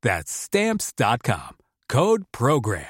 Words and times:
That's 0.00 0.30
Stamps.com. 0.30 1.56
Code 1.88 2.22
Program. 2.30 2.84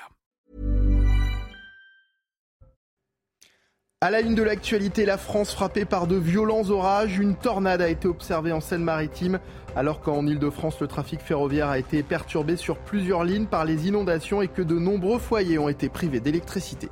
À 4.03 4.11
la 4.11 4.21
une 4.21 4.35
de 4.35 4.43
l'actualité, 4.43 5.07
la 5.07 5.17
France 5.17 5.55
frappée 5.55 5.87
par 5.87 6.07
de 6.07 6.17
violents 6.17 6.69
orages. 6.69 7.19
Une 7.19 7.35
tornade 7.35 7.81
a 7.81 7.89
été 7.89 8.07
observée 8.07 8.53
en 8.53 8.61
Seine-Maritime, 8.61 9.41
alors 9.75 10.03
qu'en 10.03 10.27
Ile-de-France, 10.27 10.81
le 10.81 10.87
trafic 10.87 11.21
ferroviaire 11.21 11.69
a 11.69 11.79
été 11.79 12.03
perturbé 12.03 12.57
sur 12.57 12.77
plusieurs 12.77 13.25
lignes 13.25 13.47
par 13.47 13.65
les 13.65 13.89
inondations 13.89 14.43
et 14.43 14.49
que 14.49 14.61
de 14.61 14.79
nombreux 14.79 15.19
foyers 15.19 15.59
ont 15.59 15.71
été 15.71 15.89
privés 15.89 16.21
d'électricité. 16.21 16.91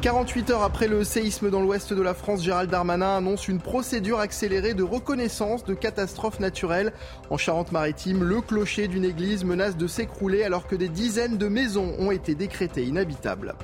48 0.00 0.50
heures 0.50 0.62
après 0.62 0.86
le 0.86 1.02
séisme 1.02 1.50
dans 1.50 1.60
l'ouest 1.60 1.92
de 1.92 2.00
la 2.00 2.14
France, 2.14 2.44
Gérald 2.44 2.70
Darmanin 2.70 3.16
annonce 3.16 3.48
une 3.48 3.58
procédure 3.58 4.20
accélérée 4.20 4.72
de 4.72 4.84
reconnaissance 4.84 5.64
de 5.64 5.74
catastrophes 5.74 6.38
naturelles. 6.38 6.92
En 7.30 7.36
Charente-Maritime, 7.36 8.22
le 8.22 8.40
clocher 8.40 8.86
d'une 8.86 9.04
église 9.04 9.42
menace 9.44 9.76
de 9.76 9.88
s'écrouler 9.88 10.44
alors 10.44 10.68
que 10.68 10.76
des 10.76 10.88
dizaines 10.88 11.36
de 11.36 11.48
maisons 11.48 11.96
ont 11.98 12.12
été 12.12 12.36
décrétées 12.36 12.84
inhabitables. 12.84 13.56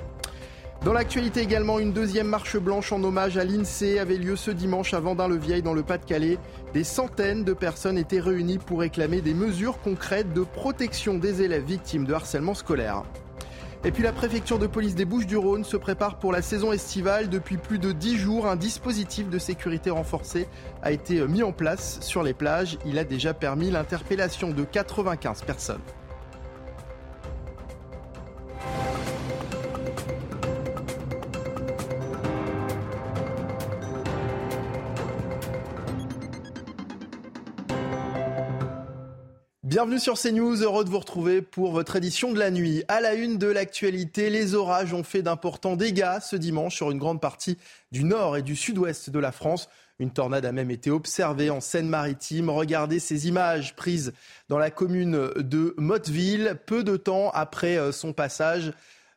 Dans 0.84 0.92
l'actualité 0.92 1.40
également, 1.40 1.78
une 1.78 1.92
deuxième 1.92 2.26
marche 2.26 2.56
blanche 2.56 2.90
en 2.90 3.04
hommage 3.04 3.38
à 3.38 3.44
l'INSEE 3.44 4.00
avait 4.00 4.16
lieu 4.16 4.34
ce 4.34 4.50
dimanche 4.50 4.92
à 4.92 4.98
Vendin-le-Vieil 4.98 5.62
dans 5.62 5.72
le 5.72 5.84
Pas-de-Calais. 5.84 6.38
Des 6.72 6.84
centaines 6.84 7.44
de 7.44 7.52
personnes 7.52 7.96
étaient 7.96 8.18
réunies 8.18 8.58
pour 8.58 8.80
réclamer 8.80 9.20
des 9.20 9.34
mesures 9.34 9.78
concrètes 9.80 10.32
de 10.34 10.42
protection 10.42 11.14
des 11.14 11.42
élèves 11.42 11.64
victimes 11.64 12.06
de 12.06 12.12
harcèlement 12.12 12.54
scolaire. 12.54 13.04
Et 13.86 13.90
puis 13.90 14.02
la 14.02 14.12
préfecture 14.12 14.58
de 14.58 14.66
police 14.66 14.94
des 14.94 15.04
Bouches-du-Rhône 15.04 15.62
se 15.62 15.76
prépare 15.76 16.18
pour 16.18 16.32
la 16.32 16.40
saison 16.40 16.72
estivale. 16.72 17.28
Depuis 17.28 17.58
plus 17.58 17.78
de 17.78 17.92
10 17.92 18.16
jours, 18.16 18.46
un 18.46 18.56
dispositif 18.56 19.28
de 19.28 19.38
sécurité 19.38 19.90
renforcé 19.90 20.48
a 20.82 20.90
été 20.90 21.20
mis 21.26 21.42
en 21.42 21.52
place 21.52 21.98
sur 22.00 22.22
les 22.22 22.32
plages. 22.32 22.78
Il 22.86 22.98
a 22.98 23.04
déjà 23.04 23.34
permis 23.34 23.70
l'interpellation 23.70 24.52
de 24.52 24.64
95 24.64 25.42
personnes. 25.42 25.82
Bienvenue 39.74 39.98
sur 39.98 40.14
CNews, 40.16 40.62
heureux 40.62 40.84
de 40.84 40.88
vous 40.88 41.00
retrouver 41.00 41.42
pour 41.42 41.72
votre 41.72 41.96
édition 41.96 42.32
de 42.32 42.38
la 42.38 42.52
nuit. 42.52 42.84
À 42.86 43.00
la 43.00 43.14
une 43.14 43.38
de 43.38 43.48
l'actualité, 43.48 44.30
les 44.30 44.54
orages 44.54 44.94
ont 44.94 45.02
fait 45.02 45.20
d'importants 45.20 45.74
dégâts 45.74 46.20
ce 46.20 46.36
dimanche 46.36 46.76
sur 46.76 46.92
une 46.92 46.98
grande 46.98 47.20
partie 47.20 47.58
du 47.90 48.04
nord 48.04 48.36
et 48.36 48.42
du 48.42 48.54
sud-ouest 48.54 49.10
de 49.10 49.18
la 49.18 49.32
France. 49.32 49.68
Une 49.98 50.12
tornade 50.12 50.44
a 50.44 50.52
même 50.52 50.70
été 50.70 50.92
observée 50.92 51.50
en 51.50 51.60
Seine-Maritime. 51.60 52.50
Regardez 52.50 53.00
ces 53.00 53.26
images 53.26 53.74
prises 53.74 54.12
dans 54.48 54.58
la 54.58 54.70
commune 54.70 55.30
de 55.38 55.74
Motteville, 55.76 56.56
peu 56.66 56.84
de 56.84 56.96
temps 56.96 57.30
après 57.30 57.76
euh, 57.76 57.90
son 57.90 58.12
passage. 58.12 58.72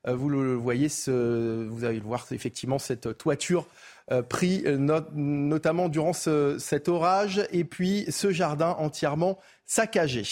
Euh, 0.08 0.16
vous 0.16 0.28
le 0.28 0.56
voyez, 0.56 0.88
vous 0.88 1.86
allez 1.86 2.00
le 2.00 2.04
voir 2.04 2.26
effectivement 2.32 2.80
cette 2.80 3.16
toiture 3.20 3.68
euh, 4.12 4.22
pris 4.22 4.64
notamment 5.14 5.90
durant 5.90 6.14
cet 6.14 6.88
orage 6.88 7.48
et 7.52 7.64
puis 7.64 8.06
ce 8.10 8.32
jardin 8.32 8.76
entièrement 8.80 9.38
saccagé. 9.66 10.24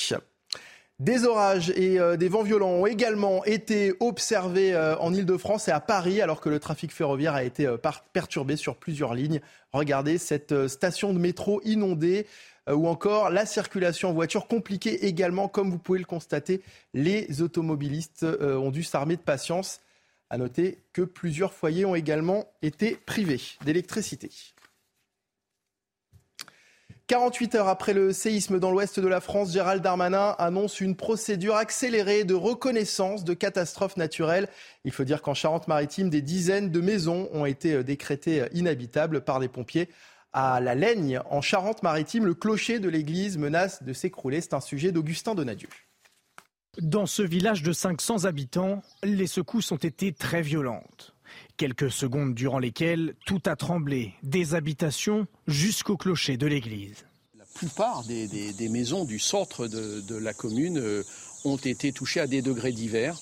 Des 1.00 1.25
orages 1.25 1.72
et 1.72 2.00
euh, 2.00 2.16
des 2.16 2.30
vents 2.30 2.44
violents 2.44 2.69
ont 2.69 2.85
également 2.85 3.44
été 3.44 3.94
observés 4.00 4.74
euh, 4.74 4.97
en 5.00 5.14
Ile-de-France 5.14 5.68
et 5.68 5.72
à 5.72 5.81
Paris 5.81 6.22
alors 6.22 6.40
que 6.40 6.47
le 6.47 6.58
trafic 6.58 6.94
ferroviaire 6.94 7.34
a 7.34 7.44
été 7.44 7.68
euh, 7.68 7.75
perturbé 8.14 8.56
sur 8.56 8.78
plusieurs 8.78 9.14
lignes. 9.14 9.41
Regardez 9.74 10.18
cette 10.18 10.69
station 10.69 11.12
de 11.12 11.19
métro 11.19 11.62
inondée 11.66 12.28
ou 12.72 12.88
encore 12.88 13.30
la 13.30 13.46
circulation 13.46 14.09
en 14.09 14.14
voiture 14.14 14.47
compliquée 14.47 15.06
également 15.06 15.50
comme 15.50 15.69
vous 15.69 15.78
pouvez 15.78 16.00
le 16.00 16.06
constater. 16.06 16.62
Les 16.94 17.41
automobilistes 17.41 18.25
ont 18.41 18.72
dû 18.72 18.81
s'armer 18.81 19.18
de 19.18 19.22
patience. 19.22 19.81
À 20.35 20.38
noter 20.38 20.79
que 20.91 21.01
plusieurs 21.01 21.53
foyers 21.53 21.85
ont 21.85 21.96
également 21.96 22.44
été 22.62 22.97
privés 23.06 23.40
d'électricité. 23.63 24.29
48 27.07 27.56
heures 27.56 27.69
après 27.69 27.94
le 27.94 28.12
séisme 28.12 28.59
dans 28.59 28.69
l'ouest 28.69 29.00
de 29.00 29.07
la 29.07 29.22
France, 29.22 29.53
Gérald 29.53 29.81
Darmanin 29.81 30.35
annonce 30.38 30.81
une 30.81 30.97
procédure 30.97 31.56
accélérée 31.56 32.25
de 32.25 32.34
reconnaissance 32.34 33.23
de 33.23 33.34
catastrophes 33.34 33.96
naturelles. 33.96 34.50
Il 34.84 34.91
faut 34.91 35.06
dire 35.06 35.22
qu'en 35.22 35.34
Charente-Maritime, 35.34 36.09
des 36.09 36.22
dizaines 36.22 36.69
de 36.69 36.81
maisons 36.81 37.29
ont 37.31 37.46
été 37.46 37.81
décrétées 37.85 38.47
inhabitables 38.52 39.22
par 39.22 39.40
les 39.40 39.47
pompiers. 39.47 39.88
À 40.34 40.59
la 40.59 40.75
Laigne, 40.75 41.22
en 41.29 41.40
Charente-Maritime, 41.40 42.25
le 42.25 42.34
clocher 42.34 42.79
de 42.79 42.90
l'église 42.90 43.38
menace 43.38 43.84
de 43.84 43.94
s'écrouler. 43.94 44.41
C'est 44.41 44.53
un 44.53 44.59
sujet 44.59 44.91
d'Augustin 44.91 45.34
Donadieu. 45.34 45.69
Dans 46.81 47.06
ce 47.06 47.22
village 47.22 47.63
de 47.63 47.72
500 47.72 48.25
habitants, 48.25 48.84
les 49.02 49.28
secousses 49.28 49.72
ont 49.72 49.78
été 49.78 50.12
très 50.12 50.41
violentes. 50.41 51.13
Quelques 51.56 51.90
secondes 51.90 52.34
durant 52.34 52.59
lesquelles 52.59 53.16
tout 53.25 53.41
a 53.46 53.56
tremblé, 53.56 54.13
des 54.24 54.56
habitations 54.56 55.25
jusqu'au 55.47 55.96
clocher 55.96 56.35
de 56.35 56.47
l'église. 56.47 57.06
La 57.40 57.46
plupart 57.53 58.03
des, 58.03 58.69
maisons 58.69 59.06
du 59.06 59.19
centre 59.19 59.68
de, 59.68 60.16
la 60.18 60.34
commune 60.34 60.80
euh, 60.80 61.03
ont 61.46 61.56
été 61.56 61.94
touchées 61.94 62.19
à 62.19 62.28
des 62.28 62.41
degrés 62.41 62.74
divers, 62.74 63.18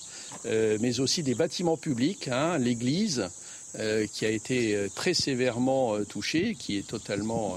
euh, 0.46 0.76
mais 0.80 0.98
aussi 0.98 1.22
des 1.22 1.36
bâtiments 1.36 1.76
publics, 1.76 2.26
hein, 2.26 2.58
l'église 2.58 3.28
euh, 3.78 4.04
qui 4.08 4.26
a 4.26 4.30
été 4.30 4.88
très 4.96 5.14
sévèrement 5.14 6.04
touchée, 6.04 6.56
qui 6.58 6.76
est 6.76 6.88
totalement 6.88 7.56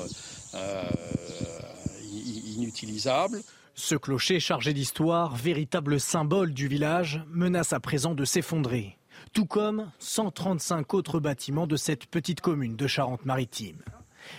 inutilisable. 2.56 3.41
Ce 3.80 3.94
clocher 3.94 4.40
chargé 4.40 4.74
d'histoire, 4.74 5.36
véritable 5.36 6.00
symbole 6.00 6.52
du 6.52 6.68
village, 6.68 7.22
menace 7.30 7.74
à 7.74 7.80
présent 7.80 8.16
de 8.16 8.26
s'effondrer 8.26 8.98
tout 9.34 9.46
comme 9.46 9.92
135 10.00 10.96
autres 10.96 11.20
bâtiments 11.20 11.68
de 11.68 11.76
cette 11.76 12.08
petite 12.08 12.42
commune 12.42 12.76
de 12.76 12.88
Charente-Maritime. 12.88 13.78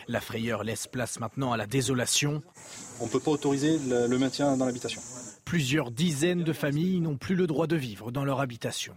La 0.09 0.21
frayeur 0.21 0.65
laisse 0.65 0.89
place 0.89 1.21
maintenant 1.21 1.53
à 1.53 1.57
la 1.57 1.67
désolation. 1.67 2.43
On 3.01 3.07
ne 3.07 3.11
peut 3.11 3.21
pas 3.21 3.31
autoriser 3.31 3.79
le 3.79 4.19
maintien 4.19 4.57
dans 4.57 4.67
l'habitation. 4.67 5.01
Plusieurs 5.45 5.93
dizaines 5.93 6.43
de 6.43 6.53
familles 6.53 7.01
n'ont 7.01 7.17
plus 7.17 7.37
le 7.37 7.47
droit 7.47 7.69
de 7.69 7.77
vivre 7.77 8.11
dans 8.11 8.25
leur 8.25 8.41
habitation. 8.41 8.95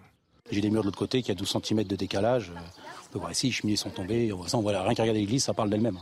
J'ai 0.51 0.61
des 0.61 0.71
murs 0.71 0.81
de 0.81 0.87
l'autre 0.87 0.97
côté 0.97 1.21
qui 1.21 1.31
a 1.31 1.35
12 1.35 1.57
cm 1.63 1.83
de 1.83 1.95
décalage. 1.95 2.51
On 3.05 3.13
peut 3.13 3.19
voir 3.19 3.31
ici, 3.31 3.45
les 3.47 3.53
cheminées 3.53 3.77
sont 3.77 3.91
tombées. 3.91 4.33
On 4.33 4.61
voit 4.61 4.81
rien 4.81 4.95
qu'à 4.95 5.03
regarder 5.03 5.19
l'église, 5.19 5.43
ça 5.43 5.53
parle 5.53 5.69
d'elle-même. 5.69 5.99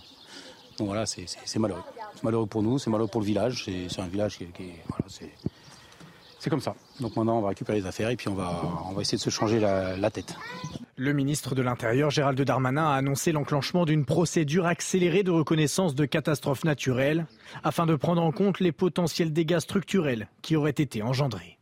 Donc 0.77 0.87
voilà, 0.87 1.05
c'est 1.05 1.59
malheureux. 1.59 1.83
C'est 2.15 2.23
malheureux 2.23 2.47
pour 2.47 2.63
nous, 2.63 2.79
c'est 2.79 2.89
malheureux 2.89 3.09
pour 3.09 3.21
le 3.21 3.27
village. 3.27 3.65
C'est 3.65 4.01
un 4.01 4.07
village 4.07 4.37
qui, 4.37 4.45
qui 4.47 4.71
voilà, 4.87 5.05
c'est 6.39 6.49
comme 6.49 6.61
ça. 6.61 6.73
Donc 7.01 7.17
maintenant, 7.17 7.37
on 7.37 7.41
va 7.41 7.49
récupérer 7.49 7.79
les 7.79 7.85
affaires 7.85 8.09
et 8.09 8.15
puis 8.15 8.29
on 8.29 8.33
va, 8.33 8.61
on 8.89 8.93
va 8.93 9.01
essayer 9.01 9.17
de 9.17 9.21
se 9.21 9.29
changer 9.29 9.59
la, 9.59 10.09
tête. 10.09 10.35
Le 10.95 11.11
ministre 11.11 11.53
de 11.53 11.61
l'Intérieur, 11.61 12.09
Gérald 12.11 12.39
Darmanin, 12.41 12.85
a 12.85 12.93
annoncé 12.93 13.33
l'enclenchement 13.33 13.83
d'une 13.85 14.05
procédure 14.05 14.65
accélérée 14.65 15.23
de 15.23 15.31
reconnaissance 15.31 15.95
de 15.95 16.05
catastrophes 16.05 16.63
naturelles 16.63 17.25
afin 17.63 17.85
de 17.85 17.95
prendre 17.95 18.21
en 18.21 18.31
compte 18.31 18.61
les 18.61 18.71
potentiels 18.71 19.33
dégâts 19.33 19.59
structurels 19.59 20.29
qui 20.41 20.55
auraient 20.55 20.69
été 20.71 21.03
engendrés. 21.03 21.58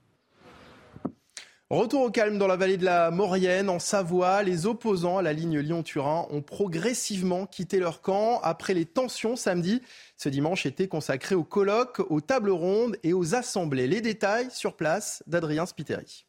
Retour 1.69 2.03
au 2.03 2.11
calme 2.11 2.37
dans 2.37 2.47
la 2.47 2.55
vallée 2.55 2.77
de 2.77 2.85
la 2.85 3.11
Maurienne, 3.11 3.69
en 3.69 3.79
Savoie. 3.79 4.41
Les 4.41 4.65
opposants 4.67 5.17
à 5.17 5.21
la 5.21 5.33
ligne 5.33 5.59
Lyon-Turin 5.59 6.25
ont 6.29 6.41
progressivement 6.41 7.45
quitté 7.45 7.77
leur 7.79 7.99
camp 7.99 8.39
après 8.41 8.73
les 8.73 8.85
tensions 8.85 9.35
samedi. 9.35 9.81
Ce 10.15 10.29
dimanche 10.29 10.65
était 10.65 10.87
consacré 10.87 11.35
aux 11.35 11.43
colloques, 11.43 11.99
aux 12.09 12.21
tables 12.21 12.51
rondes 12.51 12.95
et 13.03 13.11
aux 13.11 13.35
assemblées. 13.35 13.87
Les 13.87 13.99
détails 13.99 14.47
sur 14.49 14.77
place 14.77 15.23
d'Adrien 15.27 15.65
Spiteri. 15.65 16.26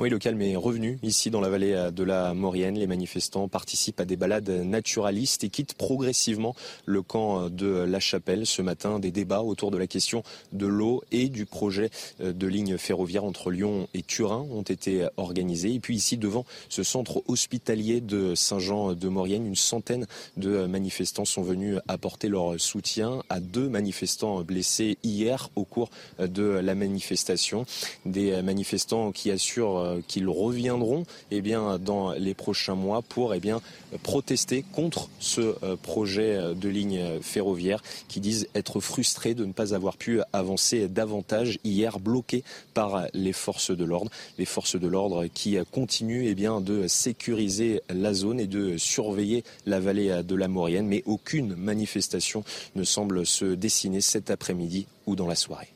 Oui, 0.00 0.10
le 0.10 0.18
calme 0.18 0.42
est 0.42 0.56
revenu 0.56 0.98
ici 1.04 1.30
dans 1.30 1.40
la 1.40 1.48
vallée 1.48 1.90
de 1.92 2.02
la 2.02 2.34
Maurienne. 2.34 2.76
Les 2.76 2.88
manifestants 2.88 3.46
participent 3.46 4.00
à 4.00 4.04
des 4.04 4.16
balades 4.16 4.48
naturalistes 4.50 5.44
et 5.44 5.50
quittent 5.50 5.74
progressivement 5.74 6.56
le 6.84 7.00
camp 7.02 7.48
de 7.48 7.68
la 7.68 8.00
Chapelle. 8.00 8.44
Ce 8.44 8.60
matin, 8.60 8.98
des 8.98 9.12
débats 9.12 9.42
autour 9.42 9.70
de 9.70 9.78
la 9.78 9.86
question 9.86 10.24
de 10.52 10.66
l'eau 10.66 11.04
et 11.12 11.28
du 11.28 11.46
projet 11.46 11.90
de 12.18 12.46
ligne 12.48 12.76
ferroviaire 12.76 13.22
entre 13.22 13.52
Lyon 13.52 13.86
et 13.94 14.02
Turin 14.02 14.44
ont 14.50 14.62
été 14.62 15.06
organisés. 15.16 15.74
Et 15.74 15.78
puis 15.78 15.94
ici, 15.94 16.16
devant 16.16 16.44
ce 16.68 16.82
centre 16.82 17.22
hospitalier 17.28 18.00
de 18.00 18.34
Saint-Jean-de-Maurienne, 18.34 19.46
une 19.46 19.54
centaine 19.54 20.08
de 20.36 20.66
manifestants 20.66 21.24
sont 21.24 21.42
venus 21.42 21.78
apporter 21.86 22.26
leur 22.26 22.60
soutien 22.60 23.22
à 23.28 23.38
deux 23.38 23.68
manifestants 23.68 24.42
blessés 24.42 24.98
hier 25.04 25.50
au 25.54 25.64
cours 25.64 25.90
de 26.18 26.42
la 26.42 26.74
manifestation. 26.74 27.64
Des 28.04 28.42
manifestants 28.42 29.12
qui 29.12 29.30
assurent 29.30 29.83
euh, 29.84 30.00
qu'ils 30.06 30.28
reviendront 30.28 31.04
eh 31.30 31.40
bien, 31.40 31.78
dans 31.78 32.12
les 32.12 32.34
prochains 32.34 32.74
mois 32.74 33.02
pour 33.02 33.34
eh 33.34 33.40
bien, 33.40 33.60
protester 34.02 34.64
contre 34.72 35.08
ce 35.20 35.40
euh, 35.62 35.76
projet 35.76 36.36
euh, 36.36 36.54
de 36.54 36.68
ligne 36.68 37.20
ferroviaire 37.20 37.82
qui 38.08 38.20
disent 38.20 38.48
être 38.54 38.80
frustrés 38.80 39.34
de 39.34 39.44
ne 39.44 39.52
pas 39.52 39.74
avoir 39.74 39.96
pu 39.96 40.20
avancer 40.32 40.88
davantage 40.88 41.58
hier 41.64 41.98
bloqués 41.98 42.44
par 42.72 43.06
les 43.14 43.32
forces 43.32 43.70
de 43.70 43.84
l'ordre. 43.84 44.10
Les 44.38 44.44
forces 44.44 44.76
de 44.76 44.88
l'ordre 44.88 45.26
qui 45.26 45.56
continuent 45.70 46.26
eh 46.26 46.34
bien, 46.34 46.60
de 46.60 46.86
sécuriser 46.88 47.82
la 47.88 48.14
zone 48.14 48.40
et 48.40 48.46
de 48.46 48.76
surveiller 48.76 49.44
la 49.66 49.80
vallée 49.80 50.22
de 50.22 50.34
la 50.34 50.48
Maurienne, 50.48 50.86
mais 50.86 51.02
aucune 51.06 51.54
manifestation 51.56 52.44
ne 52.74 52.84
semble 52.84 53.26
se 53.26 53.44
dessiner 53.44 54.00
cet 54.00 54.30
après-midi 54.30 54.86
ou 55.06 55.16
dans 55.16 55.26
la 55.26 55.36
soirée. 55.36 55.73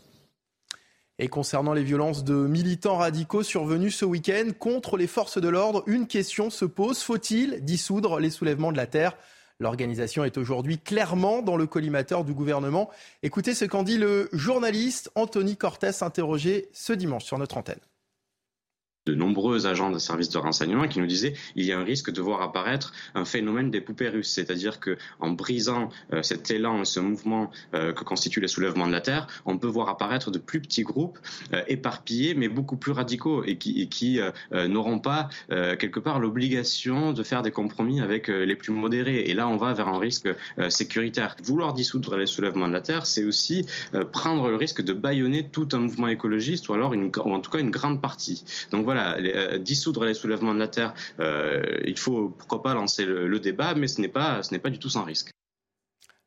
Et 1.20 1.29
concernant 1.29 1.73
les 1.73 1.82
violences 1.82 2.23
de 2.23 2.35
militants 2.35 2.99
radicaux 2.99 3.43
survenus 3.43 3.97
ce 3.97 4.05
week-end 4.05 4.50
contre 4.56 4.97
les 4.97 5.09
forces 5.09 5.41
de 5.41 5.49
l'ordre, 5.49 5.82
une 5.87 6.06
question 6.06 6.49
se 6.49 6.65
pose. 6.65 7.03
Faut-il 7.03 7.65
dissoudre 7.65 8.20
les 8.20 8.31
soulèvements 8.31 8.70
de 8.70 8.76
la 8.76 8.87
terre? 8.87 9.17
L'organisation 9.59 10.25
est 10.25 10.38
aujourd'hui 10.38 10.79
clairement 10.79 11.43
dans 11.43 11.56
le 11.56 11.67
collimateur 11.67 12.25
du 12.25 12.32
gouvernement. 12.32 12.88
Écoutez 13.25 13.55
ce 13.55 13.65
qu'en 13.65 13.82
dit 13.82 13.99
le 13.99 14.29
journaliste 14.32 15.11
Anthony 15.17 15.56
Cortès 15.56 16.03
interrogé 16.03 16.69
ce 16.73 16.93
dimanche 16.93 17.25
sur 17.25 17.38
notre 17.38 17.56
antenne 17.56 17.81
de 19.09 19.15
nombreux 19.15 19.67
agents 19.67 19.91
de 19.91 19.99
services 19.99 20.29
de 20.29 20.39
renseignement 20.39 20.87
qui 20.87 21.01
nous 21.01 21.07
disaient 21.07 21.35
il 21.57 21.65
y 21.65 21.73
a 21.73 21.79
un 21.79 21.85
risque 21.85 22.11
de 22.11 22.21
voir 22.21 22.43
apparaître 22.43 22.93
un 23.15 23.25
phénomène 23.25 23.71
des 23.71 23.81
poupées 23.81 24.09
russes, 24.09 24.31
c'est-à-dire 24.31 24.81
que 24.81 24.99
en 25.21 25.31
brisant 25.31 25.89
euh, 26.13 26.23
cet 26.23 26.51
élan 26.51 26.83
et 26.83 26.85
ce 26.85 27.01
mouvement 27.01 27.51
euh, 27.75 27.93
que 27.93 28.05
constituent 28.05 28.41
les 28.41 28.49
soulèvements 28.49 28.87
de 28.87 28.93
la 28.93 29.01
terre, 29.01 29.27
on 29.47 29.57
peut 29.57 29.67
voir 29.67 29.89
apparaître 29.89 30.31
de 30.31 30.39
plus 30.39 30.61
petits 30.61 30.83
groupes 30.83 31.19
euh, 31.55 31.63
éparpillés 31.69 32.35
mais 32.35 32.49
beaucoup 32.49 32.77
plus 32.77 32.93
radicaux 32.93 33.45
et 33.45 33.57
qui, 33.57 34.21
n'auront 34.53 34.99
pas 34.99 35.29
quelque 35.49 36.01
part 36.01 36.19
l'obligation 36.19 37.13
de 37.13 37.23
faire 37.23 37.43
des 37.43 37.51
compromis 37.51 38.01
avec 38.01 38.29
les 38.29 38.57
plus 38.57 38.73
modérés. 38.73 39.29
Et 39.29 39.35
là, 39.35 39.49
on 39.49 39.57
va 39.57 39.73
vers 39.73 39.89
un 39.89 39.99
risque 39.99 40.29
sécuritaire. 40.69 41.37
Vouloir 41.43 41.73
dissoudre 41.73 42.17
les 42.17 42.27
soulèvements 42.27 42.69
de 42.69 42.73
la 42.73 42.81
terre, 42.81 43.07
c'est 43.07 43.25
aussi 43.25 43.67
prendre 44.13 44.49
le 44.49 44.57
risque 44.57 44.83
de 44.83 44.93
bâillonner 44.93 45.49
tout 45.49 45.69
un 45.73 45.79
mouvement 45.79 46.09
écologiste 46.09 46.69
ou 46.69 46.75
alors 46.75 46.93
ou 46.93 47.33
en 47.33 47.41
tout 47.41 47.51
cas 47.51 47.59
une 47.59 47.71
grande 47.71 48.01
partie. 48.01 48.45
Donc 48.71 48.85
voilà 48.85 48.98
euh, 48.99 49.59
dissoudre 49.59 50.05
les 50.05 50.15
soulèvements 50.15 50.55
de 50.55 50.59
la 50.59 50.69
terre, 50.69 50.95
euh, 51.21 51.62
il 51.85 51.99
faut 51.99 52.31
pourquoi 52.31 52.62
pas 52.62 52.75
lancer 52.75 53.05
le, 53.05 53.39
débat, 53.39 53.75
mais 53.75 53.87
ce 53.87 54.00
n'est 54.00 54.09
pas, 54.09 54.43
ce 54.43 54.56
pas 54.56 54.71
du 54.71 54.79
tout 54.79 54.91
sans 54.91 55.05
risque. 55.05 55.31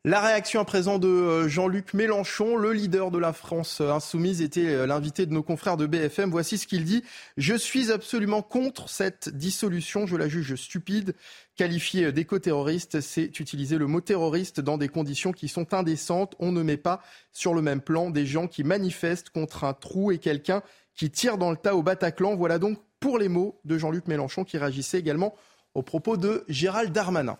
La 0.03 0.19
réaction 0.19 0.59
à 0.59 0.65
présent 0.65 0.97
de 0.97 1.07
euh, 1.07 1.47
Jean-Luc 1.47 1.93
Mélenchon, 1.93 2.55
le 2.55 2.73
leader 2.73 3.11
de 3.11 3.19
la 3.19 3.33
France 3.33 3.81
insoumise, 3.81 4.41
était 4.41 4.87
l'invité 4.87 5.27
de 5.27 5.33
nos 5.33 5.43
confrères 5.43 5.77
de 5.77 5.85
BFM. 5.85 6.31
Voici 6.31 6.57
ce 6.57 6.65
qu'il 6.65 6.85
dit. 6.85 7.03
Je 7.37 7.53
suis 7.53 7.91
absolument 7.91 8.41
contre 8.41 8.89
cette 8.89 9.29
dissolution. 9.29 10.07
Je 10.07 10.15
la 10.15 10.27
juge 10.27 10.55
stupide. 10.55 11.13
Qualifier 11.55 12.11
d'éco-terroriste, 12.11 13.01
c'est 13.01 13.39
utiliser 13.39 13.77
le 13.77 13.85
mot 13.85 14.01
terroriste 14.01 14.59
dans 14.59 14.79
des 14.79 14.87
conditions 14.87 15.33
qui 15.33 15.47
sont 15.47 15.73
indécentes. 15.75 16.33
On 16.39 16.51
ne 16.51 16.63
met 16.63 16.77
pas 16.77 17.03
sur 17.31 17.53
le 17.53 17.61
même 17.61 17.81
plan 17.81 18.09
des 18.09 18.25
gens 18.25 18.47
qui 18.47 18.63
manifestent 18.63 19.29
contre 19.29 19.65
un 19.65 19.73
trou 19.73 20.11
et 20.11 20.17
quelqu'un 20.17 20.63
qui 20.95 21.09
tire 21.09 21.37
dans 21.37 21.51
le 21.51 21.57
tas 21.57 21.75
au 21.75 21.83
Bataclan. 21.83 22.35
Voilà 22.35 22.59
donc 22.59 22.79
pour 22.99 23.17
les 23.17 23.29
mots 23.29 23.59
de 23.65 23.77
Jean-Luc 23.77 24.07
Mélenchon 24.07 24.43
qui 24.43 24.57
réagissait 24.57 24.99
également 24.99 25.33
aux 25.73 25.81
propos 25.81 26.17
de 26.17 26.43
Gérald 26.47 26.91
Darmanin. 26.91 27.37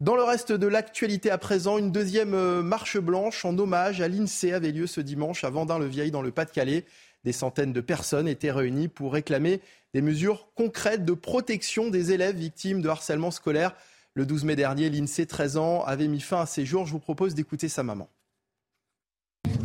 Dans 0.00 0.16
le 0.16 0.24
reste 0.24 0.50
de 0.50 0.66
l'actualité 0.66 1.30
à 1.30 1.38
présent, 1.38 1.78
une 1.78 1.92
deuxième 1.92 2.34
euh, 2.34 2.60
marche 2.60 2.98
blanche 2.98 3.44
en 3.44 3.56
hommage 3.56 4.00
à 4.00 4.08
l'INSEE 4.08 4.52
avait 4.52 4.72
lieu 4.72 4.88
ce 4.88 5.00
dimanche 5.00 5.44
à 5.44 5.50
Vendin-le-Vieil 5.50 6.10
dans 6.10 6.22
le 6.22 6.32
Pas-de-Calais. 6.32 6.84
Des 7.22 7.32
centaines 7.32 7.72
de 7.72 7.80
personnes 7.80 8.26
étaient 8.26 8.50
réunies 8.50 8.88
pour 8.88 9.12
réclamer 9.12 9.60
des 9.94 10.02
mesures 10.02 10.48
concrètes 10.56 11.04
de 11.04 11.12
protection 11.12 11.88
des 11.88 12.10
élèves 12.10 12.36
victimes 12.36 12.82
de 12.82 12.88
harcèlement 12.88 13.30
scolaire. 13.30 13.76
Le 14.14 14.26
12 14.26 14.44
mai 14.44 14.56
dernier, 14.56 14.90
l'INSEE, 14.90 15.26
13 15.26 15.56
ans, 15.56 15.84
avait 15.84 16.08
mis 16.08 16.20
fin 16.20 16.40
à 16.40 16.46
ses 16.46 16.66
jours. 16.66 16.84
Je 16.84 16.92
vous 16.92 16.98
propose 16.98 17.36
d'écouter 17.36 17.68
sa 17.68 17.84
maman. 17.84 18.08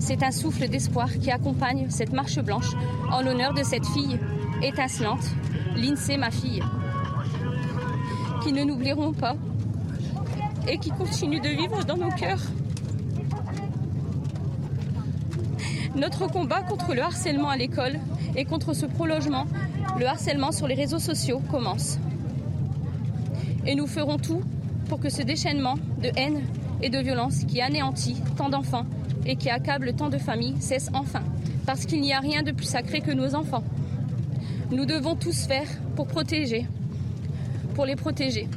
C'est 0.08 0.24
un 0.24 0.32
souffle 0.32 0.70
d'espoir 0.70 1.10
qui 1.20 1.32
accompagne 1.32 1.90
cette 1.90 2.14
marche 2.14 2.40
blanche 2.40 2.72
en 3.12 3.22
l'honneur 3.22 3.54
de 3.54 3.62
cette 3.62 3.86
fille 3.88 4.18
étincelante, 4.62 5.24
Lindsay, 5.76 6.16
ma 6.16 6.32
fille, 6.32 6.64
qui 8.42 8.54
ne 8.54 8.64
n'oublieront 8.64 9.12
pas 9.12 9.36
et 10.66 10.78
qui 10.78 10.92
continue 10.92 11.42
de 11.42 11.50
vivre 11.50 11.84
dans 11.84 11.98
nos 11.98 12.10
cœurs. 12.10 12.42
Notre 15.94 16.28
combat 16.28 16.62
contre 16.62 16.94
le 16.94 17.02
harcèlement 17.02 17.50
à 17.50 17.58
l'école 17.58 18.00
et 18.36 18.46
contre 18.46 18.74
ce 18.74 18.86
prolongement, 18.86 19.46
le 20.00 20.06
harcèlement 20.06 20.54
sur 20.54 20.68
les 20.68 20.76
réseaux 20.76 21.00
sociaux 21.00 21.42
commence. 21.52 22.00
Et 23.66 23.76
nous 23.76 23.88
ferons 23.88 24.18
tout 24.18 24.42
pour 24.88 25.02
que 25.02 25.10
ce 25.10 25.22
déchaînement 25.22 25.76
de 26.02 26.12
haine 26.16 26.44
et 26.82 26.90
de 26.90 27.00
violence 27.00 27.44
qui 27.44 27.62
anéantit 27.62 28.22
tant 28.38 28.48
d'enfants 28.48 28.86
et 29.28 29.36
qui 29.36 29.50
accable 29.50 29.94
tant 29.94 30.10
de 30.10 30.18
familles 30.18 30.56
cesse 30.60 30.90
enfin, 30.94 31.24
parce 31.66 31.86
qu'il 31.86 32.02
n'y 32.02 32.14
a 32.14 32.20
rien 32.20 32.44
de 32.44 32.52
plus 32.52 32.66
sacré 32.66 33.02
que 33.02 33.12
nos 33.12 33.36
enfants. 33.36 33.64
Nous 34.72 34.86
devons 34.86 35.16
tous 35.16 35.46
faire 35.46 35.68
pour 35.96 36.08
protéger, 36.08 36.66
pour 37.76 37.86
les 37.86 37.96
protéger. 37.96 38.48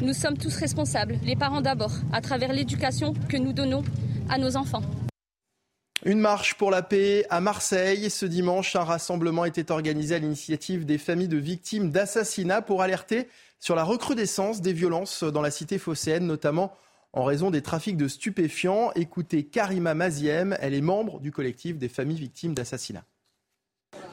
Nous 0.00 0.14
sommes 0.14 0.36
tous 0.36 0.56
responsables, 0.56 1.18
les 1.24 1.36
parents 1.36 1.60
d'abord, 1.60 1.92
à 2.12 2.20
travers 2.20 2.52
l'éducation 2.52 3.14
que 3.28 3.36
nous 3.36 3.52
donnons 3.52 3.84
à 4.28 4.38
nos 4.38 4.56
enfants. 4.56 4.82
Une 6.04 6.18
marche 6.18 6.54
pour 6.54 6.70
la 6.70 6.82
paix 6.82 7.24
à 7.30 7.40
Marseille. 7.40 8.10
Ce 8.10 8.26
dimanche, 8.26 8.76
un 8.76 8.84
rassemblement 8.84 9.46
était 9.46 9.70
organisé 9.70 10.14
à 10.14 10.18
l'initiative 10.18 10.84
des 10.84 10.98
familles 10.98 11.28
de 11.28 11.38
victimes 11.38 11.90
d'assassinats 11.90 12.60
pour 12.60 12.82
alerter 12.82 13.28
sur 13.58 13.74
la 13.74 13.84
recrudescence 13.84 14.60
des 14.60 14.74
violences 14.74 15.24
dans 15.24 15.40
la 15.40 15.50
cité 15.50 15.78
phocéenne, 15.78 16.26
notamment 16.26 16.76
en 17.14 17.24
raison 17.24 17.50
des 17.50 17.62
trafics 17.62 17.96
de 17.96 18.08
stupéfiants. 18.08 18.90
Écoutez 18.96 19.44
Karima 19.44 19.94
Maziem, 19.94 20.56
elle 20.60 20.74
est 20.74 20.80
membre 20.80 21.20
du 21.20 21.30
collectif 21.30 21.78
des 21.78 21.88
familles 21.88 22.18
victimes 22.18 22.54
d'assassinats. 22.54 23.06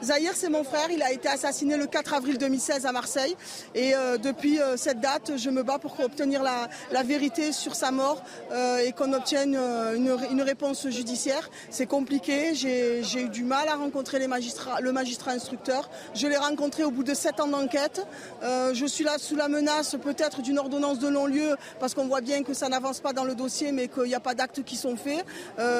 Zahir, 0.02 0.32
c'est 0.34 0.48
mon 0.48 0.64
frère. 0.64 0.88
Il 0.90 1.00
a 1.00 1.12
été 1.12 1.28
assassiné 1.28 1.76
le 1.76 1.86
4 1.86 2.14
avril 2.14 2.36
2016 2.36 2.86
à 2.86 2.92
Marseille. 2.92 3.36
Et 3.76 3.94
euh, 3.94 4.18
depuis 4.18 4.60
euh, 4.60 4.76
cette 4.76 5.00
date, 5.00 5.32
je 5.36 5.48
me 5.48 5.62
bats 5.62 5.78
pour 5.78 5.98
obtenir 6.00 6.42
la, 6.42 6.68
vérité 7.04 7.52
sur 7.52 7.76
sa 7.76 7.92
mort 7.92 8.22
euh, 8.50 8.78
et 8.78 8.92
qu'on 8.92 9.12
obtienne 9.12 9.56
une, 9.94 10.42
réponse 10.42 10.88
judiciaire. 10.88 11.48
C'est 11.70 11.86
compliqué. 11.86 12.52
J'ai 12.54 13.22
eu 13.22 13.28
du 13.28 13.44
mal 13.44 13.68
à 13.68 13.76
rencontrer 13.76 14.18
le 14.18 14.26
magistrat 14.92 15.32
instructeur. 15.32 15.88
Je 16.14 16.26
l'ai 16.26 16.36
rencontré 16.36 16.82
au 16.82 16.90
bout 16.90 17.04
de 17.04 17.14
sept 17.14 17.38
ans 17.38 17.46
d'enquête. 17.46 18.04
je 18.42 18.86
suis 18.86 19.04
là 19.04 19.18
sous 19.18 19.36
la 19.36 19.48
menace 19.48 19.96
peut-être 20.02 20.42
d'une 20.42 20.58
ordonnance 20.58 20.98
de 20.98 21.08
non-lieu 21.08 21.56
parce 21.78 21.94
qu'on 21.94 22.06
voit 22.06 22.20
bien 22.20 22.42
que 22.42 22.54
ça 22.54 22.68
n'avance 22.68 23.00
pas 23.00 23.12
dans 23.12 23.24
le 23.24 23.34
dossier 23.34 23.72
mais 23.72 23.88
qu'il 23.88 24.04
n'y 24.04 24.14
a 24.14 24.20
pas 24.20 24.34
d'actes 24.34 24.62
qui 24.64 24.76
sont 24.76 24.96
faits. 24.96 25.24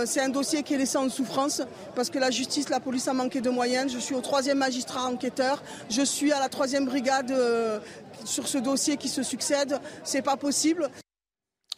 C'est 0.06 0.21
un 0.21 0.28
dossier 0.28 0.62
qui 0.62 0.75
est 0.75 0.78
laissé 0.78 0.99
en 0.99 1.09
souffrance 1.09 1.62
parce 1.94 2.11
que 2.11 2.18
la 2.18 2.30
justice, 2.30 2.68
la 2.68 2.80
police 2.80 3.09
a 3.09 3.14
manqué 3.14 3.40
de 3.40 3.50
moyens. 3.50 3.91
Je 3.92 3.99
suis 3.99 4.14
au 4.14 4.22
troisième 4.22 4.58
magistrat 4.58 5.02
enquêteur. 5.02 5.62
Je 5.90 6.00
suis 6.00 6.32
à 6.32 6.40
la 6.40 6.49
troisième 6.49 6.87
brigade 6.87 7.30
euh, 7.30 7.78
sur 8.25 8.49
ce 8.49 8.56
dossier 8.56 8.96
qui 8.96 9.08
se 9.08 9.22
succède. 9.22 9.78
C'est 10.02 10.22
pas 10.22 10.38
possible. 10.38 10.88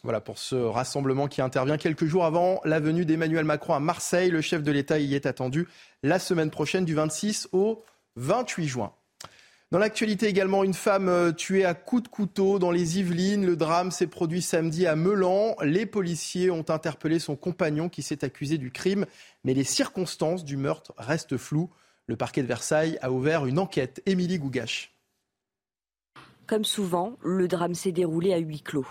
Voilà 0.01 0.21
pour 0.21 0.37
ce 0.37 0.55
rassemblement 0.55 1.27
qui 1.27 1.41
intervient 1.41 1.77
quelques 1.77 2.05
jours 2.05 2.23
avant 2.23 2.61
la 2.63 2.79
venue 2.79 3.03
d'Emmanuel 3.03 3.43
Macron 3.43 3.73
à 3.73 3.81
Marseille. 3.81 4.29
Le 4.29 4.39
chef 4.39 4.63
de 4.63 4.71
l'État 4.71 4.97
y 4.97 5.13
est 5.13 5.25
attendu 5.25 5.67
la 6.03 6.17
semaine 6.17 6.51
prochaine 6.51 6.85
du 6.85 6.93
26 6.93 7.49
au 7.51 7.83
28 8.15 8.67
juin. 8.67 8.93
Dans 9.71 9.79
l'actualité 9.79 10.27
également, 10.27 10.63
une 10.63 10.73
femme 10.73 11.09
euh, 11.09 11.33
tuée 11.33 11.65
à 11.65 11.73
coups 11.73 12.03
de 12.03 12.07
couteau 12.07 12.59
dans 12.59 12.71
les 12.71 12.99
Yvelines. 12.99 13.45
Le 13.45 13.57
drame 13.57 13.91
s'est 13.91 14.07
produit 14.07 14.41
samedi 14.41 14.87
à 14.87 14.95
Melan. 14.95 15.57
Les 15.63 15.85
policiers 15.85 16.49
ont 16.49 16.65
interpellé 16.69 17.19
son 17.19 17.35
compagnon 17.35 17.89
qui 17.89 18.03
s'est 18.03 18.23
accusé 18.23 18.57
du 18.57 18.71
crime, 18.71 19.05
mais 19.43 19.53
les 19.53 19.65
circonstances 19.65 20.45
du 20.45 20.55
meurtre 20.55 20.93
restent 20.97 21.35
floues. 21.35 21.69
Le 22.07 22.15
parquet 22.15 22.43
de 22.43 22.47
Versailles 22.47 22.99
a 23.01 23.11
ouvert 23.11 23.47
une 23.47 23.57
enquête. 23.57 24.03
Émilie 24.05 24.37
Gougache. 24.37 24.93
Comme 26.45 26.63
souvent, 26.63 27.17
le 27.23 27.47
drame 27.47 27.73
s'est 27.73 27.91
déroulé 27.91 28.31
à 28.31 28.37
huis 28.37 28.61
clos. 28.61 28.85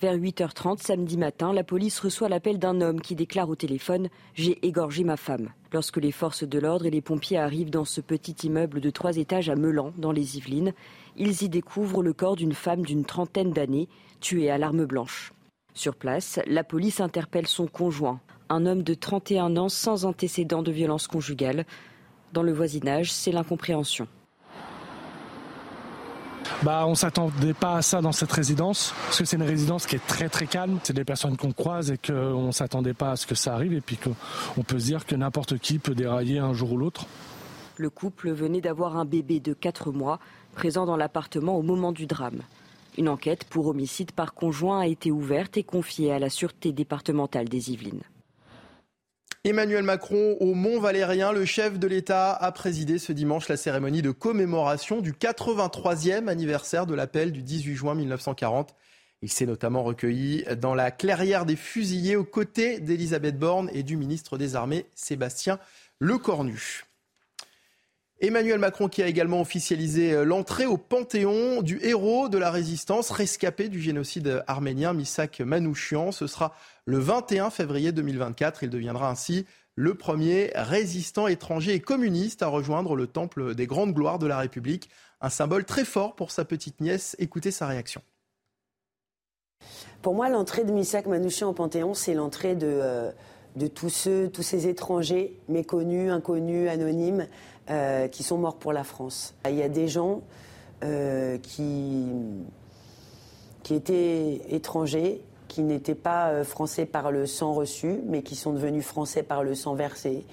Vers 0.00 0.16
8h30 0.16 0.82
samedi 0.82 1.16
matin, 1.16 1.52
la 1.52 1.62
police 1.62 2.00
reçoit 2.00 2.28
l'appel 2.28 2.58
d'un 2.58 2.80
homme 2.80 3.00
qui 3.00 3.14
déclare 3.14 3.48
au 3.48 3.54
téléphone 3.54 4.08
J'ai 4.34 4.66
égorgé 4.66 5.04
ma 5.04 5.16
femme. 5.16 5.50
Lorsque 5.72 5.98
les 5.98 6.10
forces 6.10 6.42
de 6.42 6.58
l'ordre 6.58 6.86
et 6.86 6.90
les 6.90 7.00
pompiers 7.00 7.38
arrivent 7.38 7.70
dans 7.70 7.84
ce 7.84 8.00
petit 8.00 8.34
immeuble 8.46 8.80
de 8.80 8.90
trois 8.90 9.16
étages 9.16 9.48
à 9.48 9.54
Melan, 9.54 9.92
dans 9.96 10.12
les 10.12 10.36
Yvelines, 10.36 10.74
ils 11.16 11.44
y 11.44 11.48
découvrent 11.48 12.02
le 12.02 12.12
corps 12.12 12.34
d'une 12.34 12.52
femme 12.52 12.82
d'une 12.82 13.04
trentaine 13.04 13.52
d'années, 13.52 13.88
tuée 14.20 14.50
à 14.50 14.58
l'arme 14.58 14.86
blanche. 14.86 15.32
Sur 15.72 15.94
place, 15.94 16.40
la 16.46 16.64
police 16.64 17.00
interpelle 17.00 17.46
son 17.46 17.68
conjoint, 17.68 18.20
un 18.48 18.66
homme 18.66 18.82
de 18.82 18.94
31 18.94 19.56
ans 19.56 19.68
sans 19.68 20.04
antécédent 20.04 20.62
de 20.62 20.72
violence 20.72 21.06
conjugale. 21.06 21.64
Dans 22.36 22.42
le 22.42 22.52
voisinage, 22.52 23.10
c'est 23.10 23.32
l'incompréhension. 23.32 24.06
Bah, 26.62 26.84
on 26.86 26.94
s'attendait 26.94 27.54
pas 27.54 27.76
à 27.76 27.80
ça 27.80 28.02
dans 28.02 28.12
cette 28.12 28.30
résidence, 28.30 28.92
parce 29.06 29.20
que 29.20 29.24
c'est 29.24 29.36
une 29.36 29.42
résidence 29.42 29.86
qui 29.86 29.96
est 29.96 30.06
très 30.06 30.28
très 30.28 30.46
calme. 30.46 30.78
C'est 30.82 30.92
des 30.92 31.06
personnes 31.06 31.38
qu'on 31.38 31.52
croise 31.52 31.90
et 31.90 31.96
qu'on 31.96 32.52
s'attendait 32.52 32.92
pas 32.92 33.12
à 33.12 33.16
ce 33.16 33.26
que 33.26 33.34
ça 33.34 33.54
arrive, 33.54 33.72
et 33.72 33.80
puis 33.80 33.96
qu'on 33.96 34.62
peut 34.62 34.78
se 34.78 34.84
dire 34.84 35.06
que 35.06 35.14
n'importe 35.14 35.56
qui 35.56 35.78
peut 35.78 35.94
dérailler 35.94 36.38
un 36.38 36.52
jour 36.52 36.72
ou 36.72 36.76
l'autre. 36.76 37.06
Le 37.78 37.88
couple 37.88 38.30
venait 38.32 38.60
d'avoir 38.60 38.98
un 38.98 39.06
bébé 39.06 39.40
de 39.40 39.54
4 39.54 39.90
mois, 39.90 40.18
présent 40.54 40.84
dans 40.84 40.98
l'appartement 40.98 41.56
au 41.56 41.62
moment 41.62 41.92
du 41.92 42.04
drame. 42.04 42.42
Une 42.98 43.08
enquête 43.08 43.44
pour 43.44 43.66
homicide 43.68 44.12
par 44.12 44.34
conjoint 44.34 44.80
a 44.80 44.86
été 44.86 45.10
ouverte 45.10 45.56
et 45.56 45.64
confiée 45.64 46.12
à 46.12 46.18
la 46.18 46.28
Sûreté 46.28 46.72
départementale 46.72 47.48
des 47.48 47.72
Yvelines. 47.72 48.02
Emmanuel 49.46 49.84
Macron 49.84 50.36
au 50.40 50.54
Mont 50.54 50.80
Valérien, 50.80 51.30
le 51.30 51.44
chef 51.44 51.78
de 51.78 51.86
l'État 51.86 52.32
a 52.32 52.50
présidé 52.50 52.98
ce 52.98 53.12
dimanche 53.12 53.48
la 53.48 53.56
cérémonie 53.56 54.02
de 54.02 54.10
commémoration 54.10 55.00
du 55.00 55.12
83e 55.12 56.26
anniversaire 56.26 56.84
de 56.84 56.96
l'appel 56.96 57.30
du 57.30 57.44
18 57.44 57.76
juin 57.76 57.94
1940. 57.94 58.74
Il 59.22 59.30
s'est 59.30 59.46
notamment 59.46 59.84
recueilli 59.84 60.44
dans 60.60 60.74
la 60.74 60.90
clairière 60.90 61.46
des 61.46 61.54
fusillés 61.54 62.16
aux 62.16 62.24
côtés 62.24 62.80
d'Elisabeth 62.80 63.38
Borne 63.38 63.70
et 63.72 63.84
du 63.84 63.96
ministre 63.96 64.36
des 64.36 64.56
Armées 64.56 64.86
Sébastien 64.96 65.60
Lecornu. 66.00 66.82
Emmanuel 68.18 68.58
Macron 68.58 68.88
qui 68.88 69.02
a 69.02 69.06
également 69.06 69.42
officialisé 69.42 70.24
l'entrée 70.24 70.66
au 70.66 70.78
Panthéon 70.78 71.62
du 71.62 71.78
héros 71.82 72.28
de 72.28 72.38
la 72.38 72.50
résistance 72.50 73.10
rescapé 73.10 73.68
du 73.68 73.80
génocide 73.80 74.42
arménien, 74.48 74.92
Misak 74.92 75.40
Manouchian. 75.40 76.10
Ce 76.10 76.26
sera 76.26 76.56
le 76.86 76.98
21 76.98 77.50
février 77.50 77.92
2024. 77.92 78.62
Il 78.62 78.70
deviendra 78.70 79.10
ainsi 79.10 79.44
le 79.74 79.94
premier 79.94 80.52
résistant 80.54 81.26
étranger 81.26 81.74
et 81.74 81.80
communiste 81.80 82.42
à 82.42 82.46
rejoindre 82.46 82.96
le 82.96 83.06
temple 83.06 83.54
des 83.54 83.66
grandes 83.66 83.92
gloires 83.92 84.18
de 84.18 84.26
la 84.26 84.38
République. 84.38 84.88
Un 85.20 85.28
symbole 85.28 85.64
très 85.64 85.84
fort 85.84 86.14
pour 86.14 86.30
sa 86.30 86.44
petite 86.44 86.80
nièce. 86.80 87.14
Écoutez 87.18 87.50
sa 87.50 87.66
réaction. 87.66 88.00
Pour 90.00 90.14
moi, 90.14 90.28
l'entrée 90.28 90.64
de 90.64 90.72
Misak 90.72 91.06
Manouchian 91.06 91.50
au 91.50 91.52
Panthéon, 91.52 91.92
c'est 91.94 92.14
l'entrée 92.14 92.54
de, 92.54 92.68
euh, 92.68 93.10
tous 93.74 93.88
ceux, 93.88 94.30
tous 94.30 94.42
ces 94.42 94.68
étrangers 94.68 95.38
méconnus, 95.48 96.10
inconnus, 96.12 96.70
anonymes, 96.70 97.26
euh, 97.70 98.06
qui 98.06 98.22
sont 98.22 98.38
morts 98.38 98.58
pour 98.58 98.72
la 98.72 98.84
France. 98.84 99.34
Il 99.46 99.56
y 99.56 99.62
a 99.62 99.68
des 99.68 99.88
gens 99.88 100.22
euh, 100.84 101.38
qui, 101.38 102.06
qui 103.62 103.74
étaient 103.74 104.42
étrangers, 104.48 105.22
qui 105.56 105.62
n'étaient 105.62 105.94
pas 105.94 106.28
euh, 106.28 106.44
français 106.44 106.84
par 106.84 107.10
le 107.10 107.24
sang 107.24 107.54
reçu, 107.54 108.00
mais 108.04 108.22
qui 108.22 108.36
sont 108.36 108.52
devenus 108.52 108.84
français 108.84 109.22
par 109.22 109.42
le 109.42 109.54
sang 109.54 109.74
versé. 109.74 110.26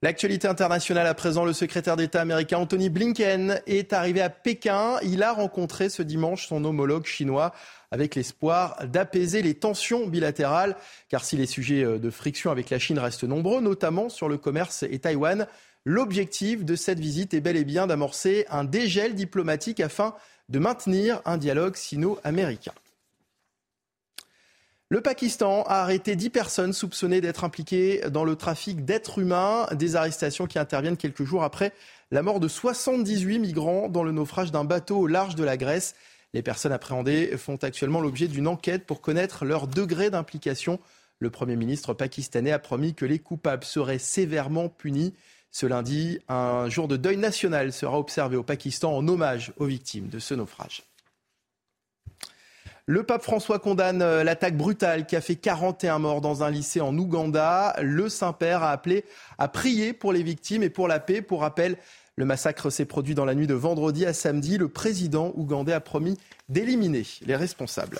L'actualité 0.00 0.48
internationale 0.48 1.06
à 1.06 1.12
présent, 1.12 1.44
le 1.44 1.52
secrétaire 1.52 1.98
d'État 1.98 2.22
américain 2.22 2.56
Anthony 2.56 2.88
Blinken 2.88 3.60
est 3.66 3.92
arrivé 3.92 4.22
à 4.22 4.30
Pékin. 4.30 4.96
Il 5.02 5.22
a 5.22 5.34
rencontré 5.34 5.90
ce 5.90 6.00
dimanche 6.00 6.46
son 6.46 6.64
homologue 6.64 7.04
chinois 7.04 7.52
avec 7.90 8.14
l'espoir 8.14 8.78
d'apaiser 8.86 9.42
les 9.42 9.52
tensions 9.52 10.06
bilatérales. 10.06 10.76
Car 11.10 11.22
si 11.22 11.36
les 11.36 11.44
sujets 11.44 11.84
euh, 11.84 11.98
de 11.98 12.08
friction 12.08 12.50
avec 12.50 12.70
la 12.70 12.78
Chine 12.78 12.98
restent 12.98 13.24
nombreux, 13.24 13.60
notamment 13.60 14.08
sur 14.08 14.30
le 14.30 14.38
commerce 14.38 14.82
et 14.82 14.98
Taïwan, 14.98 15.46
l'objectif 15.84 16.64
de 16.64 16.74
cette 16.74 17.00
visite 17.00 17.34
est 17.34 17.42
bel 17.42 17.58
et 17.58 17.64
bien 17.64 17.86
d'amorcer 17.86 18.46
un 18.48 18.64
dégel 18.64 19.14
diplomatique 19.14 19.80
afin 19.80 20.14
de 20.48 20.58
maintenir 20.58 21.20
un 21.26 21.36
dialogue 21.36 21.76
sino-américain. 21.76 22.72
Le 24.88 25.00
Pakistan 25.00 25.64
a 25.66 25.80
arrêté 25.80 26.14
10 26.14 26.30
personnes 26.30 26.72
soupçonnées 26.72 27.20
d'être 27.20 27.42
impliquées 27.42 28.02
dans 28.08 28.22
le 28.22 28.36
trafic 28.36 28.84
d'êtres 28.84 29.18
humains, 29.18 29.66
des 29.72 29.96
arrestations 29.96 30.46
qui 30.46 30.60
interviennent 30.60 30.96
quelques 30.96 31.24
jours 31.24 31.42
après 31.42 31.72
la 32.12 32.22
mort 32.22 32.38
de 32.38 32.46
78 32.46 33.40
migrants 33.40 33.88
dans 33.88 34.04
le 34.04 34.12
naufrage 34.12 34.52
d'un 34.52 34.62
bateau 34.62 34.98
au 34.98 35.06
large 35.08 35.34
de 35.34 35.42
la 35.42 35.56
Grèce. 35.56 35.96
Les 36.34 36.42
personnes 36.42 36.70
appréhendées 36.70 37.36
font 37.36 37.56
actuellement 37.56 38.00
l'objet 38.00 38.28
d'une 38.28 38.46
enquête 38.46 38.86
pour 38.86 39.00
connaître 39.00 39.44
leur 39.44 39.66
degré 39.66 40.08
d'implication. 40.08 40.78
Le 41.18 41.30
Premier 41.30 41.56
ministre 41.56 41.92
pakistanais 41.92 42.52
a 42.52 42.60
promis 42.60 42.94
que 42.94 43.04
les 43.04 43.18
coupables 43.18 43.64
seraient 43.64 43.98
sévèrement 43.98 44.68
punis. 44.68 45.14
Ce 45.50 45.66
lundi, 45.66 46.20
un 46.28 46.68
jour 46.68 46.86
de 46.86 46.96
deuil 46.96 47.16
national 47.16 47.72
sera 47.72 47.98
observé 47.98 48.36
au 48.36 48.44
Pakistan 48.44 48.96
en 48.96 49.08
hommage 49.08 49.52
aux 49.56 49.66
victimes 49.66 50.10
de 50.10 50.20
ce 50.20 50.34
naufrage. 50.34 50.84
Le 52.88 53.02
pape 53.02 53.24
François 53.24 53.58
condamne 53.58 54.00
euh, 54.00 54.22
l'attaque 54.22 54.56
brutale 54.56 55.06
qui 55.06 55.16
a 55.16 55.20
fait 55.20 55.34
41 55.34 55.98
morts 55.98 56.20
dans 56.20 56.44
un 56.44 56.50
lycée 56.52 56.80
en 56.80 56.96
Ouganda. 56.96 57.74
Le 57.82 58.08
Saint-Père 58.08 58.62
a 58.62 58.70
appelé 58.70 59.04
à 59.38 59.48
prier 59.48 59.92
pour 59.92 60.12
les 60.12 60.22
victimes 60.22 60.62
et 60.62 60.70
pour 60.70 60.86
la 60.86 61.00
paix. 61.00 61.20
Pour 61.20 61.40
rappel, 61.40 61.78
le 62.14 62.24
massacre 62.24 62.70
s'est 62.70 62.84
produit 62.84 63.16
dans 63.16 63.24
la 63.24 63.34
nuit 63.34 63.48
de 63.48 63.54
vendredi 63.54 64.06
à 64.06 64.12
samedi. 64.12 64.56
Le 64.56 64.68
président 64.68 65.32
ougandais 65.34 65.72
a 65.72 65.80
promis 65.80 66.16
d'éliminer 66.48 67.02
les 67.22 67.34
responsables. 67.34 67.98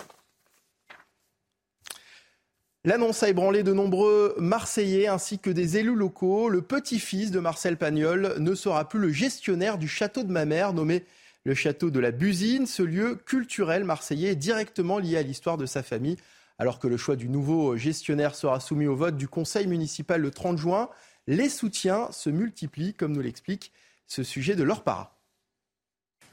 L'annonce 2.84 3.24
a 3.24 3.28
ébranlé 3.28 3.64
de 3.64 3.72
nombreux 3.72 4.36
Marseillais 4.38 5.08
ainsi 5.08 5.40
que 5.40 5.50
des 5.50 5.78
élus 5.78 5.96
locaux. 5.96 6.48
Le 6.48 6.62
petit-fils 6.62 7.32
de 7.32 7.40
Marcel 7.40 7.76
Pagnol 7.76 8.36
ne 8.38 8.54
sera 8.54 8.88
plus 8.88 9.00
le 9.00 9.10
gestionnaire 9.10 9.78
du 9.78 9.88
château 9.88 10.22
de 10.22 10.30
ma 10.30 10.44
mère, 10.44 10.72
nommé 10.72 11.04
le 11.46 11.54
château 11.54 11.90
de 11.90 12.00
la 12.00 12.10
Busine. 12.10 12.66
Ce 12.66 12.82
lieu 12.82 13.14
culturel 13.14 13.84
marseillais 13.84 14.32
est 14.32 14.36
directement 14.36 14.98
lié 14.98 15.16
à 15.16 15.22
l'histoire 15.22 15.56
de 15.56 15.64
sa 15.64 15.84
famille. 15.84 16.16
Alors 16.58 16.80
que 16.80 16.88
le 16.88 16.96
choix 16.96 17.14
du 17.14 17.28
nouveau 17.28 17.76
gestionnaire 17.76 18.34
sera 18.34 18.58
soumis 18.58 18.88
au 18.88 18.96
vote 18.96 19.16
du 19.16 19.28
conseil 19.28 19.68
municipal 19.68 20.20
le 20.20 20.32
30 20.32 20.58
juin, 20.58 20.90
les 21.28 21.48
soutiens 21.48 22.10
se 22.10 22.30
multiplient, 22.30 22.94
comme 22.94 23.12
nous 23.12 23.20
l'explique 23.20 23.72
ce 24.08 24.24
sujet 24.24 24.56
de 24.56 24.64
leur 24.64 24.82
para. 24.82 25.15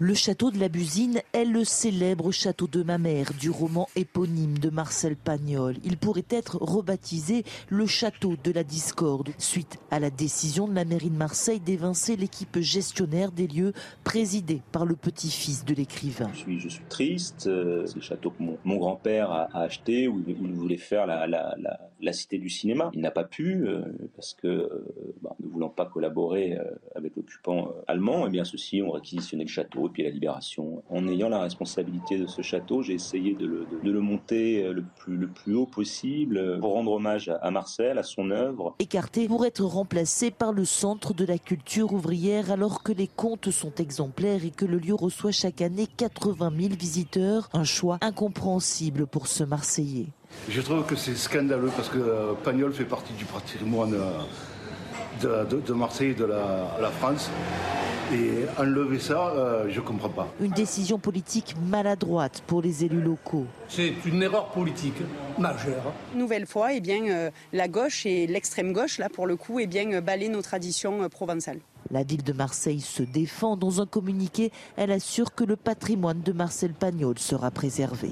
Le 0.05 0.15
château 0.15 0.51
de 0.51 0.59
la 0.59 0.67
Busine 0.67 1.21
est 1.31 1.45
le 1.45 1.63
célèbre 1.63 2.29
château 2.33 2.67
de 2.67 2.83
ma 2.83 2.97
mère 2.97 3.31
du 3.39 3.49
roman 3.49 3.87
éponyme 3.95 4.57
de 4.57 4.69
Marcel 4.69 5.15
Pagnol. 5.15 5.77
Il 5.85 5.95
pourrait 5.95 6.25
être 6.29 6.57
rebaptisé 6.57 7.45
le 7.69 7.87
château 7.87 8.35
de 8.43 8.51
la 8.51 8.65
discorde 8.65 9.29
suite 9.37 9.79
à 9.91 10.01
la 10.01 10.09
décision 10.09 10.67
de 10.67 10.75
la 10.75 10.83
mairie 10.83 11.09
de 11.09 11.15
Marseille 11.15 11.61
d'évincer 11.61 12.17
l'équipe 12.17 12.59
gestionnaire 12.59 13.31
des 13.31 13.47
lieux 13.47 13.71
présidée 14.03 14.61
par 14.73 14.85
le 14.85 14.97
petit-fils 14.97 15.63
de 15.63 15.73
l'écrivain. 15.73 16.29
Je 16.33 16.39
suis, 16.39 16.59
je 16.59 16.67
suis 16.67 16.85
triste. 16.89 17.47
Euh, 17.47 17.85
c'est 17.85 17.95
le 17.95 18.01
château 18.01 18.31
que 18.31 18.43
mon, 18.43 18.75
grand-père 18.75 19.31
a, 19.31 19.57
acheté 19.57 20.09
où 20.09 20.21
il, 20.27 20.35
voulait 20.35 20.75
faire 20.75 21.07
la, 21.07 21.27
la, 21.27 21.55
la, 21.57 21.79
cité 22.11 22.37
du 22.37 22.49
cinéma. 22.49 22.91
Il 22.93 23.01
n'a 23.01 23.11
pas 23.11 23.23
pu 23.23 23.65
euh, 23.65 23.81
parce 24.15 24.33
que, 24.33 24.47
euh, 24.47 24.85
bah, 25.21 25.35
ne 25.39 25.47
voulant 25.47 25.69
pas 25.69 25.85
collaborer 25.85 26.57
avec 26.95 27.15
l'occupant 27.15 27.73
allemand, 27.87 28.25
et 28.25 28.27
eh 28.27 28.31
bien 28.31 28.43
ceux-ci 28.43 28.81
ont 28.81 28.91
réquisitionné 28.91 29.43
le 29.43 29.49
château 29.49 29.89
puis 29.89 30.03
la 30.03 30.09
libération. 30.09 30.83
En 30.89 31.07
ayant 31.07 31.29
la 31.29 31.39
responsabilité 31.39 32.17
de 32.17 32.25
ce 32.25 32.41
château, 32.41 32.81
j'ai 32.81 32.93
essayé 32.93 33.35
de 33.35 33.45
le, 33.45 33.99
monter 34.01 34.71
le 34.73 34.83
plus, 34.97 35.15
le 35.15 35.27
plus 35.27 35.55
haut 35.55 35.65
possible 35.65 36.59
pour 36.59 36.73
rendre 36.73 36.91
hommage 36.91 37.31
à, 37.41 37.51
Marcel, 37.51 37.97
à 37.97 38.03
son 38.03 38.31
œuvre. 38.31 38.75
Écarté 38.79 39.27
pour 39.27 39.45
être 39.45 39.63
remplacé 39.63 40.31
par 40.31 40.51
le 40.51 40.65
Centre 40.65 41.13
de 41.13 41.25
la 41.25 41.37
culture 41.37 41.93
ouvrière 41.93 42.51
alors 42.51 42.83
que 42.83 42.91
les 42.91 43.07
comptes 43.07 43.51
sont 43.51 43.73
exemplaires 43.75 44.43
et 44.43 44.51
que 44.51 44.65
le 44.65 44.77
lieu 44.77 44.95
reçoit 44.95 45.31
chaque 45.31 45.61
année 45.61 45.87
80 45.97 46.51
000 46.57 46.73
visiteurs. 46.73 47.49
Un 47.53 47.63
choix 47.63 47.97
incompréhensible 48.01 49.07
pour 49.07 49.27
ce 49.27 49.43
Marseillais. 49.43 50.07
Je 50.49 50.61
trouve 50.61 50.83
que 50.85 50.95
c'est 50.95 51.15
scandaleux 51.15 51.71
parce 51.75 51.89
que 51.89 51.97
euh, 51.97 52.33
Pagnol 52.43 52.73
fait 52.73 52.85
partie 52.85 53.13
du 53.13 53.25
patrimoine 53.25 53.93
euh, 53.93 55.45
de, 55.45 55.59
de, 55.61 55.73
Marseille 55.73 56.11
et 56.11 56.15
de 56.15 56.25
la, 56.25 56.77
la 56.81 56.89
France. 56.89 57.29
Et 58.11 58.45
enlever 58.59 58.99
ça, 58.99 59.29
euh, 59.29 59.65
je 59.69 59.79
ne 59.79 59.85
comprends 59.85 60.09
pas. 60.09 60.27
Une 60.39 60.51
décision 60.51 60.99
politique 60.99 61.55
maladroite 61.67 62.43
pour 62.45 62.61
les 62.61 62.83
élus 62.83 63.01
locaux. 63.01 63.45
C'est 63.69 63.93
une 64.05 64.21
erreur 64.21 64.49
politique 64.49 65.01
majeure. 65.39 65.93
Nouvelle 66.13 66.45
fois, 66.45 66.73
eh 66.73 66.81
bien, 66.81 67.07
euh, 67.07 67.31
la 67.53 67.67
gauche 67.67 68.05
et 68.05 68.27
l'extrême 68.27 68.73
gauche, 68.73 68.97
là 68.97 69.09
pour 69.09 69.25
le 69.25 69.35
coup, 69.35 69.59
eh 69.59 69.67
bien, 69.67 70.01
balaient 70.01 70.29
nos 70.29 70.41
traditions 70.41 71.01
euh, 71.01 71.09
provençales. 71.09 71.59
La 71.91 72.03
ville 72.03 72.23
de 72.23 72.33
Marseille 72.33 72.81
se 72.81 73.03
défend. 73.03 73.55
Dans 73.55 73.81
un 73.81 73.85
communiqué, 73.85 74.51
elle 74.75 74.91
assure 74.91 75.33
que 75.33 75.43
le 75.43 75.55
patrimoine 75.55 76.21
de 76.21 76.33
Marcel 76.33 76.73
Pagnol 76.73 77.17
sera 77.17 77.51
préservé. 77.51 78.11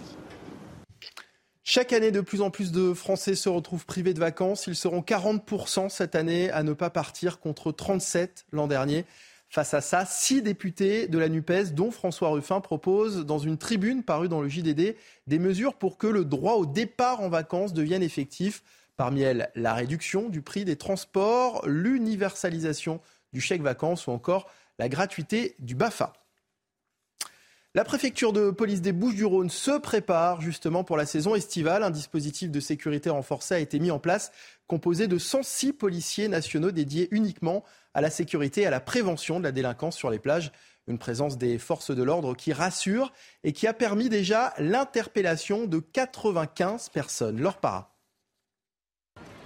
Chaque 1.64 1.94
année, 1.94 2.12
de 2.12 2.22
plus 2.22 2.42
en 2.42 2.50
plus 2.50 2.72
de 2.72 2.94
Français 2.94 3.36
se 3.36 3.48
retrouvent 3.48 3.86
privés 3.86 4.16
de 4.16 4.20
vacances. 4.20 4.66
Ils 4.66 4.76
seront 4.76 5.02
40% 5.02 5.90
cette 5.90 6.16
année 6.16 6.50
à 6.50 6.64
ne 6.64 6.74
pas 6.74 6.90
partir 6.90 7.40
contre 7.40 7.72
37 7.72 8.46
l'an 8.52 8.68
dernier. 8.68 9.06
Face 9.48 9.74
à 9.74 9.82
ça, 9.82 10.06
six 10.06 10.42
députés 10.42 11.08
de 11.08 11.20
la 11.20 11.30
NUPES, 11.30 11.74
dont 11.74 11.92
François 11.92 12.30
Ruffin, 12.30 12.62
proposent 12.62 13.26
dans 13.26 13.38
une 13.38 13.58
tribune 13.58 14.02
parue 14.02 14.30
dans 14.30 14.42
le 14.42 14.48
JDD 14.48 14.96
des 15.28 15.40
mesures 15.40 15.76
pour 15.76 15.98
que 15.98 16.08
le 16.08 16.26
droit 16.26 16.54
au 16.54 16.66
départ 16.66 17.22
en 17.22 17.30
vacances 17.30 17.74
devienne 17.74 18.02
effectif. 18.02 18.64
Parmi 18.98 19.22
elles, 19.22 19.52
la 19.56 19.74
réduction 19.74 20.30
du 20.30 20.42
prix 20.42 20.66
des 20.66 20.78
transports, 20.78 21.62
l'universalisation 21.68 23.02
du 23.34 23.42
chèque 23.42 23.62
vacances 23.62 24.08
ou 24.08 24.12
encore 24.12 24.50
la 24.80 24.90
gratuité 24.90 25.56
du 25.60 25.76
BAFA. 25.76 26.14
La 27.74 27.86
préfecture 27.86 28.34
de 28.34 28.52
police 28.52 28.82
des 28.82 28.92
Bouches-du-Rhône 28.92 29.50
se 29.50 29.80
prépare 29.80 30.42
justement 30.42 30.84
pour 30.84 30.98
la 30.98 31.06
saison 31.06 31.36
estivale. 31.36 31.84
Un 31.84 31.90
dispositif 31.90 32.52
de 32.52 32.60
sécurité 32.60 33.10
renforcé 33.10 33.56
a 33.56 33.60
été 33.60 33.80
mis 33.80 33.92
en 33.92 34.00
place, 34.00 34.34
composé 34.68 35.08
de 35.08 35.18
106 35.18 35.72
policiers 35.72 36.28
nationaux 36.28 36.72
dédiés 36.72 37.08
uniquement 37.12 37.64
à 37.94 38.02
la 38.02 38.10
sécurité 38.10 38.64
et 38.64 38.66
à 38.66 38.72
la 38.72 38.82
prévention 38.82 39.40
de 39.40 39.46
la 39.46 39.54
délinquance 39.54 39.96
sur 39.96 40.10
les 40.10 40.20
plages. 40.20 40.52
Une 40.88 40.98
présence 40.98 41.38
des 41.38 41.58
forces 41.58 41.96
de 41.96 42.04
l'ordre 42.04 42.36
qui 42.36 42.52
rassure 42.52 43.14
et 43.46 43.54
qui 43.54 43.68
a 43.68 43.74
permis 43.74 44.10
déjà 44.10 44.54
l'interpellation 44.58 45.66
de 45.66 45.80
95 45.80 46.90
personnes. 46.90 47.40
Leur 47.40 47.58
para. 47.62 47.91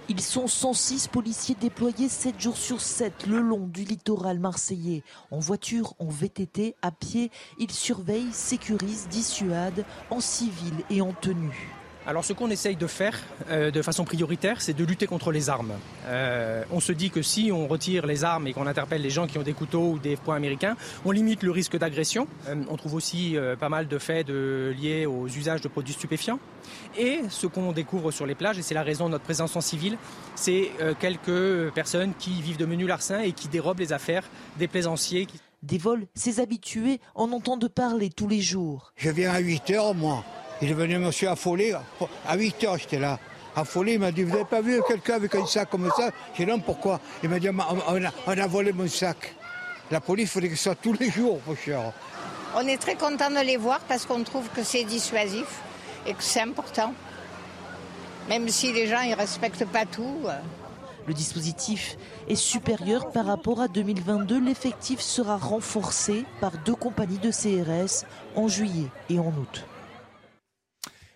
Ils 0.08 0.20
sont 0.20 0.46
106 0.46 1.08
policiers 1.08 1.56
déployés 1.60 2.08
7 2.08 2.40
jours 2.40 2.56
sur 2.56 2.80
7 2.80 3.26
le 3.26 3.40
long 3.40 3.66
du 3.66 3.82
littoral 3.82 4.38
marseillais. 4.38 5.02
En 5.32 5.40
voiture, 5.40 5.94
en 5.98 6.06
VTT, 6.06 6.76
à 6.80 6.92
pied, 6.92 7.32
ils 7.58 7.72
surveillent, 7.72 8.32
sécurisent, 8.32 9.08
dissuadent, 9.08 9.84
en 10.10 10.20
civil 10.20 10.74
et 10.90 11.00
en 11.00 11.12
tenue. 11.12 11.72
Alors 12.08 12.24
ce 12.24 12.32
qu'on 12.32 12.50
essaye 12.50 12.76
de 12.76 12.86
faire 12.86 13.18
euh, 13.50 13.72
de 13.72 13.82
façon 13.82 14.04
prioritaire, 14.04 14.60
c'est 14.60 14.74
de 14.74 14.84
lutter 14.84 15.08
contre 15.08 15.32
les 15.32 15.50
armes. 15.50 15.72
Euh, 16.06 16.62
on 16.70 16.78
se 16.78 16.92
dit 16.92 17.10
que 17.10 17.20
si 17.20 17.50
on 17.50 17.66
retire 17.66 18.06
les 18.06 18.22
armes 18.22 18.46
et 18.46 18.52
qu'on 18.52 18.68
interpelle 18.68 19.02
les 19.02 19.10
gens 19.10 19.26
qui 19.26 19.38
ont 19.38 19.42
des 19.42 19.54
couteaux 19.54 19.90
ou 19.90 19.98
des 19.98 20.14
poings 20.14 20.36
américains, 20.36 20.76
on 21.04 21.10
limite 21.10 21.42
le 21.42 21.50
risque 21.50 21.76
d'agression. 21.76 22.28
Euh, 22.46 22.62
on 22.70 22.76
trouve 22.76 22.94
aussi 22.94 23.36
pas 23.58 23.68
mal 23.68 23.88
de 23.88 23.98
faits 23.98 24.28
liés 24.28 25.04
aux 25.06 25.26
usages 25.26 25.60
de 25.60 25.68
produits 25.68 25.94
stupéfiants. 25.94 26.38
Et 26.96 27.22
ce 27.28 27.48
qu'on 27.48 27.72
découvre 27.72 28.12
sur 28.12 28.24
les 28.24 28.36
plages, 28.36 28.58
et 28.58 28.62
c'est 28.62 28.74
la 28.74 28.84
raison 28.84 29.06
de 29.06 29.10
notre 29.10 29.24
présence 29.24 29.56
en 29.56 29.60
civil, 29.60 29.98
c'est 30.36 30.70
quelques 31.00 31.72
personnes 31.72 32.12
qui 32.18 32.40
vivent 32.40 32.56
de 32.56 32.66
menus 32.66 32.86
larcins 32.86 33.20
et 33.20 33.32
qui 33.32 33.48
dérobent 33.48 33.80
les 33.80 33.92
affaires 33.92 34.24
des 34.58 34.68
plaisanciers. 34.68 35.26
Des 35.62 35.78
vols, 35.78 36.06
ces 36.14 36.38
habitués 36.40 37.00
en 37.14 37.32
entendent 37.32 37.68
parler 37.68 38.10
tous 38.10 38.28
les 38.28 38.40
jours. 38.40 38.92
Je 38.96 39.10
viens 39.10 39.32
à 39.32 39.38
8 39.38 39.70
heures, 39.70 39.94
moi. 39.94 40.24
Il 40.62 40.70
est 40.70 40.74
venu 40.74 40.98
monsieur 40.98 41.28
affolé. 41.28 41.74
À 42.26 42.36
8 42.36 42.64
heures, 42.64 42.78
j'étais 42.78 42.98
là. 42.98 43.18
Affolé, 43.54 43.94
il 43.94 44.00
m'a 44.00 44.12
dit, 44.12 44.22
vous 44.22 44.32
n'avez 44.32 44.44
pas 44.44 44.60
vu 44.60 44.80
quelqu'un 44.86 45.14
avec 45.14 45.34
un 45.34 45.46
sac 45.46 45.70
comme 45.70 45.90
ça? 45.96 46.10
J'ai 46.34 46.44
dit, 46.44 46.50
non, 46.50 46.60
pourquoi? 46.60 47.00
Il 47.22 47.28
m'a 47.28 47.38
dit, 47.38 47.48
on 47.48 48.38
a, 48.38 48.46
volé 48.46 48.72
mon 48.72 48.88
sac. 48.88 49.34
La 49.90 50.00
police, 50.00 50.24
il 50.24 50.28
faudrait 50.28 50.48
que 50.50 50.56
ce 50.56 50.64
soit 50.64 50.74
tous 50.74 50.94
les 50.94 51.10
jours, 51.10 51.40
mon 51.46 51.54
cher. 51.54 51.92
On 52.54 52.66
est 52.66 52.78
très 52.78 52.94
content 52.94 53.30
de 53.30 53.40
les 53.44 53.56
voir 53.56 53.80
parce 53.80 54.06
qu'on 54.06 54.22
trouve 54.24 54.48
que 54.48 54.62
c'est 54.62 54.84
dissuasif 54.84 55.46
et 56.06 56.14
que 56.14 56.22
c'est 56.22 56.40
important. 56.40 56.92
Même 58.28 58.48
si 58.48 58.72
les 58.72 58.86
gens 58.86 59.02
ne 59.04 59.14
respectent 59.14 59.66
pas 59.66 59.84
tout. 59.84 60.20
Euh. 60.24 60.32
Le 61.06 61.14
dispositif 61.14 61.96
est 62.28 62.34
supérieur 62.34 63.10
par 63.10 63.26
rapport 63.26 63.60
à 63.60 63.68
2022. 63.68 64.40
L'effectif 64.40 65.00
sera 65.00 65.36
renforcé 65.36 66.24
par 66.40 66.52
deux 66.64 66.74
compagnies 66.74 67.18
de 67.18 67.30
CRS 67.30 68.04
en 68.34 68.48
juillet 68.48 68.88
et 69.08 69.18
en 69.18 69.28
août. 69.28 69.66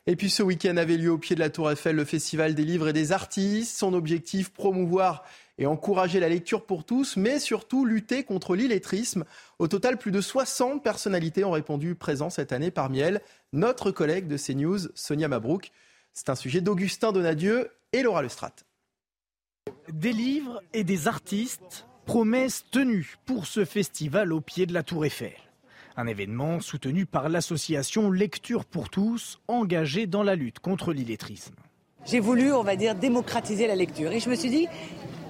Et 0.06 0.16
puis 0.16 0.30
ce 0.30 0.42
week-end 0.42 0.76
avait 0.76 0.96
lieu 0.96 1.10
au 1.10 1.18
pied 1.18 1.36
de 1.36 1.40
la 1.40 1.50
Tour 1.50 1.70
Eiffel 1.70 1.96
le 1.96 2.04
Festival 2.04 2.54
des 2.54 2.64
livres 2.64 2.88
et 2.88 2.92
des 2.92 3.12
artistes. 3.12 3.76
Son 3.76 3.92
objectif, 3.92 4.50
promouvoir 4.50 5.24
et 5.58 5.66
encourager 5.66 6.20
la 6.20 6.28
lecture 6.30 6.64
pour 6.64 6.84
tous, 6.84 7.16
mais 7.16 7.38
surtout 7.38 7.84
lutter 7.84 8.24
contre 8.24 8.56
l'illettrisme. 8.56 9.24
Au 9.58 9.68
total, 9.68 9.98
plus 9.98 10.10
de 10.10 10.22
60 10.22 10.82
personnalités 10.82 11.44
ont 11.44 11.50
répondu 11.50 11.94
présent 11.94 12.30
cette 12.30 12.52
année. 12.52 12.70
Parmi 12.70 13.00
elles, 13.00 13.20
notre 13.52 13.90
collègue 13.90 14.26
de 14.26 14.38
CNews, 14.38 14.88
Sonia 14.94 15.28
Mabrouk. 15.28 15.70
C'est 16.14 16.30
un 16.30 16.34
sujet 16.34 16.62
d'Augustin 16.62 17.12
Donadieu 17.12 17.70
et 17.92 18.02
Laura 18.02 18.22
Lestrat. 18.22 18.54
Des 19.92 20.12
livres 20.12 20.62
et 20.72 20.82
des 20.82 21.08
artistes, 21.08 21.86
promesses 22.06 22.64
tenues 22.70 23.16
pour 23.26 23.46
ce 23.46 23.66
festival 23.66 24.32
au 24.32 24.40
pied 24.40 24.64
de 24.64 24.72
la 24.72 24.82
Tour 24.82 25.04
Eiffel. 25.04 25.36
Un 26.00 26.06
événement 26.06 26.60
soutenu 26.60 27.04
par 27.04 27.28
l'association 27.28 28.10
Lecture 28.10 28.64
pour 28.64 28.88
tous, 28.88 29.38
engagée 29.48 30.06
dans 30.06 30.22
la 30.22 30.34
lutte 30.34 30.58
contre 30.58 30.94
l'illettrisme. 30.94 31.52
J'ai 32.06 32.20
voulu, 32.20 32.54
on 32.54 32.62
va 32.62 32.74
dire, 32.74 32.94
démocratiser 32.94 33.66
la 33.66 33.76
lecture. 33.76 34.10
Et 34.10 34.18
je 34.18 34.30
me 34.30 34.34
suis 34.34 34.48
dit, 34.48 34.66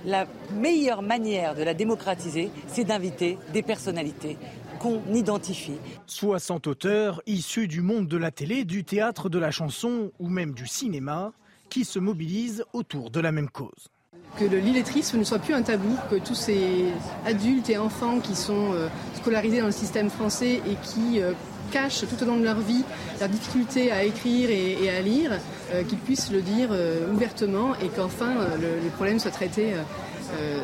la 0.05 0.29
meilleure 0.53 1.03
manière 1.03 1.57
de 1.57 1.65
la 1.65 1.75
démocratiser, 1.75 2.53
c'est 2.69 2.85
d'inviter 2.85 3.37
des 3.53 3.63
personnalités 3.63 4.37
qu'on 4.79 5.03
identifie. 5.13 5.79
60 6.07 6.69
auteurs 6.69 7.21
issus 7.27 7.67
du 7.67 7.81
monde 7.81 8.07
de 8.07 8.17
la 8.17 8.31
télé, 8.31 8.65
du 8.65 8.85
théâtre, 8.85 9.29
de 9.29 9.41
la 9.41 9.51
chanson 9.51 10.13
ou 10.21 10.29
même 10.29 10.55
du 10.55 10.69
cinéma 10.69 11.33
qui 11.69 11.85
se 11.85 11.99
mobilisent 11.99 12.65
autour 12.73 13.11
de 13.11 13.19
la 13.19 13.33
même 13.33 13.51
cause 13.51 13.91
que 14.39 14.45
l'illettrisme 14.45 15.19
ne 15.19 15.25
soit 15.25 15.39
plus 15.39 15.55
un 15.55 15.63
tabou, 15.63 15.97
que 16.11 16.17
tous 16.17 16.35
ces 16.35 16.87
adultes 17.27 17.71
et 17.71 17.79
enfants 17.79 18.19
qui 18.21 18.35
sont 18.35 18.73
euh, 18.73 18.89
scolarisés 19.17 19.61
dans 19.61 19.67
le 19.67 19.73
système 19.73 20.11
français 20.11 20.61
et 20.67 20.77
qui 20.83 21.21
euh, 21.21 21.33
cachent 21.71 22.01
tout 22.01 22.23
au 22.23 22.27
long 22.27 22.37
de 22.37 22.45
leur 22.45 22.59
vie 22.59 22.85
leur 23.21 23.29
difficulté 23.29 23.93
à 23.93 24.05
écrire 24.05 24.51
et, 24.51 24.91
à 24.91 25.01
lire, 25.03 25.33
euh, 25.73 25.83
qu'ils 25.85 25.99
puissent 25.99 26.31
le 26.31 26.43
dire 26.43 26.71
ouvertement 27.13 27.75
et 27.77 27.89
qu'enfin 27.89 28.35
le, 28.61 28.83
le, 28.83 28.91
problème 28.91 29.19
soit 29.19 29.31
traité 29.31 29.75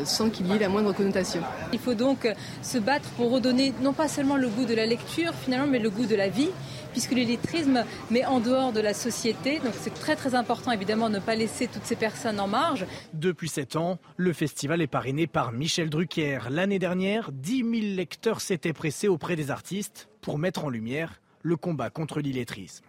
sans 0.05 0.31
qu'il 0.31 0.46
y 0.46 0.52
ait 0.52 0.61
la 0.61 0.68
moindre 0.68 0.92
connotation. 0.92 1.40
Il 1.72 1.81
faut 1.81 1.94
donc 1.94 2.33
se 2.62 2.79
battre 2.79 3.09
pour 3.16 3.33
redonner 3.33 3.74
non 3.83 3.92
pas 3.92 4.07
seulement 4.07 4.37
le 4.37 4.48
goût 4.48 4.64
de 4.64 4.74
la 4.74 4.87
lecture 4.87 5.33
finalement, 5.35 5.66
mais 5.66 5.81
le 5.81 5.90
goût 5.90 6.07
de 6.07 6.14
la 6.14 6.29
vie 6.29 6.50
puisque 6.96 7.12
l'illettrisme 7.12 7.85
met 8.11 8.24
en 8.24 8.40
dehors 8.40 8.72
de 8.72 8.80
la 8.80 8.94
société. 8.94 9.59
Donc 9.59 9.74
c'est 9.78 9.92
très 9.92 10.16
très 10.16 10.35
important 10.35 10.72
évidemment 10.72 11.11
de 11.11 11.16
ne 11.16 11.20
pas 11.20 11.35
laisser 11.35 11.68
toutes 11.68 11.85
ces 11.85 11.94
personnes 11.94 12.40
en 12.40 12.48
marge. 12.48 12.87
Depuis 13.12 13.50
sept 13.50 13.76
ans, 13.76 13.98
le 14.16 14.32
festival 14.32 14.80
est 14.80 14.87
parrainé 14.87 15.26
par 15.26 15.52
Michel 15.52 15.90
Drucker. 15.90 16.38
L'année 16.48 16.78
dernière, 16.78 17.32
10 17.32 17.59
000 17.59 17.70
lecteurs 17.96 18.40
s'étaient 18.40 18.72
pressés 18.72 19.09
auprès 19.09 19.37
des 19.37 19.50
artistes 19.50 20.09
pour 20.22 20.38
mettre 20.38 20.64
en 20.64 20.70
lumière 20.70 21.20
le 21.42 21.56
combat 21.56 21.90
contre 21.90 22.20
l'illettrisme. 22.20 22.87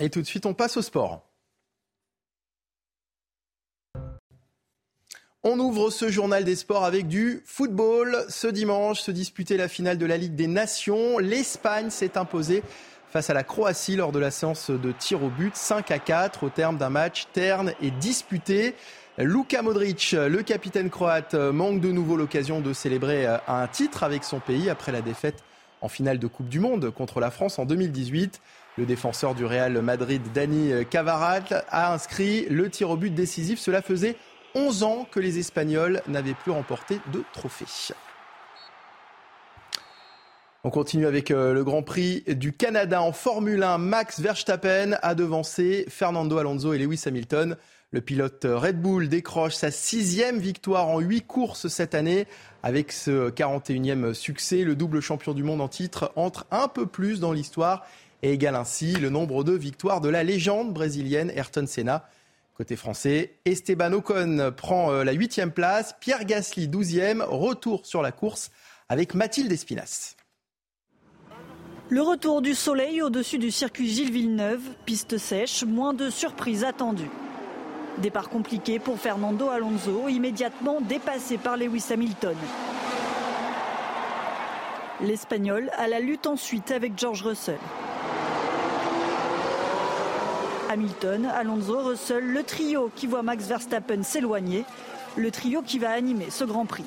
Et 0.00 0.10
tout 0.10 0.22
de 0.22 0.26
suite, 0.26 0.46
on 0.46 0.54
passe 0.54 0.76
au 0.76 0.82
sport. 0.82 1.25
On 5.48 5.60
ouvre 5.60 5.90
ce 5.90 6.10
journal 6.10 6.42
des 6.42 6.56
sports 6.56 6.84
avec 6.84 7.06
du 7.06 7.40
football. 7.46 8.24
Ce 8.28 8.48
dimanche 8.48 9.00
se 9.00 9.12
disputait 9.12 9.56
la 9.56 9.68
finale 9.68 9.96
de 9.96 10.04
la 10.04 10.16
Ligue 10.16 10.34
des 10.34 10.48
Nations. 10.48 11.18
L'Espagne 11.18 11.88
s'est 11.88 12.18
imposée 12.18 12.64
face 13.12 13.30
à 13.30 13.34
la 13.34 13.44
Croatie 13.44 13.94
lors 13.94 14.10
de 14.10 14.18
la 14.18 14.32
séance 14.32 14.70
de 14.70 14.90
tir 14.90 15.22
au 15.22 15.28
but 15.28 15.54
5 15.54 15.92
à 15.92 16.00
4 16.00 16.42
au 16.42 16.48
terme 16.48 16.78
d'un 16.78 16.90
match 16.90 17.28
terne 17.32 17.74
et 17.80 17.92
disputé. 17.92 18.74
Luka 19.18 19.62
Modric, 19.62 20.16
le 20.18 20.42
capitaine 20.42 20.90
croate, 20.90 21.34
manque 21.34 21.80
de 21.80 21.92
nouveau 21.92 22.16
l'occasion 22.16 22.60
de 22.60 22.72
célébrer 22.72 23.28
un 23.46 23.68
titre 23.68 24.02
avec 24.02 24.24
son 24.24 24.40
pays 24.40 24.68
après 24.68 24.90
la 24.90 25.00
défaite 25.00 25.44
en 25.80 25.88
finale 25.88 26.18
de 26.18 26.26
Coupe 26.26 26.48
du 26.48 26.58
Monde 26.58 26.90
contre 26.90 27.20
la 27.20 27.30
France 27.30 27.60
en 27.60 27.66
2018. 27.66 28.40
Le 28.78 28.84
défenseur 28.84 29.36
du 29.36 29.44
Real 29.44 29.80
Madrid, 29.80 30.22
Dani 30.34 30.72
Cavarat, 30.90 31.38
a 31.70 31.94
inscrit 31.94 32.46
le 32.50 32.68
tir 32.68 32.90
au 32.90 32.96
but 32.96 33.14
décisif. 33.14 33.60
Cela 33.60 33.80
faisait 33.80 34.16
11 34.56 34.82
ans 34.84 35.06
que 35.10 35.20
les 35.20 35.38
Espagnols 35.38 36.00
n'avaient 36.08 36.32
plus 36.32 36.50
remporté 36.50 36.98
de 37.12 37.22
trophée. 37.34 37.66
On 40.64 40.70
continue 40.70 41.06
avec 41.06 41.30
euh, 41.30 41.52
le 41.52 41.62
Grand 41.62 41.82
Prix 41.82 42.24
du 42.26 42.54
Canada 42.54 43.02
en 43.02 43.12
Formule 43.12 43.62
1. 43.62 43.76
Max 43.76 44.18
Verstappen 44.18 44.96
a 45.02 45.14
devancé 45.14 45.84
Fernando 45.90 46.38
Alonso 46.38 46.72
et 46.72 46.78
Lewis 46.78 47.02
Hamilton. 47.04 47.56
Le 47.90 48.00
pilote 48.00 48.46
Red 48.48 48.80
Bull 48.80 49.10
décroche 49.10 49.54
sa 49.54 49.70
sixième 49.70 50.38
victoire 50.38 50.88
en 50.88 51.00
huit 51.00 51.26
courses 51.26 51.68
cette 51.68 51.94
année. 51.94 52.26
Avec 52.62 52.92
ce 52.92 53.28
41e 53.28 54.14
succès, 54.14 54.64
le 54.64 54.74
double 54.74 55.00
champion 55.00 55.34
du 55.34 55.42
monde 55.42 55.60
en 55.60 55.68
titre 55.68 56.12
entre 56.16 56.46
un 56.50 56.68
peu 56.68 56.86
plus 56.86 57.20
dans 57.20 57.32
l'histoire 57.32 57.84
et 58.22 58.32
égale 58.32 58.56
ainsi 58.56 58.92
le 58.94 59.10
nombre 59.10 59.44
de 59.44 59.52
victoires 59.52 60.00
de 60.00 60.08
la 60.08 60.24
légende 60.24 60.72
brésilienne 60.72 61.30
Ayrton 61.36 61.66
Senna. 61.66 62.08
Côté 62.56 62.74
français, 62.76 63.38
Esteban 63.44 63.92
Ocon 63.92 64.50
prend 64.56 64.90
euh, 64.90 65.04
la 65.04 65.12
huitième 65.12 65.52
place, 65.52 65.94
Pierre 66.00 66.24
Gasly 66.24 66.68
douzième, 66.68 67.20
retour 67.20 67.84
sur 67.84 68.00
la 68.00 68.12
course 68.12 68.50
avec 68.88 69.12
Mathilde 69.12 69.52
Espinas. 69.52 70.16
Le 71.90 72.00
retour 72.00 72.40
du 72.40 72.54
soleil 72.54 73.02
au-dessus 73.02 73.36
du 73.36 73.50
circuit 73.50 73.88
Gilles 73.88 74.10
Villeneuve, 74.10 74.62
piste 74.86 75.18
sèche, 75.18 75.64
moins 75.64 75.92
de 75.92 76.08
surprises 76.08 76.64
attendues. 76.64 77.10
Départ 77.98 78.30
compliqué 78.30 78.78
pour 78.78 78.98
Fernando 78.98 79.50
Alonso, 79.50 80.08
immédiatement 80.08 80.80
dépassé 80.80 81.36
par 81.36 81.58
Lewis 81.58 81.84
Hamilton. 81.90 82.36
L'Espagnol 85.02 85.70
a 85.76 85.88
la 85.88 86.00
lutte 86.00 86.26
ensuite 86.26 86.70
avec 86.70 86.98
George 86.98 87.22
Russell. 87.22 87.58
Hamilton, 90.68 91.26
Alonso, 91.26 91.78
Russell, 91.78 92.24
le 92.24 92.42
trio 92.42 92.90
qui 92.94 93.06
voit 93.06 93.22
Max 93.22 93.44
Verstappen 93.46 94.02
s'éloigner, 94.02 94.64
le 95.16 95.30
trio 95.30 95.62
qui 95.62 95.78
va 95.78 95.90
animer 95.90 96.30
ce 96.30 96.44
Grand 96.44 96.66
Prix. 96.66 96.84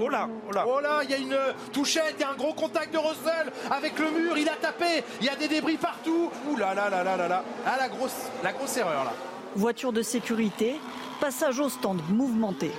Oh 0.00 0.08
là, 0.08 0.28
oh 0.48 0.52
là. 0.52 0.64
Oh 0.66 0.80
là, 0.80 1.00
il 1.04 1.10
y 1.10 1.14
a 1.14 1.18
une 1.18 1.36
touchette, 1.72 2.14
il 2.18 2.22
y 2.22 2.24
a 2.24 2.30
un 2.30 2.34
gros 2.34 2.54
contact 2.54 2.92
de 2.92 2.98
Russell 2.98 3.52
avec 3.70 3.98
le 3.98 4.10
mur, 4.10 4.38
il 4.38 4.48
a 4.48 4.56
tapé, 4.56 5.04
il 5.20 5.26
y 5.26 5.28
a 5.28 5.36
des 5.36 5.48
débris 5.48 5.76
partout. 5.76 6.30
Ouh 6.48 6.56
là 6.56 6.74
là 6.74 6.88
là 6.88 7.04
là 7.04 7.16
là 7.16 7.28
là. 7.28 7.44
Ah 7.66 7.76
la 7.78 7.88
grosse, 7.88 8.30
la 8.42 8.52
grosse 8.52 8.76
erreur 8.78 9.04
là. 9.04 9.12
Voiture 9.54 9.92
de 9.92 10.02
sécurité, 10.02 10.80
passage 11.20 11.60
au 11.60 11.68
stand 11.68 12.00
mouvementé. 12.08 12.70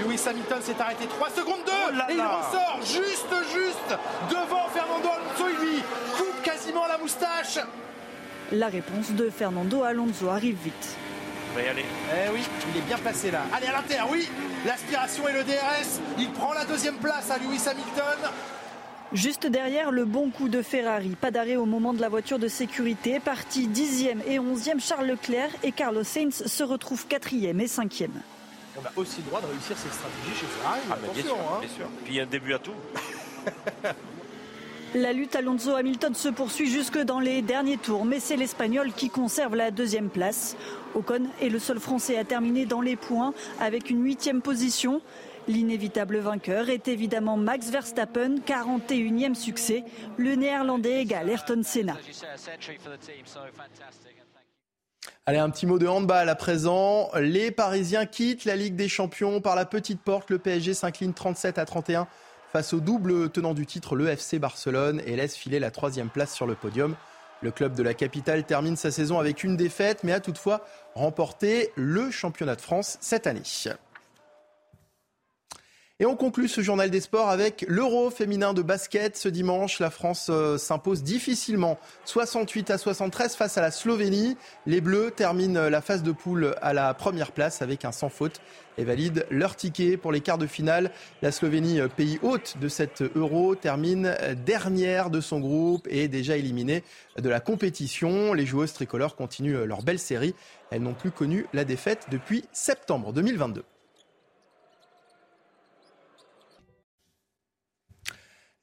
Lewis 0.00 0.20
Hamilton 0.28 0.58
s'est 0.60 0.80
arrêté 0.80 1.06
3 1.06 1.30
secondes 1.30 1.64
2 1.64 2.12
et 2.12 2.16
il 2.16 2.20
ressort 2.20 2.80
juste 2.80 3.32
juste 3.54 3.98
devant 4.28 4.66
Fernando 4.72 5.08
Alonso, 5.08 5.48
il 5.48 5.68
lui 5.68 5.82
coupe 6.16 6.42
quasiment 6.42 6.86
la 6.86 6.98
moustache. 6.98 7.60
La 8.52 8.68
réponse 8.68 9.10
de 9.12 9.28
Fernando 9.30 9.82
Alonso 9.82 10.28
arrive 10.28 10.56
vite. 10.62 10.96
Va 11.54 11.62
y 11.62 11.68
aller. 11.68 11.84
Eh 12.12 12.30
oui, 12.32 12.40
il 12.72 12.78
est 12.78 12.84
bien 12.84 12.98
placé 12.98 13.30
là. 13.30 13.42
Allez 13.52 13.66
à 13.66 13.72
l'intérieur, 13.72 14.08
oui. 14.10 14.28
L'aspiration 14.64 15.28
et 15.28 15.32
le 15.32 15.42
DRS. 15.42 16.00
Il 16.18 16.30
prend 16.30 16.52
la 16.52 16.64
deuxième 16.64 16.96
place 16.96 17.30
à 17.30 17.38
Lewis 17.38 17.62
Hamilton. 17.68 18.30
Juste 19.12 19.46
derrière, 19.46 19.90
le 19.90 20.04
bon 20.04 20.30
coup 20.30 20.48
de 20.48 20.62
Ferrari. 20.62 21.16
Pas 21.20 21.30
d'arrêt 21.30 21.56
au 21.56 21.64
moment 21.64 21.92
de 21.94 22.00
la 22.00 22.08
voiture 22.08 22.38
de 22.38 22.48
sécurité. 22.48 23.18
Parti 23.20 23.68
10e 23.68 24.18
et 24.26 24.38
11e, 24.38 24.80
Charles 24.80 25.06
Leclerc 25.06 25.50
et 25.62 25.72
Carlos 25.72 26.04
Sainz 26.04 26.46
se 26.46 26.62
retrouvent 26.62 27.06
4e 27.08 27.58
et 27.60 27.66
5e. 27.66 28.08
On 28.78 28.84
a 28.84 28.90
aussi 28.96 29.18
le 29.18 29.24
droit 29.24 29.40
de 29.40 29.46
réussir 29.46 29.76
cette 29.76 29.92
stratégie 29.94 30.38
chez 30.38 30.46
Ferrari. 30.46 30.80
Ah, 30.90 30.96
bien 31.00 31.10
Attention, 31.10 31.36
sûr, 31.36 31.52
hein. 31.52 31.58
bien 31.60 31.68
sûr. 31.68 31.86
Puis 32.04 32.14
il 32.14 32.16
y 32.16 32.20
a 32.20 32.24
un 32.24 32.26
début 32.26 32.52
à 32.52 32.58
tout. 32.58 32.74
La 34.96 35.12
lutte 35.12 35.36
Alonso-Hamilton 35.36 36.14
se 36.14 36.30
poursuit 36.30 36.70
jusque 36.70 36.96
dans 36.96 37.20
les 37.20 37.42
derniers 37.42 37.76
tours, 37.76 38.06
mais 38.06 38.18
c'est 38.18 38.34
l'Espagnol 38.34 38.92
qui 38.94 39.10
conserve 39.10 39.54
la 39.54 39.70
deuxième 39.70 40.08
place. 40.08 40.56
Ocon 40.94 41.24
est 41.42 41.50
le 41.50 41.58
seul 41.58 41.78
Français 41.80 42.16
à 42.16 42.24
terminer 42.24 42.64
dans 42.64 42.80
les 42.80 42.96
points 42.96 43.34
avec 43.60 43.90
une 43.90 44.02
huitième 44.02 44.40
position. 44.40 45.02
L'inévitable 45.48 46.16
vainqueur 46.16 46.70
est 46.70 46.88
évidemment 46.88 47.36
Max 47.36 47.68
Verstappen, 47.68 48.36
41e 48.36 49.34
succès. 49.34 49.84
Le 50.16 50.34
néerlandais 50.34 51.02
égale 51.02 51.28
Ayrton 51.28 51.60
Senna. 51.62 51.98
Allez, 55.26 55.38
un 55.38 55.50
petit 55.50 55.66
mot 55.66 55.78
de 55.78 55.86
handball 55.86 56.30
à 56.30 56.34
présent. 56.36 57.10
Les 57.20 57.50
Parisiens 57.50 58.06
quittent 58.06 58.46
la 58.46 58.56
Ligue 58.56 58.76
des 58.76 58.88
Champions 58.88 59.42
par 59.42 59.56
la 59.56 59.66
petite 59.66 60.00
porte. 60.00 60.30
Le 60.30 60.38
PSG 60.38 60.72
s'incline 60.72 61.12
37 61.12 61.58
à 61.58 61.66
31 61.66 62.08
face 62.52 62.72
au 62.72 62.80
double 62.80 63.30
tenant 63.30 63.54
du 63.54 63.66
titre, 63.66 63.96
le 63.96 64.08
FC 64.08 64.38
Barcelone, 64.38 65.02
et 65.06 65.16
laisse 65.16 65.36
filer 65.36 65.58
la 65.58 65.70
troisième 65.70 66.08
place 66.08 66.34
sur 66.34 66.46
le 66.46 66.54
podium. 66.54 66.94
Le 67.42 67.50
club 67.50 67.74
de 67.74 67.82
la 67.82 67.94
capitale 67.94 68.44
termine 68.44 68.76
sa 68.76 68.90
saison 68.90 69.18
avec 69.18 69.44
une 69.44 69.56
défaite, 69.56 70.04
mais 70.04 70.12
a 70.12 70.20
toutefois 70.20 70.64
remporté 70.94 71.70
le 71.76 72.10
championnat 72.10 72.56
de 72.56 72.62
France 72.62 72.98
cette 73.00 73.26
année. 73.26 73.42
Et 75.98 76.04
on 76.04 76.14
conclut 76.14 76.46
ce 76.46 76.60
journal 76.60 76.90
des 76.90 77.00
sports 77.00 77.30
avec 77.30 77.64
l'Euro 77.68 78.10
féminin 78.10 78.52
de 78.52 78.60
basket. 78.60 79.16
Ce 79.16 79.30
dimanche, 79.30 79.78
la 79.78 79.88
France 79.88 80.26
euh, 80.28 80.58
s'impose 80.58 81.02
difficilement 81.02 81.78
68 82.04 82.70
à 82.70 82.76
73 82.76 83.34
face 83.34 83.56
à 83.56 83.62
la 83.62 83.70
Slovénie. 83.70 84.36
Les 84.66 84.82
Bleus 84.82 85.10
terminent 85.10 85.70
la 85.70 85.80
phase 85.80 86.02
de 86.02 86.12
poule 86.12 86.54
à 86.60 86.74
la 86.74 86.92
première 86.92 87.32
place 87.32 87.62
avec 87.62 87.86
un 87.86 87.92
sans 87.92 88.10
faute 88.10 88.42
et 88.76 88.84
valident 88.84 89.24
leur 89.30 89.56
ticket 89.56 89.96
pour 89.96 90.12
les 90.12 90.20
quarts 90.20 90.36
de 90.36 90.46
finale. 90.46 90.90
La 91.22 91.32
Slovénie, 91.32 91.80
euh, 91.80 91.88
pays 91.88 92.18
hôte 92.20 92.58
de 92.60 92.68
cette 92.68 93.00
Euro, 93.00 93.54
termine 93.54 94.14
dernière 94.44 95.08
de 95.08 95.22
son 95.22 95.40
groupe 95.40 95.88
et 95.88 96.04
est 96.04 96.08
déjà 96.08 96.36
éliminée 96.36 96.84
de 97.16 97.28
la 97.30 97.40
compétition. 97.40 98.34
Les 98.34 98.44
joueuses 98.44 98.74
tricolores 98.74 99.16
continuent 99.16 99.64
leur 99.64 99.82
belle 99.82 99.98
série. 99.98 100.34
Elles 100.70 100.82
n'ont 100.82 100.92
plus 100.92 101.10
connu 101.10 101.46
la 101.54 101.64
défaite 101.64 102.08
depuis 102.10 102.44
septembre 102.52 103.14
2022. 103.14 103.64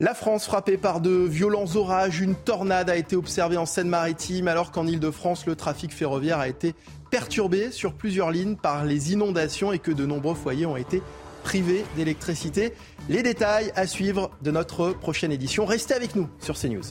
La 0.03 0.13
France 0.13 0.43
frappée 0.43 0.75
par 0.75 0.99
de 0.99 1.11
violents 1.11 1.77
orages, 1.77 2.19
une 2.19 2.35
tornade 2.35 2.89
a 2.89 2.97
été 2.97 3.15
observée 3.15 3.55
en 3.55 3.65
Seine-Maritime 3.65 4.49
alors 4.49 4.71
qu'en 4.71 4.85
Ile-de-France, 4.85 5.45
le 5.45 5.55
trafic 5.55 5.93
ferroviaire 5.93 6.39
a 6.39 6.49
été 6.49 6.75
perturbé 7.09 7.71
sur 7.71 7.93
plusieurs 7.93 8.29
lignes 8.29 8.57
par 8.57 8.83
les 8.83 9.13
inondations 9.13 9.71
et 9.71 9.79
que 9.79 9.91
de 9.91 10.05
nombreux 10.05 10.35
foyers 10.35 10.65
ont 10.65 10.75
été 10.75 11.01
privés 11.45 11.85
d'électricité. 11.95 12.73
Les 13.07 13.23
détails 13.23 13.71
à 13.77 13.87
suivre 13.87 14.31
de 14.41 14.51
notre 14.51 14.89
prochaine 14.91 15.31
édition. 15.31 15.63
Restez 15.63 15.93
avec 15.93 16.15
nous 16.15 16.27
sur 16.41 16.59
CNews. 16.59 16.83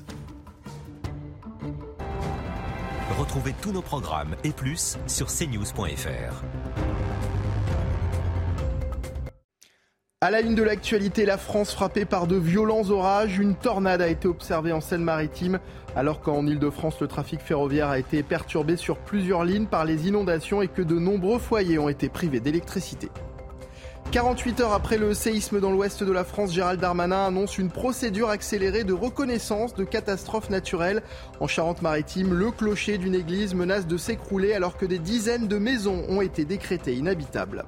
Retrouvez 3.18 3.54
tous 3.60 3.72
nos 3.72 3.82
programmes 3.82 4.36
et 4.42 4.52
plus 4.52 4.96
sur 5.06 5.26
cnews.fr. 5.26 6.61
À 10.22 10.30
la 10.30 10.40
une 10.40 10.54
de 10.54 10.62
l'actualité, 10.62 11.26
la 11.26 11.36
France 11.36 11.72
frappée 11.72 12.04
par 12.04 12.28
de 12.28 12.36
violents 12.36 12.88
orages. 12.90 13.40
Une 13.40 13.56
tornade 13.56 14.00
a 14.00 14.06
été 14.06 14.28
observée 14.28 14.70
en 14.70 14.80
Seine-Maritime, 14.80 15.58
alors 15.96 16.20
qu'en 16.20 16.46
Ile-de-France, 16.46 17.00
le 17.00 17.08
trafic 17.08 17.40
ferroviaire 17.40 17.88
a 17.88 17.98
été 17.98 18.22
perturbé 18.22 18.76
sur 18.76 18.98
plusieurs 18.98 19.44
lignes 19.44 19.66
par 19.66 19.84
les 19.84 20.06
inondations 20.06 20.62
et 20.62 20.68
que 20.68 20.80
de 20.80 20.96
nombreux 20.96 21.40
foyers 21.40 21.80
ont 21.80 21.88
été 21.88 22.08
privés 22.08 22.38
d'électricité. 22.38 23.10
48 24.12 24.60
heures 24.60 24.74
après 24.74 24.96
le 24.96 25.12
séisme 25.12 25.58
dans 25.58 25.72
l'ouest 25.72 26.04
de 26.04 26.12
la 26.12 26.22
France, 26.22 26.52
Gérald 26.52 26.80
Darmanin 26.80 27.26
annonce 27.26 27.58
une 27.58 27.70
procédure 27.70 28.28
accélérée 28.28 28.84
de 28.84 28.92
reconnaissance 28.92 29.74
de 29.74 29.82
catastrophes 29.82 30.50
naturelles. 30.50 31.02
En 31.40 31.48
Charente-Maritime, 31.48 32.32
le 32.32 32.52
clocher 32.52 32.96
d'une 32.96 33.16
église 33.16 33.56
menace 33.56 33.88
de 33.88 33.96
s'écrouler 33.96 34.52
alors 34.54 34.76
que 34.76 34.86
des 34.86 35.00
dizaines 35.00 35.48
de 35.48 35.58
maisons 35.58 36.04
ont 36.08 36.20
été 36.20 36.44
décrétées 36.44 36.94
inhabitables. 36.94 37.64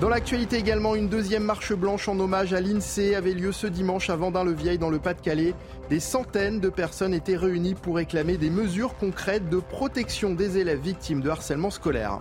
Dans 0.00 0.08
l'actualité 0.08 0.56
également, 0.56 0.96
une 0.96 1.08
deuxième 1.08 1.44
marche 1.44 1.72
blanche 1.72 2.08
en 2.08 2.18
hommage 2.18 2.52
à 2.52 2.60
l'INSEE 2.60 3.14
avait 3.14 3.32
lieu 3.32 3.52
ce 3.52 3.68
dimanche 3.68 4.10
à 4.10 4.16
Vendin-le-Vieil 4.16 4.76
dans 4.76 4.90
le 4.90 4.98
Pas-de-Calais. 4.98 5.54
Des 5.88 6.00
centaines 6.00 6.58
de 6.58 6.68
personnes 6.68 7.14
étaient 7.14 7.36
réunies 7.36 7.74
pour 7.74 7.94
réclamer 7.96 8.36
des 8.36 8.50
mesures 8.50 8.96
concrètes 8.96 9.48
de 9.48 9.58
protection 9.58 10.34
des 10.34 10.58
élèves 10.58 10.80
victimes 10.80 11.20
de 11.20 11.30
harcèlement 11.30 11.70
scolaire. 11.70 12.18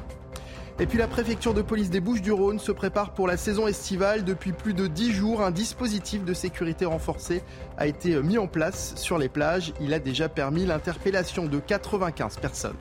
Et 0.80 0.86
puis 0.86 1.00
la 1.00 1.08
préfecture 1.08 1.56
de 1.56 1.64
police 1.64 1.90
des 1.90 2.00
Bouches-du-Rhône 2.00 2.60
se 2.60 2.72
prépare 2.72 3.14
pour 3.16 3.28
la 3.28 3.38
saison 3.38 3.68
estivale. 3.68 4.24
Depuis 4.24 4.52
plus 4.52 4.76
de 4.76 4.86
10 4.86 5.12
jours, 5.12 5.42
un 5.42 5.52
dispositif 5.52 6.24
de 6.24 6.34
sécurité 6.36 6.86
renforcé 6.86 7.42
a 7.78 7.88
été 7.88 8.22
mis 8.22 8.38
en 8.38 8.48
place 8.48 8.94
sur 8.98 9.18
les 9.18 9.30
plages. 9.30 9.74
Il 9.82 9.96
a 9.96 10.00
déjà 10.00 10.30
permis 10.30 10.68
l'interpellation 10.68 11.46
de 11.46 11.60
95 11.60 12.38
personnes. 12.38 12.78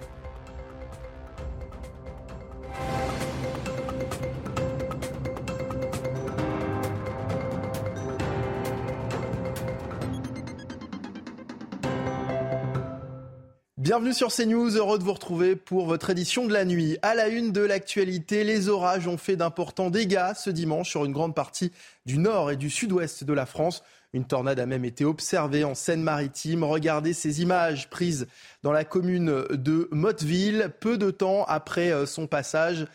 Bienvenue 13.92 14.14
sur 14.14 14.32
CNews, 14.32 14.78
heureux 14.78 14.98
de 14.98 15.04
vous 15.04 15.12
retrouver 15.12 15.54
pour 15.54 15.84
votre 15.84 16.08
édition 16.08 16.46
de 16.46 16.52
la 16.54 16.64
nuit. 16.64 16.96
À 17.02 17.14
la 17.14 17.28
une 17.28 17.52
de 17.52 17.60
l'actualité, 17.60 18.42
les 18.42 18.70
orages 18.70 19.06
ont 19.06 19.18
fait 19.18 19.36
d'importants 19.36 19.90
dégâts 19.90 20.32
ce 20.34 20.48
dimanche 20.48 20.88
sur 20.88 21.04
une 21.04 21.12
grande 21.12 21.34
partie 21.34 21.72
du 22.06 22.16
nord 22.16 22.50
et 22.50 22.56
du 22.56 22.70
sud-ouest 22.70 23.22
de 23.22 23.32
la 23.34 23.44
France. 23.44 23.82
Une 24.14 24.24
tornade 24.24 24.60
a 24.60 24.64
même 24.64 24.86
été 24.86 25.04
observée 25.04 25.62
en 25.62 25.74
Seine-Maritime. 25.74 26.64
Regardez 26.64 27.12
ces 27.12 27.42
images 27.42 27.90
prises 27.90 28.28
dans 28.62 28.72
la 28.72 28.84
commune 28.84 29.44
de 29.50 29.90
Motteville, 29.92 30.70
peu 30.80 30.96
de 30.96 31.10
temps 31.10 31.44
après 31.44 32.06
son 32.06 32.26
passage. 32.26 32.86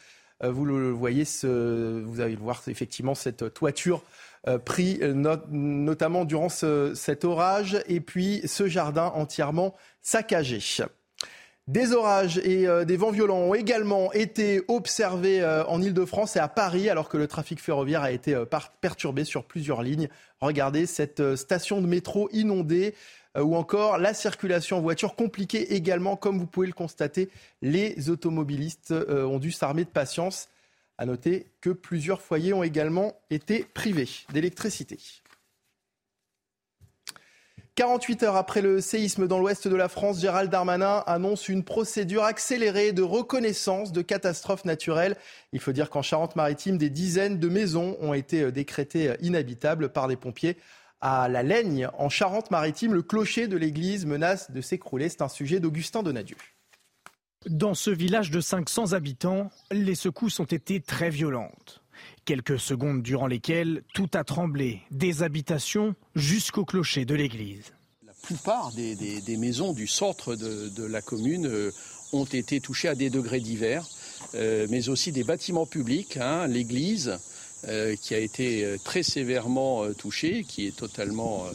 Vous 0.43 0.65
le 0.65 0.89
voyez, 0.89 1.25
vous 1.43 2.21
allez 2.21 2.33
le 2.33 2.41
voir 2.41 2.63
effectivement 2.65 3.13
cette 3.13 3.53
toiture 3.53 3.97
euh, 3.97 4.26
pris 4.65 4.99
not, 5.01 5.41
notamment 5.49 6.25
durant 6.25 6.49
ce, 6.49 6.93
cet 6.95 7.25
orage 7.25 7.81
et 7.87 7.99
puis 7.99 8.41
ce 8.45 8.67
jardin 8.67 9.11
entièrement 9.15 9.75
saccagé. 10.01 10.59
Des 11.67 11.91
orages 11.91 12.37
et 12.45 12.65
euh, 12.65 12.85
des 12.85 12.95
vents 12.95 13.11
violents 13.11 13.39
ont 13.39 13.53
également 13.53 14.13
été 14.13 14.61
observés 14.69 15.41
euh, 15.41 15.65
en 15.65 15.81
Ile-de-France 15.81 16.37
et 16.37 16.39
à 16.39 16.47
Paris 16.47 16.89
alors 16.89 17.09
que 17.09 17.17
le 17.17 17.27
trafic 17.27 17.59
ferroviaire 17.59 18.03
a 18.03 18.11
été 18.11 18.41
perturbé 18.79 19.25
sur 19.25 19.43
plusieurs 19.43 19.83
lignes. 19.83 20.07
Regardez 20.39 20.85
cette 20.85 21.35
station 21.35 21.81
de 21.81 21.87
métro 21.87 22.29
inondée 22.31 22.95
ou 23.37 23.55
encore 23.55 23.97
la 23.97 24.13
circulation 24.13 24.77
en 24.77 24.81
voiture 24.81 25.15
compliquée 25.15 25.75
également 25.75 26.15
comme 26.15 26.39
vous 26.39 26.47
pouvez 26.47 26.67
le 26.67 26.73
constater. 26.73 27.29
Les 27.61 28.09
automobilistes 28.09 28.91
ont 28.91 29.37
dû 29.37 29.51
s'armer 29.51 29.83
de 29.83 29.89
patience. 29.89 30.47
À 30.97 31.05
noter 31.05 31.51
que 31.61 31.69
plusieurs 31.69 32.21
foyers 32.21 32.53
ont 32.53 32.63
également 32.63 33.13
été 33.29 33.63
privés 33.63 34.09
d'électricité. 34.33 34.97
48 37.77 38.23
heures 38.23 38.35
après 38.35 38.63
le 38.63 38.81
séisme 38.81 39.27
dans 39.27 39.37
l'ouest 39.37 39.67
de 39.67 39.75
la 39.75 39.87
France, 39.87 40.19
Gérald 40.19 40.49
Darmanin 40.49 41.03
annonce 41.05 41.47
une 41.47 41.63
procédure 41.63 42.23
accélérée 42.23 42.91
de 42.91 43.03
reconnaissance 43.03 43.91
de 43.91 44.01
catastrophes 44.01 44.65
naturelles. 44.65 45.15
Il 45.53 45.59
faut 45.59 45.73
dire 45.73 45.91
qu'en 45.91 46.01
Charente-Maritime, 46.01 46.79
des 46.79 46.89
dizaines 46.89 47.37
de 47.37 47.47
maisons 47.47 47.95
ont 48.01 48.15
été 48.15 48.51
décrétées 48.51 49.13
inhabitables 49.21 49.89
par 49.89 50.07
les 50.07 50.15
pompiers. 50.15 50.57
À 51.01 51.29
la 51.29 51.43
Laigne, 51.43 51.87
en 51.99 52.09
Charente-Maritime, 52.09 52.95
le 52.95 53.03
clocher 53.03 53.47
de 53.47 53.57
l'église 53.57 54.07
menace 54.07 54.49
de 54.49 54.61
s'écrouler. 54.61 55.07
C'est 55.07 55.21
un 55.21 55.29
sujet 55.29 55.59
d'Augustin 55.59 56.01
Donadieu. 56.01 56.37
Dans 57.49 57.75
ce 57.75 57.89
village 57.89 58.29
de 58.29 58.41
500 58.41 58.91
habitants, 58.91 59.49
les 59.71 59.95
secousses 59.95 60.41
ont 60.41 60.45
été 60.45 60.81
très 60.81 61.09
violentes. 61.09 61.81
Quelques 62.25 62.59
secondes 62.59 63.01
durant 63.01 63.27
lesquelles 63.27 63.83
tout 63.93 64.09
a 64.15 64.25
tremblé, 64.25 64.81
des 64.91 65.23
habitations 65.23 65.95
jusqu'au 66.13 66.65
clocher 66.65 67.05
de 67.05 67.15
l'église. 67.15 67.71
La 68.05 68.11
plupart 68.21 68.73
des, 68.73 69.37
maisons 69.37 69.71
du 69.71 69.87
centre 69.87 70.35
de, 70.35 70.83
la 70.83 71.01
commune 71.01 71.47
euh, 71.47 71.71
ont 72.11 72.25
été 72.25 72.59
touchées 72.59 72.89
à 72.89 72.95
des 72.95 73.09
degrés 73.09 73.39
divers, 73.39 73.87
euh, 74.35 74.67
mais 74.69 74.89
aussi 74.89 75.13
des 75.13 75.23
bâtiments 75.23 75.65
publics, 75.65 76.17
hein, 76.17 76.47
l'église 76.47 77.17
euh, 77.69 77.95
qui 77.95 78.13
a 78.13 78.19
été 78.19 78.75
très 78.83 79.03
sévèrement 79.03 79.93
touchée, 79.93 80.43
qui 80.43 80.67
est 80.67 80.75
totalement 80.75 81.45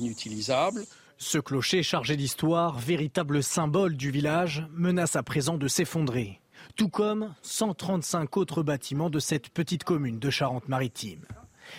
inutilisable. 0.00 0.86
Ce 1.18 1.38
clocher 1.38 1.82
chargé 1.82 2.16
d'histoire, 2.16 2.78
véritable 2.78 3.42
symbole 3.42 3.96
du 3.96 4.10
village, 4.10 4.66
menace 4.72 5.16
à 5.16 5.22
présent 5.22 5.56
de 5.56 5.68
s'effondrer, 5.68 6.40
tout 6.76 6.88
comme 6.88 7.34
135 7.42 8.36
autres 8.36 8.62
bâtiments 8.62 9.10
de 9.10 9.20
cette 9.20 9.48
petite 9.48 9.84
commune 9.84 10.18
de 10.18 10.30
Charente-Maritime. 10.30 11.24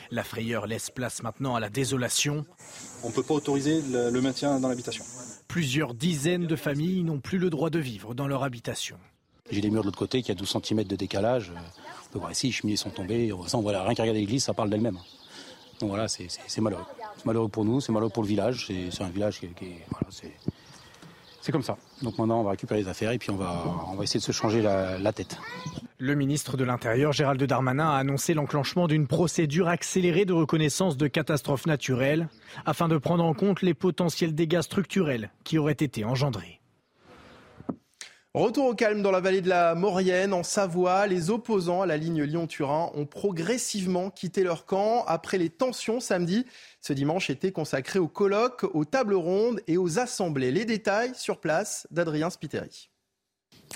La 0.09 0.23
frayeur 0.23 0.67
laisse 0.67 0.89
place 0.89 1.21
maintenant 1.21 1.55
à 1.55 1.59
la 1.59 1.69
désolation. 1.69 2.45
On 3.03 3.09
ne 3.09 3.13
peut 3.13 3.23
pas 3.23 3.35
autoriser 3.35 3.81
le 3.81 4.19
maintien 4.21 4.59
dans 4.59 4.69
l'habitation. 4.69 5.03
Plusieurs 5.47 5.93
dizaines 5.93 6.47
de 6.47 6.55
familles 6.55 7.03
n'ont 7.03 7.19
plus 7.19 7.37
le 7.37 7.49
droit 7.49 7.69
de 7.69 7.79
vivre 7.79 8.15
dans 8.15 8.27
leur 8.27 8.43
habitation. 8.43 8.97
J'ai 9.51 9.61
des 9.61 9.69
murs 9.69 9.81
de 9.81 9.87
l'autre 9.87 9.99
côté 9.99 10.23
qui 10.23 10.31
a 10.31 10.35
12 10.35 10.57
cm 10.63 10.85
de 10.85 10.95
décalage. 10.95 11.51
On 12.07 12.13
peut 12.13 12.19
voir 12.19 12.31
ici, 12.31 12.47
les 12.47 12.53
cheminées 12.53 12.77
sont 12.77 12.89
tombées. 12.89 13.31
Voilà, 13.31 13.83
rien 13.83 13.93
qu'à 13.93 14.03
regarder 14.03 14.21
l'église, 14.21 14.45
ça 14.45 14.53
parle 14.53 14.69
d'elle-même. 14.69 14.97
Donc 15.79 15.89
voilà, 15.89 16.07
c'est 16.07 16.61
malheureux. 16.61 16.85
C'est 17.17 17.25
malheureux 17.25 17.49
pour 17.49 17.65
nous, 17.65 17.81
c'est 17.81 17.91
malheureux 17.91 18.11
pour 18.11 18.23
le 18.23 18.29
village. 18.29 18.67
C'est 18.67 19.03
un 19.03 19.09
village 19.09 19.39
qui, 19.39 19.47
qui 19.49 19.75
voilà, 19.89 20.07
c'est 21.45 21.51
comme 21.51 21.61
ça. 21.61 21.77
Donc 22.01 22.17
maintenant, 22.17 22.39
on 22.39 22.43
va 22.43 22.51
récupérer 22.51 22.81
les 22.81 22.87
affaires 22.87 23.11
et 23.11 23.19
puis 23.19 23.29
on 23.29 23.35
va, 23.35 23.63
on 23.91 23.95
va 23.95 24.03
essayer 24.03 24.19
de 24.19 24.25
se 24.25 24.31
changer 24.31 24.63
la, 24.63 25.13
tête. 25.13 25.37
Le 25.99 26.15
ministre 26.15 26.57
de 26.57 26.63
l'Intérieur, 26.63 27.13
Gérald 27.13 27.43
Darmanin, 27.43 27.87
a 27.87 27.97
annoncé 27.97 28.33
l'enclenchement 28.33 28.87
d'une 28.87 29.05
procédure 29.05 29.67
accélérée 29.67 30.25
de 30.25 30.33
reconnaissance 30.33 30.97
de 30.97 31.05
catastrophes 31.05 31.67
naturelles 31.67 32.29
afin 32.65 32.87
de 32.87 32.97
prendre 32.97 33.23
en 33.23 33.35
compte 33.35 33.61
les 33.61 33.75
potentiels 33.75 34.33
dégâts 34.33 34.61
structurels 34.61 35.29
qui 35.43 35.59
auraient 35.59 35.73
été 35.73 36.03
engendrés. 36.03 36.61
Retour 38.33 38.65
au 38.65 38.75
calme 38.75 39.01
dans 39.01 39.11
la 39.11 39.21
vallée 39.21 39.39
de 39.39 39.47
la 39.47 39.75
Maurienne, 39.75 40.33
en 40.33 40.43
Savoie. 40.43 41.07
Les 41.07 41.29
opposants 41.29 41.83
à 41.83 41.85
la 41.85 41.95
ligne 41.95 42.23
Lyon-Turin 42.23 42.89
ont 42.93 43.05
progressivement 43.05 44.09
quitté 44.09 44.43
leur 44.43 44.65
camp 44.65 45.05
après 45.07 45.37
les 45.37 45.49
tensions 45.49 46.01
samedi. 46.01 46.45
Ce 46.87 46.93
dimanche 46.93 47.31
était 47.31 47.51
consacré 47.51 47.97
aux 47.97 48.07
colloques, 48.07 48.67
aux 48.75 48.85
tables 48.85 49.15
rondes 49.15 49.59
et 49.65 49.75
aux 49.75 49.97
assemblées. 49.97 50.51
Les 50.51 50.65
détails 50.65 51.15
sur 51.15 51.39
place 51.39 51.87
d'Adrien 51.89 52.29
Spiteri. 52.29 52.91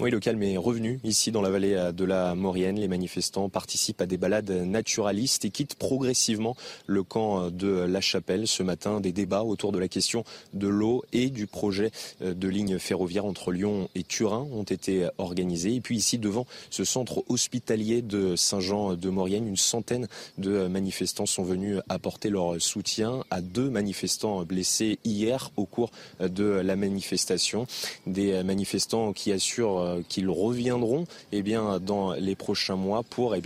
Oui, 0.01 0.11
le 0.11 0.21
calme 0.21 0.41
est 0.43 0.55
revenu 0.55 1.01
ici 1.03 1.29
dans 1.29 1.41
la 1.41 1.49
vallée 1.49 1.73
euh, 1.73 1.91
de 1.91 2.05
la 2.05 2.33
Maurienne. 2.33 2.79
Les 2.79 2.87
manifestants 2.87 3.49
participent 3.49 3.99
à 3.99 4.05
des 4.05 4.15
balades 4.15 4.49
naturalistes 4.49 5.43
et 5.43 5.49
quittent 5.49 5.75
progressivement 5.75 6.55
le 6.87 7.03
camp 7.03 7.41
euh, 7.41 7.49
de 7.49 7.67
la 7.67 7.99
Chapelle. 7.99 8.47
Ce 8.47 8.63
matin, 8.63 9.01
des 9.01 9.11
débats 9.11 9.43
autour 9.43 9.73
de 9.73 9.79
la 9.79 9.89
question 9.89 10.23
de 10.53 10.69
l'eau 10.69 11.03
et 11.11 11.29
du 11.29 11.47
projet 11.47 11.91
euh, 12.21 12.33
de 12.33 12.47
ligne 12.47 12.79
ferroviaire 12.79 13.25
entre 13.25 13.51
Lyon 13.51 13.89
et 13.93 14.03
Turin 14.03 14.47
ont 14.53 14.63
été 14.63 15.09
organisés. 15.17 15.75
Et 15.75 15.81
puis 15.81 15.97
ici, 15.97 16.17
devant 16.17 16.47
ce 16.69 16.85
centre 16.85 17.25
hospitalier 17.27 18.01
de 18.01 18.37
Saint-Jean-de-Maurienne, 18.37 19.49
une 19.49 19.57
centaine 19.57 20.07
de 20.37 20.67
manifestants 20.67 21.25
sont 21.25 21.43
venus 21.43 21.79
apporter 21.89 22.29
leur 22.29 22.61
soutien 22.61 23.25
à 23.31 23.41
deux 23.41 23.69
manifestants 23.69 24.45
blessés 24.45 24.97
hier 25.03 25.51
au 25.57 25.65
cours 25.65 25.91
de 26.21 26.45
la 26.45 26.77
manifestation. 26.77 27.67
Des 28.07 28.43
manifestants 28.43 29.11
qui 29.11 29.33
assurent 29.33 29.88
qu'ils 30.07 30.29
reviendront 30.29 31.05
eh 31.31 31.41
bien, 31.41 31.79
dans 31.79 32.13
les 32.13 32.35
prochains 32.35 32.75
mois 32.75 33.03
pour 33.03 33.35
eh 33.35 33.41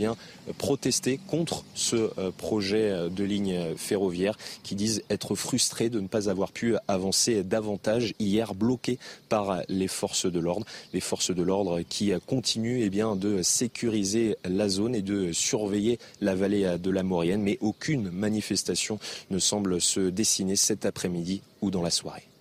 protester 0.58 1.20
contre 1.28 1.64
ce 1.76 1.96
euh, 2.18 2.32
projet 2.38 3.10
de 3.10 3.24
ligne 3.24 3.76
ferroviaire 3.78 4.38
qui 4.64 4.76
disent 4.76 5.04
être 5.10 5.36
frustrés 5.36 5.90
de 5.90 6.00
ne 6.00 6.08
pas 6.08 6.30
avoir 6.30 6.52
pu 6.52 6.76
avancer 6.88 7.44
davantage 7.44 8.14
hier 8.20 8.54
bloqués 8.54 9.00
par 9.30 9.62
les 9.70 9.88
forces 9.88 10.26
de 10.26 10.40
l'ordre. 10.40 10.66
Les 10.94 11.00
forces 11.00 11.32
de 11.32 11.44
l'ordre 11.44 11.82
qui 11.82 12.12
continuent 12.26 12.82
eh 12.82 12.90
de 13.16 13.42
sécuriser 13.42 14.38
la 14.46 14.70
zone 14.70 14.96
et 14.96 15.02
de 15.02 15.32
surveiller 15.32 16.00
la 16.22 16.36
vallée 16.36 16.78
de 16.78 16.92
la 16.92 17.04
Maurienne, 17.04 17.42
mais 17.42 17.58
aucune 17.62 18.10
manifestation 18.10 19.00
ne 19.30 19.40
semble 19.40 19.82
se 19.82 20.00
dessiner 20.00 20.56
cet 20.56 20.86
après-midi 20.86 21.42
ou 21.62 21.72
dans 21.72 21.82
la 21.82 21.90
soirée. 21.90 22.33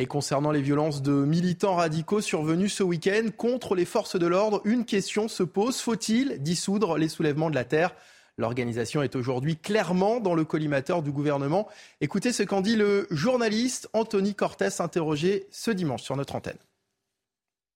Et 0.00 0.06
concernant 0.06 0.50
les 0.50 0.62
violences 0.62 1.02
de 1.02 1.12
militants 1.12 1.74
radicaux 1.74 2.22
survenus 2.22 2.72
ce 2.72 2.82
week-end 2.82 3.26
contre 3.36 3.74
les 3.74 3.84
forces 3.84 4.18
de 4.18 4.26
l'ordre, 4.26 4.62
une 4.64 4.86
question 4.86 5.28
se 5.28 5.42
pose. 5.42 5.78
Faut-il 5.78 6.42
dissoudre 6.42 6.96
les 6.96 7.10
soulèvements 7.10 7.50
de 7.50 7.54
la 7.54 7.64
terre? 7.64 7.94
L'organisation 8.38 9.02
est 9.02 9.14
aujourd'hui 9.14 9.58
clairement 9.58 10.18
dans 10.18 10.34
le 10.34 10.46
collimateur 10.46 11.02
du 11.02 11.12
gouvernement. 11.12 11.68
Écoutez 12.00 12.32
ce 12.32 12.42
qu'en 12.42 12.62
dit 12.62 12.76
le 12.76 13.08
journaliste 13.10 13.90
Anthony 13.92 14.34
Cortès 14.34 14.80
interrogé 14.80 15.46
ce 15.50 15.70
dimanche 15.70 16.02
sur 16.02 16.16
notre 16.16 16.34
antenne 16.34 16.56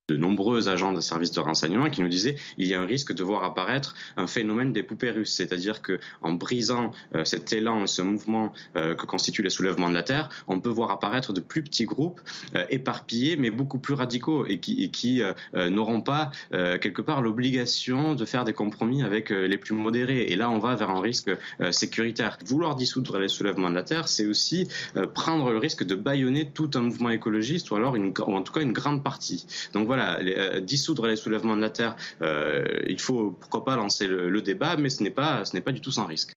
de 0.09 0.19
nombreux 0.19 0.69
agents 0.69 0.93
de 0.93 1.01
services 1.01 1.33
de 1.33 1.41
renseignement 1.41 1.89
qui 1.89 2.03
nous 2.03 2.09
disaient 2.09 2.37
il 2.59 2.69
y 2.69 2.75
a 2.75 2.81
un 2.81 2.85
risque 2.85 3.15
de 3.15 3.23
voir 3.23 3.43
apparaître 3.43 3.95
un 4.19 4.27
phénomène 4.27 4.71
des 4.71 4.83
poupées 4.83 5.11
russes, 5.11 5.33
c'est-à-dire 5.33 5.81
que 5.81 5.99
en 6.21 6.35
brisant 6.35 6.93
euh, 7.15 7.25
cet 7.25 7.55
élan, 7.55 7.87
ce 7.87 8.03
mouvement 8.03 8.53
euh, 8.77 8.95
que 8.95 9.07
constitue 9.07 9.41
les 9.41 9.49
soulèvements 9.49 9.89
de 9.89 9.95
la 9.95 10.03
terre, 10.03 10.29
on 10.47 10.61
peut 10.61 10.69
voir 10.69 10.91
apparaître 10.91 11.33
de 11.33 11.41
plus 11.41 11.63
petits 11.63 11.87
groupes 11.87 12.21
euh, 12.55 12.67
éparpillés 12.69 13.37
mais 13.39 13.51
beaucoup 13.51 13.79
plus 13.79 13.95
radicaux 13.95 14.45
et 14.47 14.61
qui, 14.61 14.85
et 14.85 15.71
n'auront 15.71 16.03
pas 16.03 16.31
quelque 16.51 17.01
part 17.01 17.23
l'obligation 17.23 18.15
de 18.15 18.25
faire 18.25 18.45
des 18.45 18.53
compromis 18.53 19.03
avec 19.03 19.31
les 19.31 19.59
plus 19.59 19.75
modérés. 19.75 20.25
Et 20.25 20.37
là, 20.37 20.51
on 20.51 20.59
va 20.59 20.75
vers 20.75 20.91
un 20.91 21.01
risque 21.01 21.31
sécuritaire. 21.71 22.39
Vouloir 22.45 22.75
dissoudre 22.75 23.19
les 23.19 23.29
soulèvements 23.29 23.71
de 23.71 23.75
la 23.75 23.83
terre, 23.83 24.09
c'est 24.09 24.27
aussi 24.27 24.69
prendre 25.15 25.51
le 25.51 25.59
risque 25.59 25.85
de 25.85 25.95
bâillonner 25.95 26.51
tout 26.51 26.71
un 26.75 26.81
mouvement 26.81 27.11
écologiste 27.11 27.71
ou 27.71 27.77
alors 27.77 27.97
en 27.97 28.43
tout 28.43 28.53
cas 28.53 28.61
une 28.61 28.73
grande 28.73 29.03
partie. 29.03 29.47
Donc 29.73 29.89
euh, 29.99 30.61
dissoudre 30.61 31.07
les 31.07 31.17
soulèvements 31.17 31.57
de 31.57 31.61
la 31.61 31.71
terre, 31.71 31.97
euh, 32.23 32.65
il 32.87 33.01
faut 33.01 33.31
pourquoi 33.33 33.65
pas 33.65 33.77
lancer 33.77 34.07
le, 34.07 34.43
débat, 34.43 34.77
mais 34.77 34.91
ce 34.91 35.03
n'est 35.03 35.11
pas, 35.11 35.45
ce 35.45 35.55
n'est 35.55 35.63
pas 35.63 35.73
du 35.73 35.81
tout 35.81 35.91
sans 35.91 36.07
risque. 36.07 36.33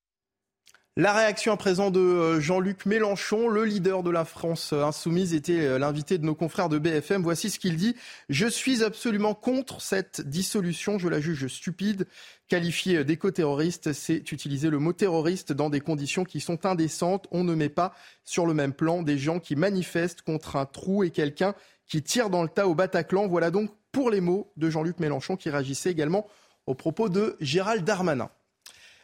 La 0.96 1.14
réaction 1.14 1.54
à 1.54 1.58
présent 1.58 1.92
de 1.92 2.00
euh, 2.00 2.40
Jean-Luc 2.40 2.88
Mélenchon, 2.88 3.50
le 3.50 3.66
leader 3.66 4.02
de 4.02 4.10
la 4.10 4.26
France 4.26 4.74
insoumise, 4.74 5.36
était 5.36 5.78
l'invité 5.78 6.18
de 6.18 6.26
nos 6.26 6.34
confrères 6.34 6.70
de 6.70 6.80
BFM. 6.80 7.22
Voici 7.22 7.52
ce 7.52 7.60
qu'il 7.60 7.76
dit. 7.76 7.96
Je 8.30 8.48
suis 8.48 8.84
absolument 8.84 9.36
contre 9.36 9.80
cette 9.80 10.22
dissolution. 10.22 10.98
Je 10.98 11.08
la 11.08 11.20
juge 11.20 11.46
stupide. 11.48 12.08
Qualifier 12.48 13.04
d'éco-terroriste, 13.04 13.94
c'est 13.94 14.32
utiliser 14.32 14.70
le 14.70 14.80
mot 14.80 14.94
terroriste 14.94 15.52
dans 15.52 15.70
des 15.70 15.82
conditions 15.82 16.24
qui 16.24 16.40
sont 16.40 16.66
indécentes. 16.66 17.28
On 17.30 17.44
ne 17.44 17.54
met 17.54 17.70
pas 17.70 17.94
sur 18.24 18.48
le 18.48 18.56
même 18.56 18.74
plan 18.74 19.04
des 19.04 19.20
gens 19.20 19.40
qui 19.40 19.56
manifestent 19.56 20.22
contre 20.22 20.56
un 20.56 20.66
trou 20.66 21.04
et 21.04 21.12
quelqu'un 21.12 21.54
qui 21.88 22.04
tire 22.04 22.30
dans 22.30 22.44
le 22.44 22.50
tas 22.50 22.68
au 22.68 22.76
Bataclan. 22.76 23.28
Voilà 23.28 23.52
donc 23.52 23.72
pour 23.92 24.10
les 24.12 24.22
mots 24.22 24.52
de 24.58 24.70
Jean-Luc 24.70 25.00
Mélenchon 25.00 25.36
qui 25.36 25.50
réagissait 25.50 25.92
également 25.92 26.28
aux 26.66 26.76
propos 26.76 27.10
de 27.10 27.38
Gérald 27.40 27.84
Darmanin. 27.84 28.30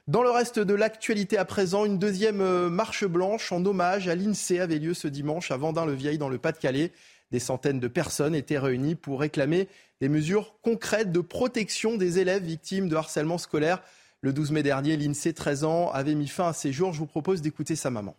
Dans 0.08 0.22
le 0.22 0.30
reste 0.30 0.60
de 0.60 0.74
l'actualité 0.74 1.38
à 1.38 1.46
présent, 1.46 1.86
une 1.86 1.98
deuxième 1.98 2.42
euh, 2.42 2.70
marche 2.70 3.06
blanche 3.06 3.54
en 3.54 3.66
hommage 3.66 4.10
à 4.10 4.16
l'INSEE 4.16 4.60
avait 4.60 4.78
lieu 4.78 4.94
ce 4.94 5.08
dimanche 5.08 5.50
à 5.50 5.56
Vendin-le-Vieil 5.56 6.18
dans 6.18 6.28
le 6.28 6.38
Pas-de-Calais. 6.38 6.92
Des 7.32 7.40
centaines 7.40 7.80
de 7.80 7.88
personnes 7.88 8.36
étaient 8.36 8.60
réunies 8.60 8.96
pour 8.96 9.22
réclamer 9.22 9.70
des 10.02 10.10
mesures 10.10 10.56
concrètes 10.62 11.14
de 11.14 11.22
protection 11.22 11.96
des 11.96 12.20
élèves 12.20 12.44
victimes 12.44 12.90
de 12.90 12.98
harcèlement 12.98 13.38
scolaire. 13.38 13.82
Le 14.20 14.34
12 14.34 14.52
mai 14.52 14.62
dernier, 14.62 14.98
l'INSEE, 14.98 15.34
13 15.34 15.64
ans, 15.64 15.90
avait 15.92 16.16
mis 16.16 16.28
fin 16.28 16.50
à 16.50 16.54
ses 16.54 16.74
jours. 16.74 16.92
Je 16.92 17.00
vous 17.00 17.08
propose 17.08 17.42
d'écouter 17.42 17.78
sa 17.78 17.90
maman. 17.90 18.18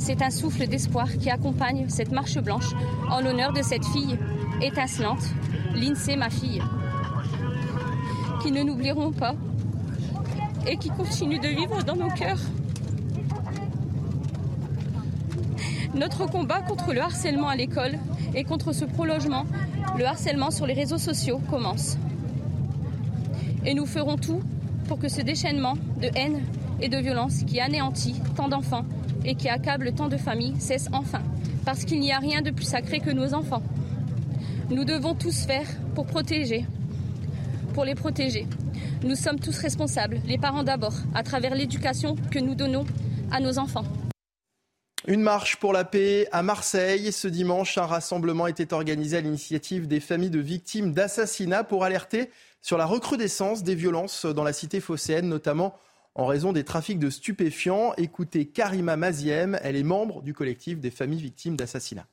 C'est 0.00 0.22
un 0.22 0.30
souffle 0.30 0.66
d'espoir 0.66 1.06
qui 1.18 1.28
accompagne 1.28 1.84
cette 1.88 2.10
marche 2.10 2.38
blanche 2.38 2.72
en 3.10 3.20
l'honneur 3.20 3.52
de 3.52 3.60
cette 3.62 3.84
fille 3.84 4.18
étincelante, 4.62 5.22
l'INSEE, 5.74 6.16
ma 6.16 6.30
fille, 6.30 6.62
qui 8.42 8.50
ne 8.50 8.62
n'oublieront 8.62 9.12
pas 9.12 9.34
et 10.66 10.78
qui 10.78 10.88
continue 10.88 11.38
de 11.38 11.48
vivre 11.48 11.84
dans 11.84 11.96
nos 11.96 12.08
cœurs. 12.08 12.40
Notre 15.94 16.24
combat 16.26 16.62
contre 16.62 16.94
le 16.94 17.02
harcèlement 17.02 17.48
à 17.48 17.56
l'école 17.56 17.98
et 18.34 18.42
contre 18.42 18.72
ce 18.72 18.86
prolongement, 18.86 19.44
le 19.98 20.06
harcèlement 20.06 20.50
sur 20.50 20.66
les 20.66 20.74
réseaux 20.74 20.98
sociaux, 20.98 21.42
commence. 21.50 21.98
Et 23.66 23.74
nous 23.74 23.86
ferons 23.86 24.16
tout 24.16 24.40
pour 24.88 24.98
que 24.98 25.08
ce 25.08 25.20
déchaînement 25.20 25.74
de 26.00 26.08
haine 26.16 26.40
et 26.80 26.88
de 26.88 26.96
violence 26.96 27.42
qui 27.46 27.60
anéantit 27.60 28.14
tant 28.34 28.48
d'enfants 28.48 28.86
et 29.24 29.34
qui 29.34 29.48
accable 29.48 29.92
tant 29.92 30.08
de 30.08 30.16
familles 30.16 30.54
cesse 30.58 30.88
enfin, 30.92 31.22
parce 31.64 31.84
qu'il 31.84 32.00
n'y 32.00 32.12
a 32.12 32.18
rien 32.18 32.42
de 32.42 32.50
plus 32.50 32.64
sacré 32.64 33.00
que 33.00 33.10
nos 33.10 33.34
enfants. 33.34 33.62
Nous 34.70 34.84
devons 34.84 35.14
tous 35.14 35.44
faire 35.46 35.66
pour 35.94 36.06
protéger, 36.06 36.64
pour 37.74 37.84
les 37.84 37.94
protéger. 37.94 38.46
Nous 39.02 39.16
sommes 39.16 39.40
tous 39.40 39.58
responsables, 39.58 40.20
les 40.26 40.38
parents 40.38 40.62
d'abord, 40.62 40.94
à 41.14 41.22
travers 41.22 41.54
l'éducation 41.54 42.16
que 42.30 42.38
nous 42.38 42.54
donnons 42.54 42.84
à 43.32 43.40
nos 43.40 43.58
enfants. 43.58 43.84
Une 45.06 45.22
marche 45.22 45.56
pour 45.56 45.72
la 45.72 45.84
paix 45.84 46.28
à 46.30 46.42
Marseille. 46.42 47.10
Ce 47.10 47.26
dimanche, 47.26 47.78
un 47.78 47.86
rassemblement 47.86 48.46
était 48.46 48.74
organisé 48.74 49.16
à 49.16 49.20
l'initiative 49.22 49.88
des 49.88 49.98
familles 49.98 50.30
de 50.30 50.40
victimes 50.40 50.92
d'assassinats 50.92 51.64
pour 51.64 51.84
alerter 51.84 52.30
sur 52.60 52.76
la 52.76 52.84
recrudescence 52.84 53.62
des 53.62 53.74
violences 53.74 54.26
dans 54.26 54.44
la 54.44 54.52
cité 54.52 54.78
phocéenne, 54.80 55.28
notamment 55.28 55.74
en 56.14 56.26
raison 56.26 56.52
des 56.52 56.64
trafics 56.64 56.98
de 56.98 57.10
stupéfiants. 57.10 57.94
Écoutez 57.96 58.46
Karima 58.46 58.96
Maziem, 58.96 59.58
elle 59.62 59.76
est 59.76 59.82
membre 59.82 60.22
du 60.22 60.34
collectif 60.34 60.80
des 60.80 60.90
familles 60.90 61.22
victimes 61.22 61.56
d'assassinats. 61.56 62.06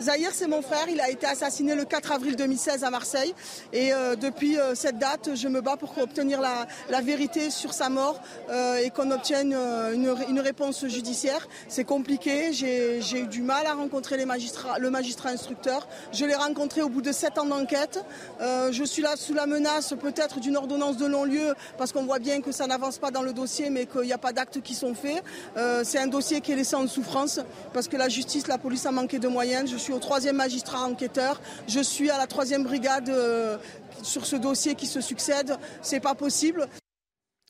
Zahir, 0.00 0.30
c'est 0.32 0.48
mon 0.48 0.60
frère. 0.60 0.86
Il 0.90 1.00
a 1.00 1.08
été 1.08 1.24
assassiné 1.24 1.74
le 1.74 1.84
4 1.84 2.12
avril 2.12 2.36
2016 2.36 2.84
à 2.84 2.90
Marseille. 2.90 3.32
Et 3.72 3.94
euh, 3.94 4.16
depuis 4.16 4.58
euh, 4.58 4.74
cette 4.74 4.98
date, 4.98 5.30
je 5.34 5.48
me 5.48 5.60
bats 5.60 5.76
pour 5.76 5.96
obtenir 5.98 6.40
la, 6.40 7.00
vérité 7.00 7.50
sur 7.50 7.72
sa 7.72 7.88
mort 7.88 8.20
euh, 8.50 8.76
et 8.76 8.90
qu'on 8.90 9.10
obtienne 9.10 9.54
une, 9.54 10.40
réponse 10.40 10.86
judiciaire. 10.86 11.48
C'est 11.68 11.84
compliqué. 11.84 12.52
J'ai 12.52 13.00
eu 13.18 13.26
du 13.26 13.42
mal 13.42 13.66
à 13.66 13.74
rencontrer 13.74 14.16
le 14.16 14.90
magistrat 14.90 15.30
instructeur. 15.30 15.88
Je 16.12 16.24
l'ai 16.24 16.34
rencontré 16.34 16.82
au 16.82 16.88
bout 16.88 17.02
de 17.02 17.12
sept 17.12 17.38
ans 17.38 17.46
d'enquête. 17.46 18.04
je 18.40 18.84
suis 18.84 19.02
là 19.02 19.16
sous 19.16 19.34
la 19.34 19.46
menace 19.46 19.94
peut-être 20.00 20.40
d'une 20.40 20.56
ordonnance 20.56 20.96
de 20.96 21.06
non-lieu 21.08 21.54
parce 21.78 21.92
qu'on 21.92 22.04
voit 22.04 22.18
bien 22.18 22.40
que 22.40 22.52
ça 22.52 22.66
n'avance 22.66 22.98
pas 22.98 23.10
dans 23.10 23.22
le 23.22 23.32
dossier 23.32 23.70
mais 23.70 23.86
qu'il 23.86 24.02
n'y 24.02 24.12
a 24.12 24.18
pas 24.18 24.32
d'actes 24.32 24.60
qui 24.60 24.74
sont 24.74 24.94
faits. 24.94 25.22
c'est 25.84 25.98
un 25.98 26.06
dossier 26.06 26.40
qui 26.40 26.52
est 26.52 26.56
laissé 26.56 26.76
en 26.76 26.86
souffrance 26.86 27.40
parce 27.72 27.88
que 27.88 27.96
la 27.96 28.08
justice, 28.08 28.46
la 28.46 28.58
police 28.58 28.86
a 28.86 28.92
manqué 28.92 29.18
de 29.18 29.28
moyens. 29.28 29.63
Je 29.66 29.76
suis 29.76 29.92
au 29.92 29.98
troisième 29.98 30.36
magistrat 30.36 30.82
enquêteur. 30.82 31.40
Je 31.68 31.80
suis 31.80 32.10
à 32.10 32.18
la 32.18 32.26
troisième 32.26 32.64
brigade 32.64 33.08
euh, 33.08 33.56
sur 34.02 34.26
ce 34.26 34.36
dossier 34.36 34.74
qui 34.74 34.86
se 34.86 35.00
succède. 35.00 35.56
C'est 35.82 36.00
pas 36.00 36.14
possible. 36.14 36.68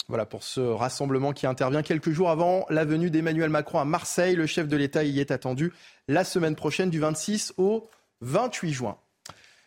Voilà 0.08 0.26
pour 0.26 0.42
ce 0.42 0.60
rassemblement 0.60 1.32
qui 1.32 1.46
intervient 1.46 1.82
quelques 1.82 2.10
jours 2.10 2.30
avant 2.30 2.66
la 2.68 2.84
venue 2.84 3.10
d'Emmanuel 3.10 3.48
Macron 3.48 3.78
à 3.78 3.84
Marseille. 3.84 4.36
Le 4.36 4.46
chef 4.46 4.68
de 4.68 4.76
l'État 4.76 5.02
y 5.02 5.18
est 5.18 5.30
attendu 5.30 5.72
la 6.08 6.24
semaine 6.24 6.56
prochaine 6.56 6.90
du 6.90 7.00
26 7.00 7.54
au 7.56 7.88
28 8.20 8.72
juin. 8.72 8.98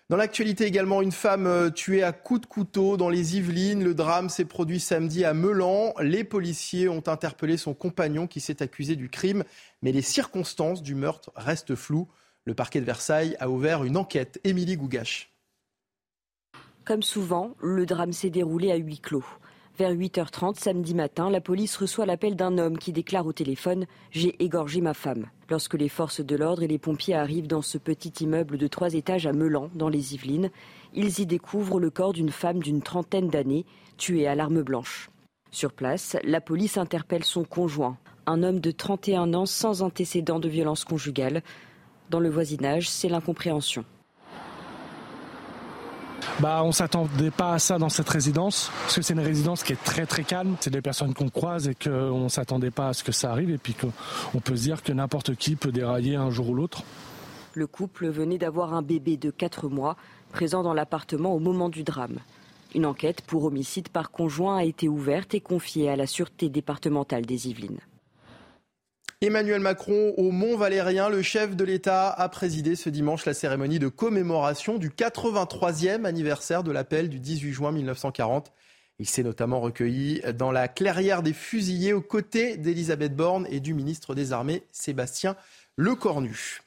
Dans 0.10 0.16
l'actualité 0.16 0.64
également, 0.64 1.02
une 1.02 1.12
femme 1.12 1.48
euh, 1.48 1.70
tuée 1.70 2.02
à 2.02 2.14
coups 2.14 2.40
de 2.42 2.46
couteau 2.46 2.96
dans 2.96 3.10
les 3.10 3.36
Yvelines. 3.36 3.84
Le 3.84 3.94
drame 3.94 4.30
s'est 4.30 4.46
produit 4.46 4.80
samedi 4.80 5.26
à 5.26 5.34
Melan. 5.34 5.94
Les 6.00 6.24
policiers 6.24 6.88
ont 6.88 7.04
interpellé 7.08 7.58
son 7.58 7.74
compagnon 7.74 8.26
qui 8.26 8.40
s'est 8.40 8.62
accusé 8.62 8.96
du 8.96 9.10
crime, 9.10 9.44
mais 9.82 9.92
les 9.92 10.02
circonstances 10.02 10.82
du 10.82 10.96
meurtre 10.96 11.32
restent 11.36 11.76
floues. 11.76 12.08
Le 12.48 12.54
parquet 12.54 12.80
de 12.80 12.86
Versailles 12.86 13.36
a 13.42 13.50
ouvert 13.50 13.84
une 13.84 13.98
enquête. 13.98 14.40
Émilie 14.46 14.78
Gougache. 14.78 15.34
Comme 16.86 17.04
souvent, 17.04 17.52
le 17.60 17.86
drame 17.86 18.14
s'est 18.14 18.30
déroulé 18.30 18.72
à 18.72 18.78
huis 18.78 19.00
clos. 19.00 19.26
Vers 19.78 19.92
8h30 19.92 20.58
samedi 20.58 20.96
matin, 20.96 21.30
la 21.30 21.42
police 21.42 21.76
reçoit 21.76 22.06
l'appel 22.06 22.38
d'un 22.38 22.58
homme 22.58 22.78
qui 22.78 22.94
déclare 22.94 23.28
au 23.28 23.34
téléphone 23.34 23.86
J'ai 24.12 24.42
égorgé 24.42 24.80
ma 24.80 24.94
femme. 24.94 25.26
Lorsque 25.50 25.74
les 25.74 25.90
forces 25.90 26.22
de 26.22 26.38
l'ordre 26.38 26.64
et 26.64 26.68
les 26.68 26.80
pompiers 26.80 27.16
arrivent 27.16 27.48
dans 27.48 27.62
ce 27.62 27.78
petit 27.78 28.24
immeuble 28.24 28.58
de 28.58 28.68
trois 28.68 28.94
étages 28.94 29.28
à 29.28 29.34
Melan, 29.34 29.70
dans 29.76 29.90
les 29.90 30.14
Yvelines, 30.14 30.50
ils 30.94 31.20
y 31.20 31.26
découvrent 31.26 31.82
le 31.82 31.90
corps 31.90 32.14
d'une 32.14 32.32
femme 32.32 32.64
d'une 32.64 32.82
trentaine 32.82 33.28
d'années, 33.28 33.66
tuée 33.98 34.26
à 34.26 34.36
l'arme 34.36 34.62
blanche. 34.62 35.10
Sur 35.52 35.74
place, 35.74 36.16
la 36.24 36.40
police 36.40 36.78
interpelle 36.78 37.26
son 37.26 37.44
conjoint, 37.44 37.98
un 38.26 38.42
homme 38.42 38.62
de 38.62 38.72
31 38.72 39.34
ans 39.34 39.46
sans 39.46 39.82
antécédent 39.82 40.40
de 40.40 40.48
violence 40.48 40.86
conjugale, 40.86 41.44
dans 42.10 42.20
le 42.20 42.30
voisinage, 42.30 42.90
c'est 42.90 43.10
l'incompréhension. 43.10 43.84
Bah, 46.40 46.62
on 46.64 46.72
s'attendait 46.72 47.32
pas 47.32 47.54
à 47.54 47.60
ça 47.60 47.80
dans 47.80 47.90
cette 47.90 48.10
résidence, 48.10 48.72
parce 48.84 48.98
que 48.98 49.02
c'est 49.02 49.14
une 49.14 49.20
résidence 49.20 49.64
qui 49.64 49.74
est 49.74 49.84
très 49.84 50.06
très 50.06 50.24
calme. 50.24 50.56
C'est 50.60 50.70
des 50.70 50.82
personnes 50.82 51.14
qu'on 51.14 51.30
croise 51.30 51.68
et 51.68 51.76
qu'on 51.76 52.30
s'attendait 52.30 52.70
pas 52.70 52.90
à 52.90 52.94
ce 52.94 53.04
que 53.04 53.12
ça 53.12 53.32
arrive, 53.32 53.50
et 53.50 53.58
puis 53.58 53.74
qu'on 53.74 54.40
peut 54.40 54.56
se 54.56 54.64
dire 54.64 54.84
que 54.84 54.94
n'importe 54.94 55.36
qui 55.36 55.56
peut 55.56 55.72
dérailler 55.72 56.16
un 56.16 56.30
jour 56.30 56.50
ou 56.50 56.54
l'autre. 56.54 56.84
Le 57.54 57.66
couple 57.66 58.08
venait 58.10 58.38
d'avoir 58.38 58.76
un 58.76 58.84
bébé 58.84 59.18
de 59.18 59.32
4 59.32 59.68
mois, 59.68 59.96
présent 60.32 60.62
dans 60.62 60.76
l'appartement 60.76 61.34
au 61.34 61.40
moment 61.40 61.70
du 61.70 61.84
drame. 61.84 62.20
Une 62.76 62.86
enquête 62.86 63.22
pour 63.22 63.46
homicide 63.46 63.90
par 63.90 64.12
conjoint 64.12 64.58
a 64.58 64.64
été 64.64 64.88
ouverte 64.88 65.34
et 65.34 65.40
confiée 65.40 65.90
à 65.90 65.96
la 65.96 66.06
Sûreté 66.06 66.50
départementale 66.50 67.26
des 67.26 67.48
Yvelines. 67.48 67.80
Emmanuel 69.20 69.62
Macron 69.62 70.14
au 70.18 70.30
Mont 70.30 70.58
Valérien, 70.58 71.10
le 71.10 71.24
chef 71.24 71.56
de 71.56 71.64
l'État 71.64 72.12
a 72.12 72.30
présidé 72.30 72.76
ce 72.76 72.88
dimanche 72.92 73.26
la 73.26 73.34
cérémonie 73.34 73.80
de 73.80 73.88
commémoration 73.88 74.78
du 74.78 74.92
83e 74.92 76.06
anniversaire 76.06 76.62
de 76.62 76.72
l'appel 76.72 77.10
du 77.10 77.20
18 77.20 77.52
juin 77.52 77.72
1940. 77.72 78.54
Il 79.00 79.10
s'est 79.10 79.24
notamment 79.24 79.60
recueilli 79.60 80.22
dans 80.36 80.52
la 80.52 80.68
clairière 80.68 81.24
des 81.24 81.34
fusillés 81.34 81.94
aux 81.94 82.02
côtés 82.02 82.58
d'Elisabeth 82.58 83.16
Borne 83.16 83.48
et 83.50 83.60
du 83.60 83.74
ministre 83.74 84.14
des 84.14 84.34
Armées 84.34 84.62
Sébastien 84.72 85.36
Lecornu. 85.78 86.62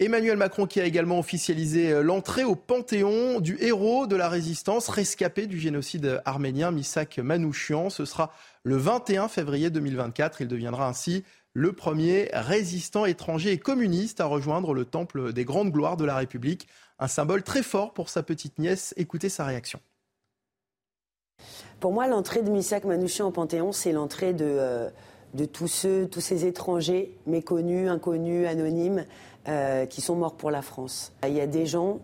Emmanuel 0.00 0.36
Macron 0.36 0.66
qui 0.66 0.80
a 0.80 0.84
également 0.84 1.18
officialisé 1.18 1.90
euh, 1.90 2.02
l'entrée 2.02 2.44
au 2.44 2.54
Panthéon 2.54 3.40
du 3.40 3.58
héros 3.60 4.06
de 4.06 4.14
la 4.14 4.28
résistance 4.28 4.88
rescapé 4.88 5.48
du 5.48 5.58
génocide 5.58 6.22
arménien, 6.24 6.70
Misak 6.70 7.18
Manouchian. 7.18 7.90
Ce 7.90 8.04
sera 8.04 8.32
le 8.62 8.76
21 8.76 9.26
février 9.26 9.70
2024. 9.70 10.40
Il 10.40 10.46
deviendra 10.46 10.86
ainsi 10.86 11.24
le 11.52 11.72
premier 11.72 12.30
résistant 12.32 13.06
étranger 13.06 13.50
et 13.50 13.58
communiste 13.58 14.20
à 14.20 14.26
rejoindre 14.26 14.72
le 14.72 14.84
temple 14.84 15.32
des 15.32 15.44
grandes 15.44 15.72
gloires 15.72 15.96
de 15.96 16.04
la 16.04 16.14
République. 16.14 16.68
Un 17.00 17.08
symbole 17.08 17.42
très 17.42 17.64
fort 17.64 17.92
pour 17.92 18.08
sa 18.08 18.22
petite 18.22 18.60
nièce. 18.60 18.94
Écoutez 18.96 19.28
sa 19.28 19.44
réaction. 19.44 19.80
Pour 21.80 21.92
moi, 21.92 22.06
l'entrée 22.06 22.42
de 22.42 22.50
Misak 22.50 22.84
Manouchian 22.84 23.26
au 23.26 23.30
Panthéon, 23.32 23.72
c'est 23.72 23.92
l'entrée 23.92 24.32
de, 24.32 24.46
euh, 24.46 24.90
de 25.34 25.44
tous 25.44 25.68
ceux, 25.68 26.06
tous 26.08 26.20
ces 26.20 26.46
étrangers 26.46 27.16
méconnus, 27.26 27.88
inconnus, 27.88 28.46
anonymes, 28.46 29.04
euh, 29.48 29.86
qui 29.86 30.02
sont 30.02 30.14
morts 30.14 30.36
pour 30.36 30.50
la 30.50 30.60
France. 30.60 31.12
Il 31.26 31.32
y 31.32 31.40
a 31.40 31.46
des 31.46 31.64
gens 31.64 32.00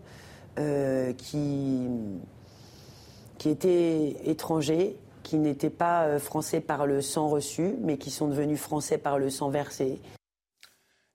euh, 0.57 1.13
qui, 1.13 1.87
qui 3.37 3.49
étaient 3.49 4.15
étrangers, 4.25 4.95
qui 5.21 5.37
n'étaient 5.37 5.69
pas 5.69 6.05
euh, 6.05 6.17
français 6.17 6.59
par 6.59 6.87
le 6.87 7.01
sang 7.01 7.27
reçu, 7.27 7.75
mais 7.83 7.99
qui 7.99 8.09
sont 8.09 8.29
devenus 8.29 8.59
français 8.59 8.97
par 8.97 9.19
le 9.19 9.29
sang 9.29 9.51
versé. 9.51 9.99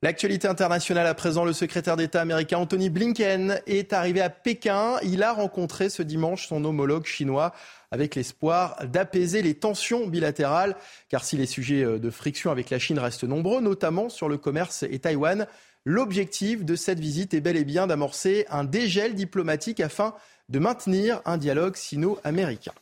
L'actualité 0.03 0.47
internationale 0.47 1.09
à 1.09 1.15
présent, 1.15 1.45
le 1.45 1.53
secrétaire 1.53 1.97
d'État 1.97 2.21
américain 2.21 2.59
Anthony 2.59 2.91
Blinken 2.91 3.61
est 3.67 3.93
arrivé 3.93 4.21
à 4.21 4.31
Pékin. 4.31 4.99
Il 5.03 5.25
a 5.25 5.33
rencontré 5.33 5.91
ce 5.91 6.05
dimanche 6.05 6.47
son 6.47 6.65
homologue 6.65 7.07
chinois 7.07 7.53
avec 7.91 8.15
l'espoir 8.15 8.77
d'apaiser 8.87 9.43
les 9.43 9.55
tensions 9.55 10.07
bilatérales. 10.07 10.77
Car 11.09 11.25
si 11.25 11.37
les 11.37 11.47
sujets 11.47 11.85
de 11.85 12.11
friction 12.11 12.53
avec 12.53 12.71
la 12.71 12.79
Chine 12.79 13.01
restent 13.01 13.25
nombreux, 13.25 13.61
notamment 13.61 14.09
sur 14.09 14.29
le 14.29 14.39
commerce 14.39 14.85
et 14.85 15.01
Taïwan, 15.01 15.47
L'objectif 15.85 16.65
de 16.65 16.77
cette 16.77 17.01
visite 17.01 17.33
est 17.33 17.41
bel 17.41 17.57
et 17.57 17.65
bien 17.65 17.87
d'amorcer 17.87 18.47
un 18.51 18.65
dégel 18.65 19.15
diplomatique 19.15 19.81
afin 19.81 20.15
de 20.49 20.59
maintenir 20.59 21.23
un 21.25 21.39
dialogue 21.39 21.77
sino-américain. 21.77 22.75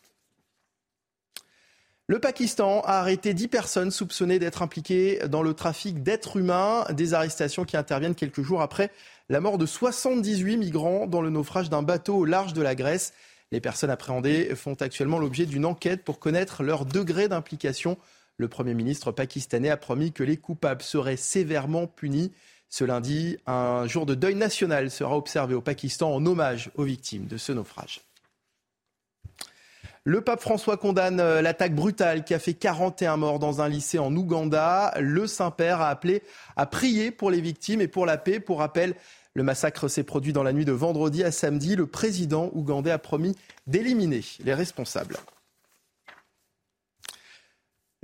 Le 2.10 2.18
Pakistan 2.18 2.80
a 2.86 2.94
arrêté 2.94 3.34
10 3.34 3.48
personnes 3.48 3.90
soupçonnées 3.90 4.38
d'être 4.38 4.62
impliquées 4.62 5.20
dans 5.28 5.42
le 5.42 5.52
trafic 5.52 6.02
d'êtres 6.02 6.38
humains, 6.38 6.86
des 6.90 7.12
arrestations 7.12 7.66
qui 7.66 7.76
interviennent 7.76 8.14
quelques 8.14 8.40
jours 8.40 8.62
après 8.62 8.90
la 9.28 9.40
mort 9.40 9.58
de 9.58 9.66
78 9.66 10.56
migrants 10.56 11.06
dans 11.06 11.20
le 11.20 11.28
naufrage 11.28 11.68
d'un 11.68 11.82
bateau 11.82 12.16
au 12.16 12.24
large 12.24 12.54
de 12.54 12.62
la 12.62 12.74
Grèce. 12.74 13.12
Les 13.52 13.60
personnes 13.60 13.90
appréhendées 13.90 14.54
font 14.54 14.72
actuellement 14.72 15.18
l'objet 15.18 15.44
d'une 15.44 15.66
enquête 15.66 16.02
pour 16.02 16.18
connaître 16.18 16.62
leur 16.62 16.86
degré 16.86 17.28
d'implication. 17.28 17.98
Le 18.38 18.48
Premier 18.48 18.72
ministre 18.72 19.12
pakistanais 19.12 19.68
a 19.68 19.76
promis 19.76 20.12
que 20.12 20.24
les 20.24 20.38
coupables 20.38 20.82
seraient 20.82 21.18
sévèrement 21.18 21.86
punis. 21.86 22.32
Ce 22.70 22.84
lundi, 22.84 23.38
un 23.46 23.86
jour 23.86 24.04
de 24.04 24.14
deuil 24.14 24.34
national 24.34 24.90
sera 24.90 25.16
observé 25.16 25.54
au 25.54 25.60
Pakistan 25.60 26.14
en 26.14 26.24
hommage 26.26 26.70
aux 26.76 26.84
victimes 26.84 27.26
de 27.26 27.36
ce 27.36 27.52
naufrage. 27.52 28.00
Le 30.04 30.22
pape 30.22 30.40
François 30.40 30.78
condamne 30.78 31.20
euh, 31.20 31.42
l'attaque 31.42 31.74
brutale 31.74 32.24
qui 32.24 32.32
a 32.32 32.38
fait 32.38 32.54
41 32.54 33.18
morts 33.18 33.38
dans 33.38 33.60
un 33.60 33.68
lycée 33.68 33.98
en 33.98 34.14
Ouganda. 34.16 34.94
Le 34.98 35.26
Saint-Père 35.26 35.82
a 35.82 35.90
appelé 35.90 36.22
à 36.56 36.64
prier 36.64 37.10
pour 37.10 37.30
les 37.30 37.42
victimes 37.42 37.82
et 37.82 37.88
pour 37.88 38.06
la 38.06 38.16
paix. 38.16 38.40
Pour 38.40 38.60
rappel, 38.60 38.94
le 39.34 39.42
massacre 39.42 39.88
s'est 39.88 40.04
produit 40.04 40.32
dans 40.32 40.42
la 40.42 40.54
nuit 40.54 40.64
de 40.64 40.72
vendredi 40.72 41.24
à 41.24 41.30
samedi. 41.30 41.76
Le 41.76 41.86
président 41.86 42.50
ougandais 42.54 42.90
a 42.90 42.98
promis 42.98 43.36
d'éliminer 43.66 44.22
les 44.42 44.54
responsables. 44.54 45.16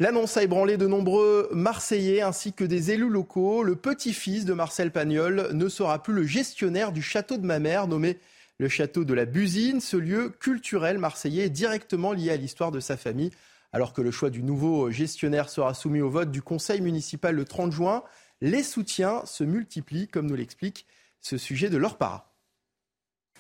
L'annonce 0.01 0.37
a 0.37 0.43
ébranlé 0.43 0.77
de 0.77 0.89
nombreux 0.89 1.49
Marseillais 1.53 2.21
ainsi 2.21 2.53
que 2.53 2.65
des 2.65 2.91
élus 2.91 3.09
locaux. 3.09 3.63
Le 3.63 3.77
petit-fils 3.77 4.45
de 4.45 4.53
Marcel 4.53 4.91
Pagnol 4.91 5.51
ne 5.53 5.69
sera 5.69 6.03
plus 6.03 6.13
le 6.13 6.25
gestionnaire 6.25 6.91
du 6.91 7.01
château 7.01 7.37
de 7.37 7.47
ma 7.47 7.61
mère, 7.61 7.87
nommé 7.87 8.19
le 8.59 8.69
château 8.69 9.05
de 9.05 9.15
la 9.15 9.25
Busine. 9.25 9.81
Ce 9.81 9.97
lieu 9.97 10.31
culturel 10.31 10.99
marseillais 10.99 11.45
est 11.45 11.51
directement 11.51 12.13
lié 12.13 12.31
à 12.31 12.37
l'histoire 12.37 12.73
de 12.73 12.81
sa 12.81 12.97
famille. 12.97 13.31
Alors 13.73 13.93
que 13.93 14.03
le 14.03 14.11
choix 14.11 14.31
du 14.31 14.43
nouveau 14.43 14.91
gestionnaire 14.91 15.49
sera 15.49 15.75
soumis 15.75 16.01
au 16.01 16.11
vote 16.11 16.33
du 16.33 16.43
conseil 16.43 16.81
municipal 16.81 17.37
le 17.37 17.45
30 17.45 17.71
juin, 17.71 18.03
les 18.41 18.65
soutiens 18.65 19.25
se 19.27 19.45
multiplient, 19.45 20.09
comme 20.09 20.27
nous 20.27 20.35
l'explique 20.35 20.87
ce 21.21 21.39
sujet 21.39 21.71
de 21.71 21.77
leur 21.77 21.99
para. 21.99 22.34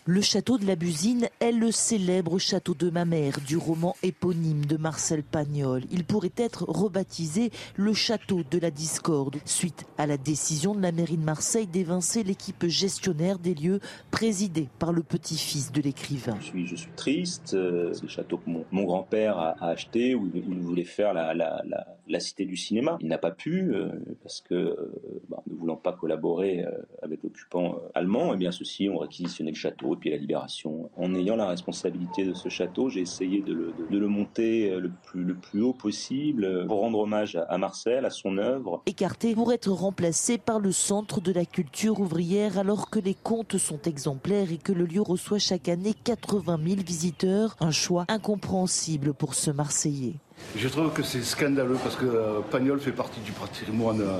Le 0.06 0.20
château 0.20 0.58
de 0.58 0.66
la 0.66 0.76
Busine 0.76 1.28
est 1.40 1.50
le 1.50 1.70
célèbre 1.70 2.38
château 2.38 2.74
de 2.74 2.90
ma 2.90 3.06
mère 3.06 3.38
du 3.46 3.56
roman 3.56 3.96
éponyme 4.02 4.66
de 4.66 4.76
Marcel 4.76 5.22
Pagnol. 5.22 5.80
Il 5.90 6.04
pourrait 6.04 6.34
être 6.36 6.64
rebaptisé 6.68 7.50
le 7.76 7.94
château 7.94 8.42
de 8.50 8.58
la 8.58 8.70
discorde 8.70 9.36
suite 9.46 9.86
à 9.96 10.06
la 10.06 10.18
décision 10.18 10.74
de 10.74 10.82
la 10.82 10.92
mairie 10.92 11.16
de 11.16 11.24
Marseille 11.24 11.66
d'évincer 11.66 12.22
l'équipe 12.22 12.66
gestionnaire 12.66 13.38
des 13.38 13.54
lieux 13.54 13.80
présidée 14.10 14.68
par 14.78 14.92
le 14.92 15.02
petit-fils 15.02 15.72
de 15.72 15.80
l'écrivain. 15.80 16.36
Je 16.38 16.76
suis, 16.76 16.88
triste. 16.96 17.54
Euh, 17.54 17.94
c'est 17.94 18.02
le 18.02 18.08
château 18.08 18.36
que 18.36 18.50
mon, 18.50 18.84
grand-père 18.84 19.38
a, 19.38 19.56
acheté 19.70 20.14
où 20.14 20.30
il, 20.34 20.42
voulait 20.60 20.84
faire 20.84 21.14
la, 21.14 22.20
cité 22.20 22.44
du 22.44 22.58
cinéma. 22.58 22.98
Il 23.00 23.08
n'a 23.08 23.16
pas 23.16 23.30
pu 23.30 23.74
euh, 23.74 23.88
parce 24.22 24.42
que, 24.42 24.54
euh, 24.54 24.92
bah, 25.30 25.42
ne 25.46 25.54
voulant 25.54 25.76
pas 25.76 25.92
collaborer 25.92 26.62
avec 27.00 27.22
l'occupant 27.22 27.80
allemand, 27.94 28.34
eh 28.34 28.36
bien 28.36 28.50
ceux-ci 28.50 28.90
ont 28.90 28.98
réquisitionné 28.98 29.50
le 29.50 29.56
château 29.56 29.93
et 29.94 29.96
puis 29.96 30.10
la 30.10 30.16
libération. 30.16 30.90
En 30.96 31.14
ayant 31.14 31.36
la 31.36 31.48
responsabilité 31.48 32.24
de 32.24 32.34
ce 32.34 32.48
château, 32.48 32.90
j'ai 32.90 33.00
essayé 33.00 33.40
de 33.40 33.52
le, 33.52 33.72
de, 33.78 33.86
de 33.90 33.98
le, 33.98 34.08
monter 34.08 34.70
euh, 34.70 34.80
le 34.80 34.90
plus, 35.06 35.24
le 35.24 35.34
plus 35.34 35.62
haut 35.62 35.72
possible 35.72 36.66
pour 36.66 36.80
rendre 36.80 36.98
hommage 36.98 37.38
à 37.48 37.58
Marcel, 37.58 38.04
à 38.04 38.10
son 38.10 38.38
œuvre. 38.38 38.82
Écarté 38.86 39.34
pour 39.34 39.52
être 39.52 39.70
remplacé 39.70 40.38
par 40.38 40.60
le 40.60 40.72
Centre 40.72 41.20
de 41.20 41.32
la 41.32 41.44
culture 41.44 42.00
ouvrière 42.00 42.58
alors 42.58 42.90
que 42.90 42.98
les 42.98 43.14
comptes 43.14 43.58
sont 43.58 43.80
exemplaires 43.82 44.52
et 44.52 44.58
que 44.58 44.72
le 44.72 44.84
lieu 44.84 45.00
reçoit 45.00 45.38
chaque 45.38 45.68
année 45.68 45.94
80 46.04 46.58
000 46.64 46.80
visiteurs. 46.84 47.56
Un 47.60 47.70
choix 47.70 48.04
incompréhensible 48.08 49.14
pour 49.14 49.34
ce 49.34 49.50
Marseillais. 49.50 50.14
Je 50.56 50.68
trouve 50.68 50.92
que 50.92 51.02
c'est 51.02 51.22
scandaleux 51.22 51.78
parce 51.82 51.96
que 51.96 52.06
euh, 52.06 52.40
Pagnol 52.50 52.80
fait 52.80 52.92
partie 52.92 53.20
du 53.20 53.32
patrimoine 53.32 54.00
euh, 54.00 54.18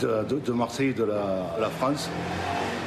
de, 0.00 0.24
de, 0.28 0.38
de 0.40 0.52
Marseille 0.52 0.90
et 0.90 0.94
de 0.94 1.04
la, 1.04 1.56
la 1.60 1.70
France. 1.70 2.08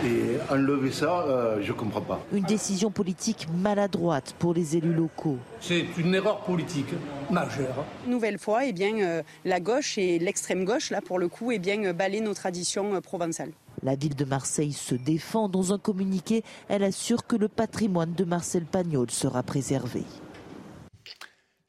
Et 0.05 0.38
enlever 0.49 0.91
ça, 0.91 1.26
euh, 1.28 1.60
je 1.62 1.74
ne 1.74 1.78
comprends 1.78 1.99
pas. 1.99 2.22
Une 2.32 2.45
décision 2.45 2.89
politique 2.89 3.47
maladroite 3.53 4.34
pour 4.39 4.53
les 4.53 4.78
élus 4.78 4.93
locaux. 4.93 5.38
C'est 5.60 5.86
une 5.97 6.16
erreur 6.16 6.39
politique 6.39 6.93
majeure. 7.30 7.84
Nouvelle 8.07 8.39
fois, 8.39 8.64
eh 8.66 8.72
bien, 8.72 8.97
euh, 9.01 9.24
la 9.43 9.60
gauche 9.60 9.97
et 9.97 10.18
l'extrême 10.18 10.64
gauche, 10.64 10.89
là 10.89 11.01
pour 11.01 11.20
le 11.20 11.28
coup, 11.28 11.51
eh 11.51 11.60
bien, 11.60 11.91
balaient 11.91 12.22
nos 12.22 12.34
traditions 12.34 12.95
euh, 12.95 13.01
provençales. 13.01 13.51
La 13.84 13.95
ville 13.95 14.16
de 14.16 14.24
Marseille 14.24 14.72
se 14.72 14.95
défend. 14.95 15.49
Dans 15.49 15.74
un 15.74 15.78
communiqué, 15.78 16.43
elle 16.70 16.84
assure 16.84 17.28
que 17.28 17.36
le 17.36 17.49
patrimoine 17.49 18.14
de 18.14 18.24
Marcel 18.24 18.64
Pagnol 18.64 19.12
sera 19.12 19.43
préservé. 19.43 20.03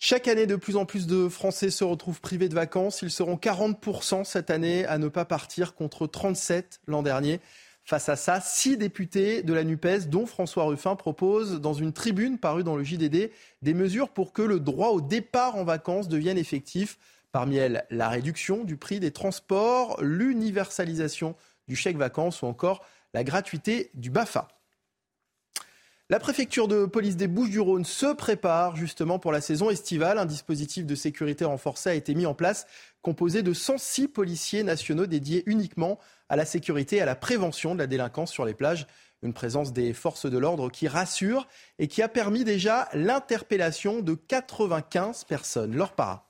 Chaque 0.03 0.29
année, 0.29 0.47
de 0.47 0.57
plus 0.57 0.77
en 0.77 0.87
plus 0.87 1.07
de 1.07 1.29
Français 1.29 1.69
se 1.69 1.85
retrouvent 1.85 2.23
privés 2.23 2.49
de 2.49 2.55
vacances. 2.55 3.03
Ils 3.03 3.11
seront 3.11 3.37
40% 3.37 4.25
cette 4.25 4.49
année 4.49 4.87
à 4.87 4.97
ne 4.97 5.09
pas 5.09 5.27
partir 5.27 5.75
contre 5.75 6.07
37 6.07 6.81
l'an 6.87 7.03
dernier. 7.03 7.39
Face 7.85 8.09
à 8.09 8.17
ça, 8.17 8.41
six 8.41 8.79
députés 8.79 9.43
de 9.43 9.53
la 9.53 9.63
NUPES, 9.63 10.09
dont 10.09 10.25
François 10.25 10.65
Ruffin, 10.65 10.97
proposent 10.97 11.61
dans 11.61 11.75
une 11.75 11.93
tribune 11.93 12.39
parue 12.39 12.65
dans 12.65 12.77
le 12.77 12.83
JDD 12.83 13.31
des 13.61 13.75
mesures 13.75 14.09
pour 14.09 14.33
que 14.33 14.41
le 14.41 14.59
droit 14.59 14.89
au 14.89 15.03
départ 15.03 15.57
en 15.57 15.65
vacances 15.65 16.09
devienne 16.09 16.39
effectif. 16.39 16.97
Parmi 17.31 17.59
elles, 17.59 17.85
la 17.91 18.09
réduction 18.09 18.65
du 18.65 18.79
prix 18.79 19.01
des 19.01 19.11
transports, 19.11 19.99
l'universalisation 20.03 21.37
du 21.69 21.77
chèque 21.77 21.99
vacances 21.99 22.41
ou 22.41 22.47
encore 22.47 22.87
la 23.13 23.23
gratuité 23.23 23.91
du 23.93 24.09
BAFA. 24.09 24.49
La 26.11 26.19
préfecture 26.19 26.67
de 26.67 26.87
police 26.87 27.15
des 27.15 27.29
Bouches-du-Rhône 27.29 27.85
se 27.85 28.13
prépare 28.13 28.75
justement 28.75 29.21
pour 29.21 29.31
la 29.31 29.41
saison 29.41 29.71
estivale. 29.71 30.19
Un 30.19 30.27
dispositif 30.27 30.85
de 30.85 30.97
sécurité 30.97 31.45
renforcé 31.45 31.89
a 31.89 31.95
été 31.95 32.17
mis 32.17 32.27
en 32.27 32.35
place, 32.35 32.67
composé 33.01 33.45
de 33.45 33.53
106 33.53 34.09
policiers 34.09 34.65
nationaux 34.65 35.07
dédiés 35.07 35.45
uniquement 35.47 36.01
à 36.29 36.35
la 36.35 36.45
sécurité 36.45 36.97
et 36.97 37.01
à 37.01 37.07
la 37.07 37.15
prévention 37.15 37.75
de 37.75 37.79
la 37.79 37.87
délinquance 37.87 38.33
sur 38.33 38.45
les 38.45 38.55
plages. 38.55 38.89
Une 39.23 39.33
présence 39.33 39.73
des 39.73 39.93
forces 39.93 40.29
de 40.29 40.37
l'ordre 40.37 40.69
qui 40.69 40.89
rassure 40.89 41.47
et 41.79 41.87
qui 41.87 42.03
a 42.03 42.09
permis 42.09 42.43
déjà 42.43 42.89
l'interpellation 42.93 44.01
de 44.01 44.15
95 44.15 45.23
personnes. 45.23 45.77
Leur 45.77 45.93
para. 45.93 46.30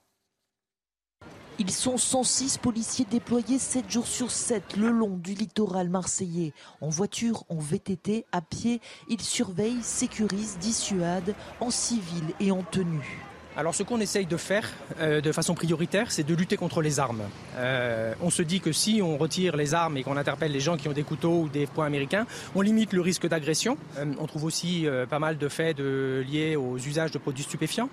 Ils 1.63 1.71
sont 1.71 1.99
106 1.99 2.57
policiers 2.57 3.05
déployés 3.05 3.59
7 3.59 3.91
jours 3.91 4.07
sur 4.07 4.31
7 4.31 4.79
le 4.79 4.89
long 4.89 5.19
du 5.19 5.35
littoral 5.35 5.91
marseillais. 5.91 6.55
En 6.81 6.89
voiture, 6.89 7.45
en 7.51 7.59
VTT, 7.59 8.25
à 8.33 8.41
pied, 8.41 8.81
ils 9.11 9.21
surveillent, 9.21 9.83
sécurisent, 9.83 10.57
dissuadent, 10.59 11.35
en 11.61 11.69
civil 11.69 12.25
et 12.41 12.51
en 12.51 12.63
tenue. 12.63 13.30
Alors 13.61 13.75
ce 13.75 13.83
qu'on 13.83 14.01
essaye 14.01 14.25
de 14.25 14.39
faire 14.39 14.67
euh, 15.01 15.21
de 15.21 15.33
façon 15.33 15.55
prioritaire, 15.55 16.11
c'est 16.11 16.23
de 16.23 16.35
lutter 16.35 16.57
contre 16.57 16.81
les 16.81 16.99
armes. 16.99 17.25
Euh, 17.57 18.15
on 18.23 18.31
se 18.31 18.41
dit 18.41 18.59
que 18.59 18.73
si 18.73 19.03
on 19.03 19.19
retire 19.19 19.55
les 19.55 19.75
armes 19.75 19.99
et 19.99 20.03
qu'on 20.03 20.17
interpelle 20.17 20.51
les 20.51 20.61
gens 20.61 20.79
qui 20.79 20.89
ont 20.89 20.95
des 20.95 21.03
couteaux 21.03 21.43
ou 21.43 21.49
des 21.51 21.67
poings 21.67 21.85
américains, 21.85 22.27
on 22.55 22.63
limite 22.63 22.95
le 22.95 23.03
risque 23.03 23.29
d'agression. 23.29 23.77
Euh, 23.99 24.07
on 24.19 24.27
trouve 24.27 24.45
aussi 24.45 24.87
euh, 24.87 25.05
pas 25.05 25.19
mal 25.19 25.37
de 25.37 25.47
faits 25.51 25.77
de, 25.77 26.25
liés 26.27 26.57
aux 26.57 26.79
usages 26.79 27.11
de 27.11 27.19
produits 27.19 27.43
stupéfiants. 27.43 27.91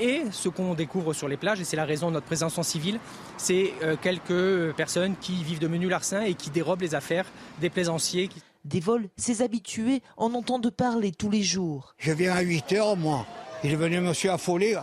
Et 0.00 0.22
ce 0.30 0.48
qu'on 0.48 0.72
découvre 0.72 1.12
sur 1.12 1.28
les 1.28 1.36
plages, 1.36 1.60
et 1.60 1.64
c'est 1.64 1.76
la 1.76 1.84
raison 1.84 2.08
de 2.08 2.14
notre 2.14 2.24
présence 2.24 2.56
en 2.56 2.62
civil, 2.62 2.98
c'est 3.36 3.74
euh, 3.82 3.96
quelques 4.00 4.74
personnes 4.76 5.16
qui 5.20 5.44
vivent 5.44 5.60
de 5.60 5.68
menus 5.68 5.90
larcins 5.90 6.22
et 6.22 6.32
qui 6.32 6.48
dérobent 6.48 6.80
les 6.80 6.94
affaires 6.94 7.26
des 7.60 7.68
plaisanciers. 7.68 8.28
Qui... 8.28 8.40
Des 8.64 8.80
vols, 8.80 9.10
ces 9.18 9.42
habitués 9.42 10.00
en 10.16 10.32
entendent 10.32 10.70
parler 10.70 11.12
tous 11.12 11.28
les 11.28 11.42
jours. 11.42 11.94
Je 11.98 12.12
viens 12.12 12.32
à 12.32 12.40
8 12.40 12.72
heures, 12.72 12.96
moi. 12.96 13.26
Il 13.64 13.72
est 13.72 13.76
venu 13.76 14.00
monsieur 14.00 14.32
affolé. 14.32 14.76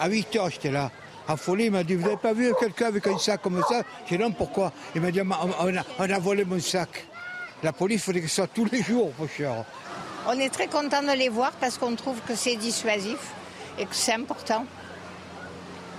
À 0.00 0.08
8 0.08 0.36
heures, 0.36 0.50
j'étais 0.50 0.70
là. 0.70 0.90
Affolé, 1.28 1.66
il 1.66 1.70
m'a 1.70 1.84
dit 1.84 1.94
Vous 1.94 2.02
n'avez 2.02 2.16
pas 2.16 2.32
vu 2.32 2.52
quelqu'un 2.58 2.86
avec 2.86 3.06
un 3.06 3.18
sac 3.18 3.42
comme 3.42 3.62
ça? 3.68 3.82
J'ai 4.08 4.16
dit 4.16 4.22
Non, 4.22 4.32
pourquoi? 4.32 4.72
Il 4.94 5.02
m'a 5.02 5.10
dit 5.10 5.20
on 5.20 5.30
a, 5.30 5.84
on 5.98 6.10
a, 6.10 6.18
volé 6.18 6.44
mon 6.44 6.58
sac. 6.58 7.06
La 7.62 7.72
police, 7.72 8.00
il 8.00 8.04
faudrait 8.04 8.22
que 8.22 8.28
ce 8.28 8.36
soit 8.36 8.46
tous 8.48 8.64
les 8.64 8.82
jours, 8.82 9.12
mon 9.18 9.28
cher. 9.28 9.64
On 10.26 10.38
est 10.38 10.48
très 10.48 10.66
content 10.66 11.02
de 11.02 11.12
les 11.16 11.28
voir 11.28 11.52
parce 11.52 11.78
qu'on 11.78 11.94
trouve 11.94 12.20
que 12.26 12.34
c'est 12.34 12.56
dissuasif 12.56 13.18
et 13.78 13.84
que 13.84 13.94
c'est 13.94 14.14
important. 14.14 14.64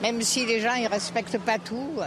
Même 0.02 0.22
si 0.22 0.46
les 0.46 0.60
gens 0.60 0.76
ne 0.76 0.90
respectent 0.90 1.38
pas 1.38 1.60
tout. 1.60 2.00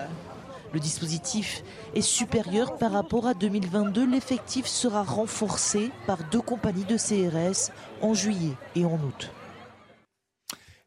Le 0.73 0.81
dispositif 0.81 1.63
est 1.95 2.03
supérieur 2.03 2.77
par 2.77 2.93
rapport 2.93 3.27
à 3.27 3.35
2022. 3.35 4.07
L'effectif 4.07 4.67
sera 4.67 5.03
renforcé 5.03 5.91
par 6.07 6.19
deux 6.31 6.41
compagnies 6.41 6.85
de 6.85 6.97
CRS 6.97 7.71
en 8.03 8.13
juillet 8.13 8.55
et 8.75 8.85
en 8.85 8.95
août. 8.95 9.31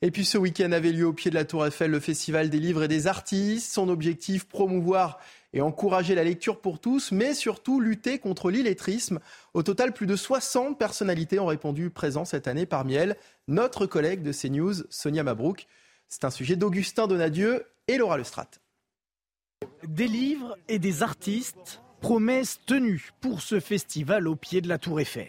Et 0.01 0.11
puis 0.11 0.23
ce 0.23 0.37
week-end 0.37 0.71
avait 0.71 0.93
lieu 0.93 1.05
au 1.05 1.11
pied 1.11 1.29
de 1.29 1.35
la 1.35 1.43
Tour 1.43 1.65
Eiffel 1.65 1.91
le 1.91 1.99
Festival 1.99 2.49
des 2.49 2.59
livres 2.59 2.83
et 2.83 2.87
des 2.87 3.07
artistes. 3.07 3.73
Son 3.73 3.89
objectif, 3.89 4.45
promouvoir 4.45 5.19
et 5.51 5.61
encourager 5.61 6.15
la 6.15 6.23
lecture 6.23 6.61
pour 6.61 6.79
tous, 6.79 7.11
mais 7.11 7.33
surtout 7.33 7.81
lutter 7.81 8.17
contre 8.17 8.49
l'illettrisme. 8.49 9.19
Au 9.53 9.61
total, 9.61 9.93
plus 9.93 10.05
de 10.05 10.15
60 10.15 10.77
personnalités 10.77 11.39
ont 11.39 11.47
répondu 11.47 11.89
présents 11.89 12.23
cette 12.23 12.47
année. 12.47 12.65
Parmi 12.65 12.93
elles, 12.93 13.17
notre 13.49 13.85
collègue 13.85 14.21
de 14.21 14.31
CNews, 14.31 14.85
Sonia 14.89 15.23
Mabrouk. 15.23 15.67
C'est 16.07 16.23
un 16.23 16.29
sujet 16.29 16.55
d'Augustin 16.55 17.07
Donadieu 17.07 17.65
et 17.87 17.97
Laura 17.97 18.17
Lestrade. 18.17 18.47
Des 19.85 20.07
livres 20.07 20.57
et 20.69 20.79
des 20.79 21.03
artistes, 21.03 21.81
promesses 21.99 22.61
tenues 22.65 23.09
pour 23.19 23.41
ce 23.41 23.59
festival 23.59 24.29
au 24.29 24.35
pied 24.35 24.61
de 24.61 24.69
la 24.69 24.77
Tour 24.77 25.01
Eiffel. 25.01 25.27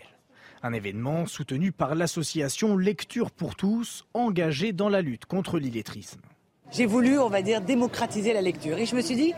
Un 0.62 0.74
événement 0.74 1.24
soutenu 1.24 1.72
par 1.72 1.94
l'association 1.94 2.76
Lecture 2.76 3.30
pour 3.30 3.56
tous, 3.56 4.04
engagée 4.12 4.72
dans 4.74 4.90
la 4.90 5.00
lutte 5.00 5.24
contre 5.24 5.58
l'illettrisme. 5.58 6.20
J'ai 6.70 6.84
voulu, 6.84 7.18
on 7.18 7.30
va 7.30 7.40
dire, 7.40 7.62
démocratiser 7.62 8.34
la 8.34 8.42
lecture. 8.42 8.76
Et 8.76 8.84
je 8.84 8.94
me 8.94 9.00
suis 9.00 9.16
dit, 9.16 9.32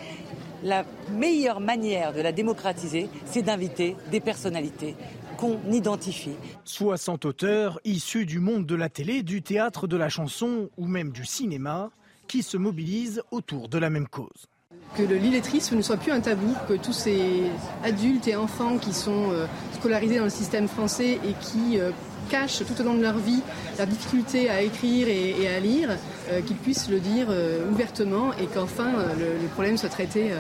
la 0.65 0.85
meilleure 1.13 1.61
manière 1.61 2.13
de 2.13 2.21
la 2.21 2.33
démocratiser, 2.33 3.09
c'est 3.25 3.43
d'inviter 3.43 3.97
des 4.11 4.19
personnalités 4.19 4.97
qu'on 5.37 5.61
identifie. 5.71 6.35
60 6.65 7.25
auteurs 7.25 7.81
issus 7.85 8.27
du 8.27 8.41
monde 8.41 8.67
de 8.67 8.75
la 8.75 8.89
télé, 8.89 9.23
du 9.23 9.43
théâtre, 9.43 9.87
de 9.87 9.97
la 9.97 10.09
chanson 10.09 10.71
ou 10.77 10.87
même 10.89 11.13
du 11.13 11.25
cinéma 11.25 11.91
qui 12.27 12.43
se 12.43 12.57
mobilisent 12.57 13.23
autour 13.31 13.69
de 13.69 13.79
la 13.79 13.91
même 13.91 14.09
cause 14.09 14.49
que 14.97 15.03
l'illettrisme 15.03 15.77
ne 15.77 15.83
soit 15.83 15.97
plus 15.97 16.13
un 16.13 16.21
tabou, 16.21 16.55
que 16.69 16.75
tous 16.75 16.93
ces 16.93 17.45
adultes 17.85 18.29
et 18.29 18.37
enfants 18.37 18.77
qui 18.79 18.93
sont 18.93 19.31
euh, 19.33 19.47
scolarisés 19.79 20.19
dans 20.19 20.25
le 20.25 20.31
système 20.31 20.69
français 20.69 21.19
et 21.25 21.35
qui 21.41 21.79
euh, 21.79 21.91
cachent 22.31 22.63
tout 22.65 22.81
au 22.81 22.85
long 22.85 22.95
de 22.95 23.03
leur 23.03 23.19
vie 23.19 23.43
leur 23.79 23.87
difficulté 23.87 24.49
à 24.51 24.63
écrire 24.63 25.09
et, 25.09 25.49
à 25.49 25.61
lire, 25.61 25.91
euh, 26.31 26.41
qu'ils 26.43 26.57
puissent 26.57 26.89
le 26.89 27.01
dire 27.01 27.29
ouvertement 27.71 28.33
et 28.35 28.47
qu'enfin 28.47 28.93
le, 29.19 29.49
problème 29.49 29.77
soit 29.77 29.89
traité 29.89 30.31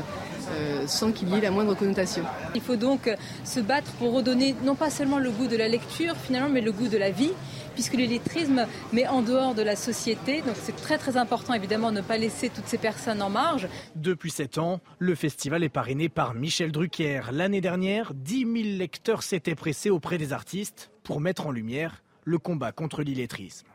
sans 0.87 1.13
qu'il 1.13 1.29
y 1.29 1.37
ait 1.37 1.41
la 1.41 1.51
moindre 1.51 1.75
connotation. 1.75 2.25
Il 2.55 2.61
faut 2.61 2.77
donc 2.77 3.11
se 3.45 3.61
battre 3.61 3.93
pour 3.93 4.13
redonner 4.13 4.55
non 4.65 4.75
pas 4.75 4.91
seulement 4.91 5.19
le 5.19 5.31
goût 5.31 5.47
de 5.47 5.57
la 5.57 5.69
lecture 5.69 6.17
finalement, 6.17 6.49
mais 6.49 6.61
le 6.61 6.73
goût 6.73 6.89
de 6.89 6.99
la 6.99 7.11
vie 7.11 7.33
puisque 7.75 7.95
l'illettrisme 7.95 8.67
met 8.93 9.07
en 9.07 9.23
dehors 9.23 9.55
de 9.55 9.63
la 9.63 9.77
société. 9.77 10.43
Donc 10.43 10.57
c'est 10.61 10.77
très 10.77 10.99
très 10.99 11.17
important 11.17 11.55
évidemment 11.55 11.91
de 11.91 11.97
ne 11.97 12.03
pas 12.03 12.19
laisser 12.19 12.51
toutes 12.51 12.67
ces 12.67 12.79
personnes 12.79 13.23
en 13.23 13.31
marge. 13.31 13.69
Depuis 13.97 14.31
sept 14.31 14.59
ans, 14.59 14.81
le 14.99 15.15
festival 15.15 15.63
est 15.63 15.69
parrainé 15.69 16.09
par 16.09 16.35
Michel 16.35 16.73
Drucker. 16.73 17.23
L'année 17.33 17.61
dernière, 17.61 18.13
10 18.15 18.39
000 18.41 18.53
lecteurs 18.79 19.23
s'étaient 19.23 19.55
pressés 19.55 19.91
auprès 19.91 20.19
des 20.19 20.33
artistes 20.33 20.91
pour 21.03 21.21
mettre 21.21 21.47
en 21.47 21.51
lumière 21.51 22.03
le 22.25 22.39
combat 22.39 22.73
contre 22.73 23.03
l'illettrisme. 23.03 23.67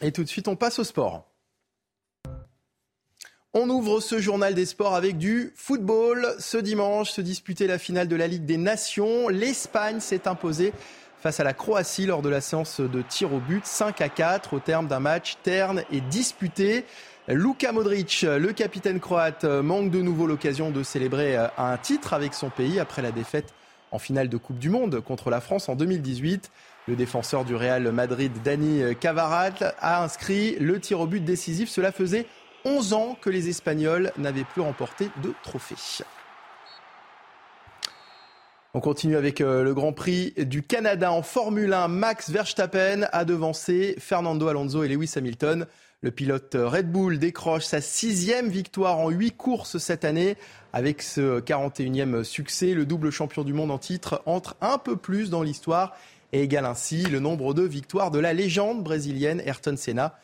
Et 0.00 0.10
tout 0.10 0.24
de 0.24 0.28
suite, 0.28 0.48
on 0.48 0.56
passe 0.56 0.78
au 0.78 0.84
sport. 0.84 1.31
On 3.54 3.68
ouvre 3.68 4.00
ce 4.00 4.18
journal 4.18 4.54
des 4.54 4.64
sports 4.64 4.94
avec 4.94 5.18
du 5.18 5.52
football. 5.56 6.34
Ce 6.38 6.56
dimanche 6.56 7.10
se 7.10 7.20
disputait 7.20 7.66
la 7.66 7.76
finale 7.76 8.08
de 8.08 8.16
la 8.16 8.26
Ligue 8.26 8.46
des 8.46 8.56
Nations. 8.56 9.28
L'Espagne 9.28 10.00
s'est 10.00 10.26
imposée 10.26 10.72
face 11.20 11.38
à 11.38 11.44
la 11.44 11.52
Croatie 11.52 12.06
lors 12.06 12.22
de 12.22 12.30
la 12.30 12.40
séance 12.40 12.80
de 12.80 13.02
tir 13.02 13.34
au 13.34 13.40
but 13.40 13.66
5 13.66 14.00
à 14.00 14.08
4 14.08 14.54
au 14.54 14.58
terme 14.58 14.86
d'un 14.86 15.00
match 15.00 15.36
terne 15.42 15.84
et 15.92 16.00
disputé. 16.00 16.86
Luka 17.28 17.72
Modric, 17.72 18.22
le 18.22 18.52
capitaine 18.54 19.00
croate, 19.00 19.44
manque 19.44 19.90
de 19.90 20.00
nouveau 20.00 20.26
l'occasion 20.26 20.70
de 20.70 20.82
célébrer 20.82 21.36
un 21.36 21.76
titre 21.76 22.14
avec 22.14 22.32
son 22.32 22.48
pays 22.48 22.80
après 22.80 23.02
la 23.02 23.12
défaite 23.12 23.52
en 23.90 23.98
finale 23.98 24.30
de 24.30 24.38
Coupe 24.38 24.58
du 24.58 24.70
Monde 24.70 24.98
contre 25.00 25.28
la 25.28 25.42
France 25.42 25.68
en 25.68 25.76
2018. 25.76 26.50
Le 26.88 26.96
défenseur 26.96 27.44
du 27.44 27.54
Real 27.54 27.92
Madrid, 27.92 28.32
Dani 28.42 28.96
Cavarat, 28.98 29.74
a 29.78 30.02
inscrit 30.02 30.56
le 30.58 30.80
tir 30.80 31.00
au 31.00 31.06
but 31.06 31.22
décisif. 31.22 31.68
Cela 31.68 31.92
faisait 31.92 32.24
11 32.64 32.92
ans 32.92 33.16
que 33.20 33.30
les 33.30 33.48
Espagnols 33.48 34.12
n'avaient 34.16 34.44
plus 34.44 34.62
remporté 34.62 35.10
de 35.22 35.32
trophée. 35.42 35.74
On 38.74 38.80
continue 38.80 39.16
avec 39.16 39.42
euh, 39.42 39.62
le 39.62 39.74
Grand 39.74 39.92
Prix 39.92 40.32
du 40.38 40.62
Canada 40.62 41.12
en 41.12 41.22
Formule 41.22 41.74
1. 41.74 41.88
Max 41.88 42.30
Verstappen 42.30 43.06
a 43.12 43.26
devancé 43.26 43.96
Fernando 43.98 44.48
Alonso 44.48 44.82
et 44.82 44.88
Lewis 44.88 45.12
Hamilton. 45.14 45.66
Le 46.00 46.10
pilote 46.10 46.56
Red 46.58 46.90
Bull 46.90 47.18
décroche 47.18 47.64
sa 47.64 47.82
sixième 47.82 48.48
victoire 48.48 48.98
en 48.98 49.10
huit 49.10 49.36
courses 49.36 49.76
cette 49.76 50.06
année. 50.06 50.36
Avec 50.72 51.02
ce 51.02 51.40
41e 51.40 52.24
succès, 52.24 52.72
le 52.72 52.86
double 52.86 53.10
champion 53.10 53.44
du 53.44 53.52
monde 53.52 53.70
en 53.70 53.78
titre 53.78 54.22
entre 54.24 54.56
un 54.62 54.78
peu 54.78 54.96
plus 54.96 55.28
dans 55.28 55.42
l'histoire 55.42 55.94
et 56.32 56.42
égale 56.42 56.64
ainsi 56.64 57.02
le 57.02 57.20
nombre 57.20 57.52
de 57.52 57.62
victoires 57.62 58.10
de 58.10 58.18
la 58.18 58.32
légende 58.32 58.82
brésilienne 58.82 59.42
Ayrton 59.44 59.76
Senna. 59.76 60.18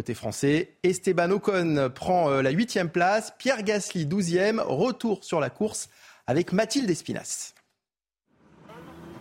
Côté 0.00 0.14
français, 0.14 0.78
Esteban 0.82 1.30
Ocon 1.30 1.90
prend 1.94 2.30
euh, 2.30 2.40
la 2.40 2.48
huitième 2.48 2.88
place, 2.88 3.34
Pierre 3.36 3.62
Gasly 3.62 4.06
douzième, 4.06 4.58
retour 4.58 5.22
sur 5.22 5.40
la 5.40 5.50
course 5.50 5.90
avec 6.26 6.54
Mathilde 6.54 6.88
Espinas. 6.88 7.52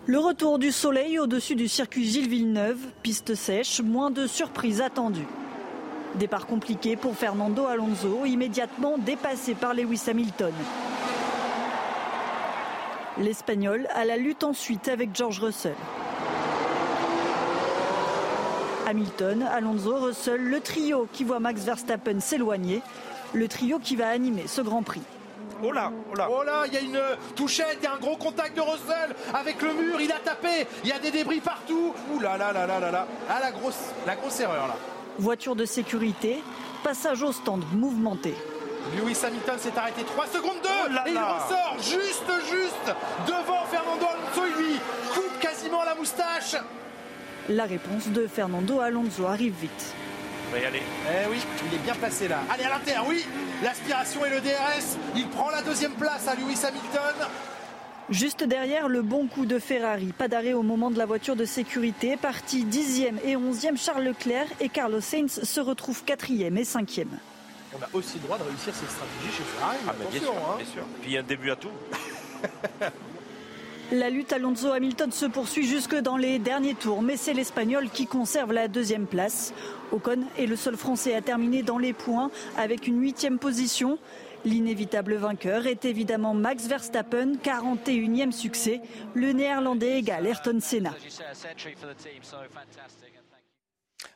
Le 0.06 0.20
retour 0.20 0.58
du 0.58 0.72
soleil 0.72 1.20
au-dessus 1.20 1.56
du 1.56 1.68
circuit 1.68 2.06
Gilles 2.06 2.30
Villeneuve, 2.30 2.78
piste 3.04 3.36
sèche, 3.36 3.82
moins 3.82 4.10
de 4.10 4.26
surprises 4.26 4.80
attendues. 4.80 5.28
Départ 6.16 6.48
compliqué 6.48 6.96
pour 6.96 7.14
Fernando 7.14 7.66
Alonso, 7.66 8.24
immédiatement 8.24 8.98
dépassé 8.98 9.56
par 9.56 9.74
Lewis 9.74 10.04
Hamilton. 10.08 10.54
L'Espagnol 13.18 13.86
a 13.94 14.06
la 14.06 14.16
lutte 14.16 14.46
ensuite 14.46 14.88
avec 14.88 15.14
George 15.14 15.42
Russell. 15.42 15.76
Hamilton, 18.90 19.44
Alonso, 19.44 20.00
Russell, 20.00 20.42
le 20.42 20.62
trio 20.62 21.08
qui 21.14 21.24
voit 21.24 21.40
Max 21.40 21.62
Verstappen 21.62 22.20
s'éloigner, 22.20 22.82
le 23.34 23.48
trio 23.48 23.78
qui 23.78 23.96
va 23.96 24.10
animer 24.10 24.48
ce 24.48 24.62
Grand 24.62 24.82
Prix. 24.82 25.04
Oh 25.62 25.72
là, 25.72 25.92
oh 26.12 26.16
là. 26.16 26.28
Oh 26.32 26.44
là, 26.44 26.64
il 26.66 26.74
y 26.74 26.78
a 26.78 26.80
une 26.80 27.00
touchette, 27.36 27.78
il 27.82 27.84
y 27.84 27.88
a 27.88 27.94
un 27.94 28.00
gros 28.00 28.18
contact 28.18 28.56
de 28.56 28.62
Russell 28.62 29.16
avec 29.32 29.62
le 29.62 29.74
mur, 29.74 30.02
il 30.02 30.12
a 30.12 30.18
tapé, 30.18 30.66
il 30.84 30.90
y 30.90 30.92
a 30.92 30.98
des 30.98 31.12
débris 31.12 31.40
partout. 31.40 31.94
Ouh 32.12 32.20
là 32.20 32.36
là 32.36 32.52
là 32.52 32.66
là 32.66 32.80
là 32.80 32.90
là. 32.90 33.08
Ah 33.30 33.40
la 33.40 33.52
grosse, 33.52 33.92
la 34.08 34.16
grosse 34.16 34.40
erreur 34.40 34.68
là. 34.68 34.76
Voiture 35.20 35.56
de 35.56 35.66
sécurité, 35.66 36.42
passage 36.84 37.22
au 37.22 37.32
stand 37.32 37.64
mouvementé. 37.72 38.34
Lewis 38.98 39.20
Hamilton 39.24 39.60
s'est 39.60 39.78
arrêté 39.78 40.04
3 40.04 40.26
secondes 40.28 40.62
2 40.64 40.70
et 41.10 41.12
il 41.12 41.18
ressort 41.20 41.76
juste 41.78 42.32
juste 42.50 42.96
devant 43.28 43.66
Fernando 43.70 44.08
Alonso, 44.08 44.48
il 44.48 44.64
lui 44.64 44.80
coupe 45.14 45.40
quasiment 45.40 45.84
la 45.84 45.94
moustache. 45.94 46.56
La 47.50 47.66
réponse 47.66 48.10
de 48.10 48.28
Fernando 48.28 48.80
Alonso 48.80 49.26
arrive 49.26 49.56
vite. 49.60 49.94
va 50.52 50.60
y 50.60 50.66
aller. 50.66 50.84
Eh 51.08 51.28
oui, 51.32 51.38
il 51.68 51.76
est 51.76 51.82
bien 51.82 51.96
placé 51.96 52.28
là. 52.28 52.42
Allez 52.48 52.64
à 52.64 52.70
l'intérieur, 52.70 53.06
oui. 53.10 53.26
L'aspiration 53.64 54.24
et 54.24 54.30
le 54.30 54.40
DRS. 54.40 54.98
Il 55.16 55.28
prend 55.30 55.50
la 55.50 55.64
deuxième 55.64 55.94
place 55.94 56.28
à 56.28 56.36
Lewis 56.36 56.60
Hamilton. 56.64 57.28
Juste 58.12 58.44
derrière, 58.44 58.88
le 58.88 59.02
bon 59.02 59.26
coup 59.26 59.48
de 59.48 59.58
Ferrari. 59.58 60.14
Pas 60.16 60.28
d'arrêt 60.28 60.54
au 60.54 60.62
moment 60.62 60.92
de 60.92 61.00
la 61.00 61.08
voiture 61.08 61.36
de 61.36 61.46
sécurité. 61.46 62.18
Parti 62.18 62.66
10e 62.66 63.16
et 63.26 63.36
11e, 63.36 63.78
Charles 63.84 64.04
Leclerc 64.04 64.48
et 64.60 64.70
Carlos 64.70 65.02
Sainz 65.02 65.42
se 65.42 65.60
retrouvent 65.60 66.04
4e 66.06 66.56
et 66.56 66.64
5e. 66.64 67.06
On 67.74 67.84
a 67.84 67.88
aussi 67.94 68.20
le 68.20 68.26
droit 68.26 68.38
de 68.38 68.44
réussir 68.44 68.76
cette 68.76 68.92
stratégie 68.92 69.36
chez 69.36 69.44
Ferrari. 69.58 69.78
Ah, 69.88 69.94
bien 70.12 70.22
sûr, 70.22 70.34
hein. 70.34 70.56
bien 70.58 70.66
sûr. 70.68 70.84
Puis 71.02 71.10
il 71.10 71.14
y 71.14 71.18
a 71.18 71.22
un 71.22 71.24
début 71.24 71.50
à 71.50 71.56
tout. 71.56 71.72
La 73.92 74.12
lutte 74.12 74.34
Alonso-Hamilton 74.34 75.12
se 75.12 75.26
poursuit 75.26 75.66
jusque 75.66 75.96
dans 75.96 76.16
les 76.16 76.38
derniers 76.38 76.76
tours, 76.76 77.02
mais 77.02 77.18
c'est 77.18 77.34
l'Espagnol 77.34 77.90
qui 77.90 78.06
conserve 78.06 78.54
la 78.54 78.68
deuxième 78.68 79.08
place. 79.08 79.52
Ocon 79.92 80.26
est 80.38 80.46
le 80.46 80.56
seul 80.56 80.78
Français 80.78 81.16
à 81.16 81.22
terminer 81.22 81.64
dans 81.64 81.80
les 81.80 81.94
points 81.94 82.30
avec 82.56 82.86
une 82.86 83.02
huitième 83.02 83.40
position. 83.40 83.98
L'inévitable 84.46 85.16
vainqueur 85.16 85.66
est 85.66 85.86
évidemment 85.86 86.36
Max 86.36 86.68
Verstappen, 86.68 87.34
41e 87.44 88.32
succès. 88.32 88.80
Le 89.16 89.32
néerlandais 89.32 89.98
égale 89.98 90.28
Ayrton 90.28 90.60
Senna. 90.62 90.92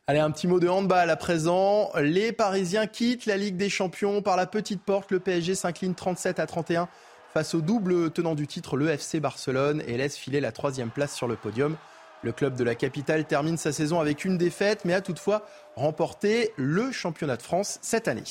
Allez, 0.05 0.19
un 0.19 0.31
petit 0.31 0.47
mot 0.47 0.59
de 0.59 0.67
handball 0.67 1.09
à 1.09 1.15
présent. 1.15 1.89
Les 1.99 2.31
Parisiens 2.31 2.85
quittent 2.85 3.25
la 3.25 3.37
Ligue 3.37 3.57
des 3.57 3.69
Champions 3.69 4.21
par 4.21 4.37
la 4.37 4.45
petite 4.45 4.83
porte. 4.83 5.11
Le 5.11 5.19
PSG 5.19 5.55
s'incline 5.55 5.95
37 5.95 6.39
à 6.39 6.45
31 6.45 6.89
face 7.33 7.55
au 7.55 7.61
double 7.61 8.11
tenant 8.11 8.35
du 8.35 8.45
titre, 8.45 8.77
le 8.77 8.89
FC 8.89 9.19
Barcelone, 9.19 9.81
et 9.87 9.97
laisse 9.97 10.15
filer 10.15 10.39
la 10.39 10.51
troisième 10.51 10.91
place 10.91 11.15
sur 11.15 11.27
le 11.27 11.35
podium. 11.35 11.75
Le 12.21 12.31
club 12.31 12.55
de 12.55 12.63
la 12.63 12.75
capitale 12.75 13.25
termine 13.25 13.57
sa 13.57 13.71
saison 13.71 13.99
avec 13.99 14.23
une 14.23 14.37
défaite, 14.37 14.85
mais 14.85 14.93
a 14.93 15.01
toutefois 15.01 15.45
remporté 15.75 16.53
le 16.57 16.91
championnat 16.91 17.35
de 17.35 17.41
France 17.41 17.79
cette 17.81 18.07
année. 18.07 18.23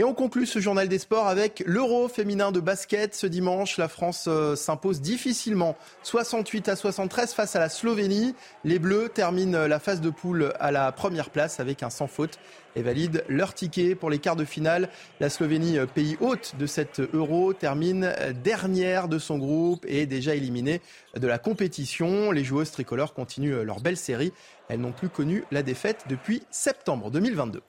Et 0.00 0.04
on 0.04 0.14
conclut 0.14 0.46
ce 0.46 0.60
journal 0.60 0.88
des 0.88 0.98
sports 0.98 1.26
avec 1.26 1.62
l'Euro 1.66 2.08
féminin 2.08 2.52
de 2.52 2.60
basket. 2.60 3.14
Ce 3.14 3.26
dimanche, 3.26 3.76
la 3.76 3.86
France 3.86 4.26
euh, 4.28 4.56
s'impose 4.56 5.02
difficilement 5.02 5.76
68 6.04 6.70
à 6.70 6.76
73 6.76 7.34
face 7.34 7.54
à 7.54 7.58
la 7.58 7.68
Slovénie. 7.68 8.34
Les 8.64 8.78
Bleus 8.78 9.10
terminent 9.10 9.66
la 9.66 9.78
phase 9.78 10.00
de 10.00 10.08
poule 10.08 10.54
à 10.58 10.70
la 10.70 10.90
première 10.90 11.28
place 11.28 11.60
avec 11.60 11.82
un 11.82 11.90
sans 11.90 12.06
faute 12.06 12.38
et 12.76 12.82
valident 12.82 13.22
leur 13.28 13.52
ticket 13.52 13.94
pour 13.94 14.08
les 14.08 14.20
quarts 14.20 14.36
de 14.36 14.46
finale. 14.46 14.88
La 15.20 15.28
Slovénie, 15.28 15.76
euh, 15.76 15.84
pays 15.84 16.16
hôte 16.20 16.54
de 16.58 16.64
cette 16.64 17.00
Euro, 17.12 17.52
termine 17.52 18.14
dernière 18.42 19.06
de 19.06 19.18
son 19.18 19.36
groupe 19.36 19.84
et 19.86 20.02
est 20.02 20.06
déjà 20.06 20.34
éliminée 20.34 20.80
de 21.14 21.26
la 21.26 21.36
compétition. 21.36 22.30
Les 22.30 22.44
joueuses 22.44 22.70
tricolores 22.70 23.12
continuent 23.12 23.60
leur 23.64 23.80
belle 23.80 23.98
série. 23.98 24.32
Elles 24.68 24.80
n'ont 24.80 24.92
plus 24.92 25.10
connu 25.10 25.44
la 25.50 25.62
défaite 25.62 26.04
depuis 26.08 26.42
septembre 26.50 27.10
2022. 27.10 27.60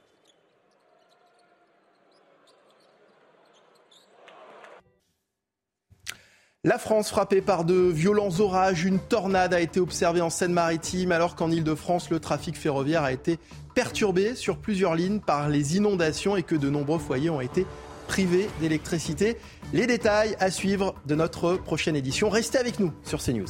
La 6.64 6.78
France 6.78 7.10
frappée 7.10 7.42
par 7.42 7.66
de 7.66 7.74
violents 7.74 8.40
orages, 8.40 8.86
une 8.86 9.00
tornade 9.00 9.52
a 9.52 9.60
été 9.60 9.80
observée 9.80 10.22
en 10.22 10.30
Seine-Maritime 10.30 11.12
alors 11.12 11.34
qu'en 11.34 11.50
Ile-de-France, 11.50 12.12
le 12.12 12.20
trafic 12.20 12.56
ferroviaire 12.56 13.02
a 13.02 13.12
été 13.12 13.40
perturbé 13.74 14.36
sur 14.36 14.58
plusieurs 14.58 14.94
lignes 14.94 15.22
par 15.22 15.50
les 15.50 15.78
inondations 15.78 16.38
et 16.38 16.44
que 16.44 16.54
de 16.54 16.70
nombreux 16.70 17.00
foyers 17.00 17.32
ont 17.32 17.42
été 17.42 17.66
privés 18.08 18.48
d'électricité. 18.60 19.38
Les 19.74 19.88
détails 19.88 20.36
à 20.40 20.52
suivre 20.52 20.94
de 21.08 21.16
notre 21.16 21.56
prochaine 21.56 21.96
édition. 21.96 22.30
Restez 22.30 22.60
avec 22.60 22.80
nous 22.80 22.94
sur 23.04 23.24
CNews. 23.24 23.48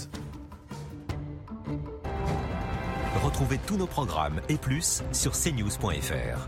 Retrouvez 3.22 3.59
tous 3.68 3.76
nos 3.76 3.88
programmes 3.88 4.39
et 4.47 4.55
plus 4.55 5.03
sur 5.12 5.34
cnews.fr. 5.34 6.47